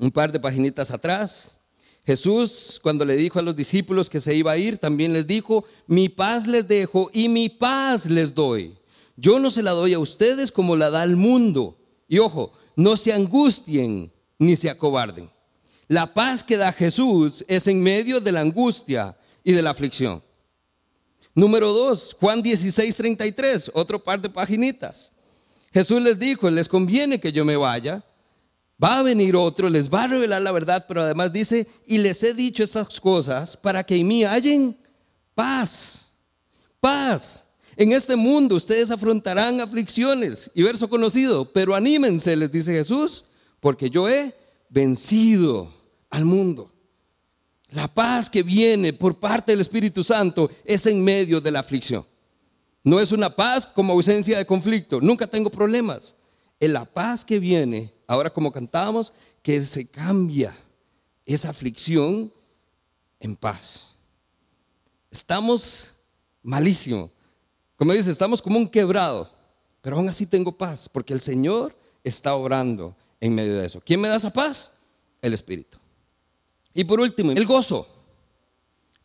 un 0.00 0.10
par 0.10 0.30
de 0.30 0.38
paginitas 0.38 0.90
atrás. 0.90 1.58
Jesús, 2.04 2.78
cuando 2.82 3.06
le 3.06 3.16
dijo 3.16 3.38
a 3.38 3.42
los 3.42 3.56
discípulos 3.56 4.10
que 4.10 4.20
se 4.20 4.34
iba 4.34 4.52
a 4.52 4.58
ir, 4.58 4.76
también 4.76 5.14
les 5.14 5.26
dijo, 5.26 5.64
mi 5.86 6.10
paz 6.10 6.46
les 6.46 6.68
dejo 6.68 7.08
y 7.14 7.30
mi 7.30 7.48
paz 7.48 8.04
les 8.04 8.34
doy. 8.34 8.76
Yo 9.16 9.38
no 9.38 9.50
se 9.50 9.62
la 9.62 9.70
doy 9.70 9.94
a 9.94 9.98
ustedes 9.98 10.52
como 10.52 10.76
la 10.76 10.90
da 10.90 11.02
el 11.02 11.16
mundo. 11.16 11.78
Y 12.06 12.18
ojo, 12.18 12.52
no 12.76 12.94
se 12.98 13.14
angustien 13.14 14.12
ni 14.38 14.54
se 14.54 14.68
acobarden. 14.68 15.30
La 15.88 16.12
paz 16.12 16.44
que 16.44 16.56
da 16.56 16.72
Jesús 16.72 17.44
es 17.48 17.66
en 17.66 17.82
medio 17.82 18.20
de 18.20 18.30
la 18.30 18.40
angustia 18.40 19.16
y 19.42 19.52
de 19.52 19.62
la 19.62 19.70
aflicción. 19.70 20.22
Número 21.34 21.72
dos, 21.72 22.16
Juan 22.20 22.42
16, 22.42 22.94
33, 22.94 23.70
otro 23.74 24.02
par 24.02 24.20
de 24.20 24.28
paginitas. 24.28 25.12
Jesús 25.72 26.00
les 26.00 26.18
dijo, 26.18 26.50
les 26.50 26.68
conviene 26.68 27.20
que 27.20 27.32
yo 27.32 27.44
me 27.44 27.56
vaya 27.56 28.04
Va 28.82 28.98
a 28.98 29.02
venir 29.02 29.34
otro, 29.34 29.68
les 29.68 29.92
va 29.92 30.04
a 30.04 30.06
revelar 30.06 30.40
la 30.40 30.52
verdad, 30.52 30.84
pero 30.86 31.02
además 31.02 31.32
dice, 31.32 31.66
y 31.84 31.98
les 31.98 32.22
he 32.22 32.32
dicho 32.32 32.62
estas 32.62 33.00
cosas 33.00 33.56
para 33.56 33.82
que 33.82 33.96
en 33.96 34.06
mí 34.06 34.22
hallen 34.22 34.76
paz. 35.34 36.06
Paz. 36.78 37.46
En 37.76 37.90
este 37.90 38.14
mundo 38.14 38.54
ustedes 38.54 38.92
afrontarán 38.92 39.60
aflicciones. 39.60 40.50
Y 40.54 40.62
verso 40.62 40.88
conocido, 40.88 41.52
pero 41.52 41.74
anímense, 41.74 42.36
les 42.36 42.52
dice 42.52 42.72
Jesús, 42.72 43.24
porque 43.58 43.90
yo 43.90 44.08
he 44.08 44.32
vencido 44.68 45.74
al 46.10 46.24
mundo. 46.24 46.72
La 47.70 47.86
paz 47.86 48.30
que 48.30 48.42
viene 48.42 48.92
por 48.92 49.18
parte 49.18 49.52
del 49.52 49.60
Espíritu 49.60 50.02
Santo 50.02 50.50
es 50.64 50.86
en 50.86 51.04
medio 51.04 51.40
de 51.40 51.50
la 51.50 51.60
aflicción. 51.60 52.04
No 52.82 52.98
es 52.98 53.12
una 53.12 53.34
paz 53.34 53.66
como 53.66 53.92
ausencia 53.92 54.38
de 54.38 54.46
conflicto. 54.46 55.00
Nunca 55.00 55.26
tengo 55.26 55.50
problemas. 55.50 56.14
Es 56.58 56.70
la 56.70 56.84
paz 56.86 57.24
que 57.24 57.38
viene 57.38 57.92
ahora 58.06 58.30
como 58.30 58.50
cantábamos, 58.50 59.12
que 59.42 59.60
se 59.62 59.86
cambia 59.86 60.56
esa 61.26 61.50
aflicción 61.50 62.32
en 63.20 63.36
paz. 63.36 63.94
Estamos 65.10 65.94
malísimo. 66.42 67.10
Como 67.76 67.92
dice, 67.92 68.10
estamos 68.10 68.40
como 68.40 68.58
un 68.58 68.68
quebrado, 68.68 69.30
pero 69.82 69.96
aún 69.96 70.08
así 70.08 70.26
tengo 70.26 70.56
paz, 70.56 70.88
porque 70.88 71.12
el 71.12 71.20
Señor 71.20 71.76
está 72.02 72.34
obrando 72.34 72.96
en 73.20 73.34
medio 73.34 73.54
de 73.56 73.66
eso. 73.66 73.80
¿Quién 73.84 74.00
me 74.00 74.08
da 74.08 74.16
esa 74.16 74.32
paz? 74.32 74.72
El 75.20 75.34
Espíritu. 75.34 75.78
Y 76.78 76.84
por 76.84 77.00
último, 77.00 77.32
el 77.32 77.44
gozo. 77.44 77.88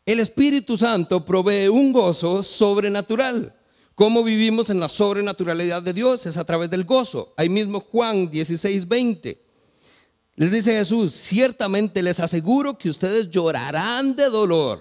El 0.06 0.20
Espíritu 0.20 0.76
Santo 0.76 1.24
provee 1.24 1.66
un 1.66 1.92
gozo 1.92 2.44
sobrenatural. 2.44 3.52
¿Cómo 3.96 4.22
vivimos 4.22 4.70
en 4.70 4.78
la 4.78 4.88
sobrenaturalidad 4.88 5.82
de 5.82 5.92
Dios? 5.92 6.24
Es 6.24 6.36
a 6.36 6.44
través 6.44 6.70
del 6.70 6.84
gozo. 6.84 7.34
Ahí 7.36 7.48
mismo 7.48 7.80
Juan 7.80 8.30
16, 8.30 8.86
20. 8.86 9.40
Les 10.36 10.52
dice 10.52 10.78
Jesús, 10.78 11.14
ciertamente 11.14 12.00
les 12.00 12.20
aseguro 12.20 12.78
que 12.78 12.90
ustedes 12.90 13.28
llorarán 13.32 14.14
de 14.14 14.28
dolor 14.28 14.80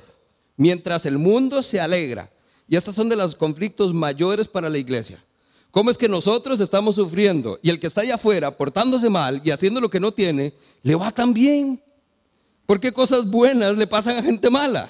mientras 0.55 1.07
el 1.07 1.17
mundo 1.17 1.63
se 1.63 1.81
alegra. 1.81 2.29
Y 2.67 2.75
estos 2.75 2.93
son 2.93 3.09
de 3.09 3.15
los 3.15 3.35
conflictos 3.35 3.91
mayores 3.91 4.47
para 4.47 4.69
la 4.69 4.77
iglesia. 4.77 5.19
¿Cómo 5.71 5.89
es 5.89 5.97
que 5.97 6.07
nosotros 6.07 6.59
estamos 6.59 6.93
sufriendo 6.93 7.57
y 7.63 7.71
el 7.71 7.79
que 7.79 7.87
está 7.87 8.01
allá 8.01 8.15
afuera 8.15 8.55
portándose 8.55 9.09
mal 9.09 9.41
y 9.43 9.49
haciendo 9.49 9.81
lo 9.81 9.89
que 9.89 9.99
no 9.99 10.11
tiene, 10.11 10.53
le 10.83 10.93
va 10.93 11.11
tan 11.11 11.33
bien? 11.33 11.81
¿Por 12.65 12.79
qué 12.79 12.91
cosas 12.91 13.29
buenas 13.29 13.77
le 13.77 13.87
pasan 13.87 14.17
a 14.17 14.23
gente 14.23 14.49
mala? 14.49 14.89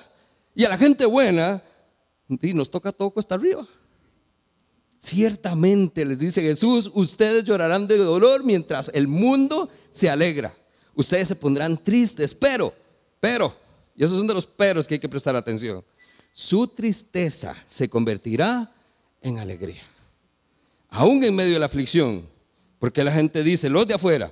Y 0.55 0.63
a 0.63 0.69
la 0.69 0.77
gente 0.77 1.05
buena, 1.05 1.63
y 2.41 2.53
nos 2.53 2.69
toca 2.69 2.91
todo 2.91 3.09
cuesta 3.09 3.35
arriba. 3.35 3.67
Ciertamente, 4.99 6.05
les 6.05 6.17
dice 6.17 6.41
Jesús, 6.41 6.89
ustedes 6.93 7.43
llorarán 7.43 7.87
de 7.87 7.97
dolor 7.97 8.43
mientras 8.43 8.89
el 8.93 9.07
mundo 9.07 9.69
se 9.89 10.09
alegra. 10.09 10.53
Ustedes 10.95 11.27
se 11.27 11.35
pondrán 11.35 11.83
tristes, 11.83 12.33
pero, 12.33 12.73
pero, 13.19 13.53
y 13.95 14.03
esos 14.03 14.17
son 14.17 14.27
de 14.27 14.33
los 14.33 14.45
peros 14.45 14.87
que 14.87 14.93
hay 14.93 14.99
que 14.99 15.09
prestar 15.09 15.35
atención, 15.35 15.83
su 16.31 16.67
tristeza 16.67 17.55
se 17.67 17.89
convertirá 17.89 18.71
en 19.21 19.39
alegría. 19.39 19.81
Aún 20.89 21.23
en 21.23 21.35
medio 21.35 21.53
de 21.53 21.59
la 21.59 21.65
aflicción, 21.65 22.27
porque 22.79 23.03
la 23.03 23.11
gente 23.11 23.43
dice, 23.43 23.69
los 23.69 23.87
de 23.87 23.95
afuera, 23.95 24.31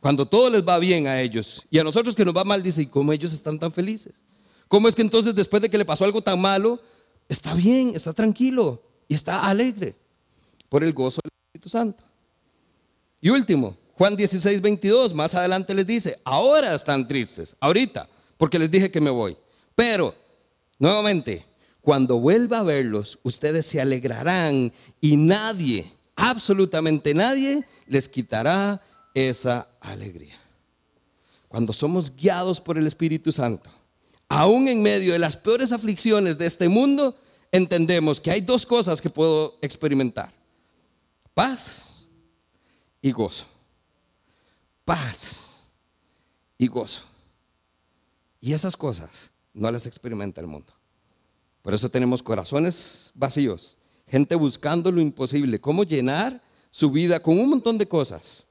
cuando 0.00 0.26
todo 0.26 0.50
les 0.50 0.66
va 0.66 0.78
bien 0.78 1.06
a 1.06 1.20
ellos 1.20 1.66
y 1.70 1.78
a 1.78 1.84
nosotros 1.84 2.14
que 2.14 2.24
nos 2.24 2.36
va 2.36 2.44
mal, 2.44 2.62
dice, 2.62 2.82
¿y 2.82 2.86
cómo 2.86 3.12
ellos 3.12 3.32
están 3.32 3.58
tan 3.58 3.72
felices? 3.72 4.14
¿Cómo 4.68 4.86
es 4.86 4.94
que 4.94 5.02
entonces 5.02 5.34
después 5.34 5.62
de 5.62 5.70
que 5.70 5.78
le 5.78 5.84
pasó 5.84 6.04
algo 6.04 6.22
tan 6.22 6.40
malo, 6.40 6.80
está 7.28 7.54
bien, 7.54 7.92
está 7.94 8.12
tranquilo 8.12 8.82
y 9.08 9.14
está 9.14 9.48
alegre? 9.48 9.96
Por 10.68 10.84
el 10.84 10.92
gozo 10.92 11.20
del 11.22 11.30
Espíritu 11.46 11.68
Santo. 11.68 12.04
Y 13.20 13.30
último, 13.30 13.76
Juan 13.94 14.14
16, 14.14 14.60
22, 14.60 15.14
más 15.14 15.34
adelante 15.34 15.74
les 15.74 15.86
dice, 15.86 16.20
ahora 16.24 16.74
están 16.74 17.08
tristes, 17.08 17.56
ahorita, 17.58 18.08
porque 18.36 18.58
les 18.58 18.70
dije 18.70 18.92
que 18.92 19.00
me 19.00 19.10
voy. 19.10 19.36
Pero, 19.74 20.14
nuevamente, 20.78 21.44
cuando 21.80 22.20
vuelva 22.20 22.58
a 22.58 22.62
verlos, 22.62 23.18
ustedes 23.22 23.66
se 23.66 23.80
alegrarán 23.80 24.72
y 25.00 25.16
nadie, 25.16 25.90
absolutamente 26.14 27.14
nadie, 27.14 27.64
les 27.86 28.08
quitará 28.08 28.82
esa 29.14 29.68
alegría. 29.80 30.36
Cuando 31.48 31.72
somos 31.72 32.14
guiados 32.14 32.60
por 32.60 32.76
el 32.76 32.86
Espíritu 32.86 33.32
Santo, 33.32 33.70
aún 34.28 34.68
en 34.68 34.82
medio 34.82 35.12
de 35.12 35.18
las 35.18 35.36
peores 35.36 35.72
aflicciones 35.72 36.36
de 36.36 36.46
este 36.46 36.68
mundo, 36.68 37.16
entendemos 37.50 38.20
que 38.20 38.30
hay 38.30 38.40
dos 38.40 38.66
cosas 38.66 39.00
que 39.00 39.10
puedo 39.10 39.58
experimentar. 39.62 40.32
Paz 41.32 42.04
y 43.00 43.10
gozo. 43.12 43.46
Paz 44.84 45.70
y 46.58 46.66
gozo. 46.66 47.02
Y 48.40 48.52
esas 48.52 48.76
cosas 48.76 49.30
no 49.54 49.70
las 49.70 49.86
experimenta 49.86 50.40
el 50.40 50.46
mundo. 50.46 50.72
Por 51.62 51.74
eso 51.74 51.90
tenemos 51.90 52.22
corazones 52.22 53.10
vacíos, 53.14 53.78
gente 54.06 54.34
buscando 54.34 54.90
lo 54.92 55.00
imposible, 55.00 55.60
cómo 55.60 55.84
llenar 55.84 56.42
su 56.70 56.90
vida 56.90 57.20
con 57.20 57.38
un 57.38 57.50
montón 57.50 57.78
de 57.78 57.88
cosas 57.88 58.47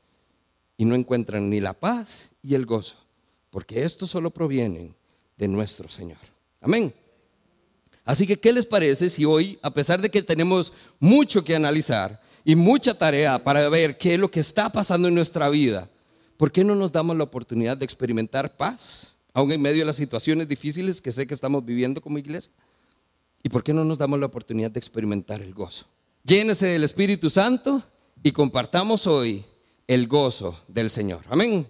y 0.78 0.86
no 0.86 0.96
encuentran 0.96 1.50
ni 1.50 1.60
la 1.60 1.74
paz 1.74 2.32
y 2.42 2.54
el 2.54 2.66
gozo, 2.66 2.96
porque 3.50 3.84
estos 3.84 4.12
solo 4.12 4.30
provienen 4.30 4.96
de 5.36 5.48
nuestro 5.48 5.90
Señor. 5.90 6.20
Amén. 6.62 6.94
Así 8.06 8.26
que, 8.26 8.38
¿qué 8.38 8.54
les 8.54 8.66
parece 8.66 9.10
si 9.10 9.26
hoy, 9.26 9.60
a 9.62 9.70
pesar 9.70 10.02
de 10.02 10.10
que 10.10 10.22
tenemos 10.22 10.72
mucho 11.00 11.44
que 11.44 11.56
analizar 11.56 12.22
y 12.46 12.56
mucha 12.56 12.94
tarea 12.94 13.44
para 13.44 13.68
ver 13.68 13.98
qué 13.98 14.14
es 14.14 14.20
lo 14.20 14.32
que 14.32 14.40
está 14.40 14.70
pasando 14.72 15.10
en 15.10 15.16
nuestra 15.16 15.50
vida, 15.50 15.90
¿por 16.38 16.52
qué 16.52 16.64
no 16.64 16.76
nos 16.76 16.92
damos 16.92 17.18
la 17.18 17.26
oportunidad 17.26 17.76
de 17.76 17.84
experimentar 17.84 18.56
paz, 18.56 19.14
aún 19.34 19.52
en 19.52 19.62
medio 19.62 19.80
de 19.80 19.86
las 19.86 19.98
situaciones 19.98 20.48
difíciles 20.48 21.02
que 21.02 21.12
sé 21.12 21.28
que 21.28 21.34
estamos 21.34 21.66
viviendo 21.66 22.00
como 22.00 22.18
iglesia? 22.18 22.54
¿Y 23.44 23.50
por 23.50 23.64
qué 23.64 23.74
no 23.74 23.84
nos 23.84 23.98
damos 23.98 24.20
la 24.20 24.28
oportunidad 24.28 24.72
de 24.72 24.80
experimentar 24.80 25.42
el 25.42 25.54
gozo? 25.54 25.86
Llénese 26.24 26.68
del 26.68 26.84
Espíritu 26.84 27.30
Santo 27.30 27.84
y 28.24 28.32
compartamos 28.32 29.06
hoy 29.08 29.44
el 29.88 30.08
gozo 30.08 30.60
del 30.68 30.90
Señor. 30.90 31.22
Amén. 31.30 31.66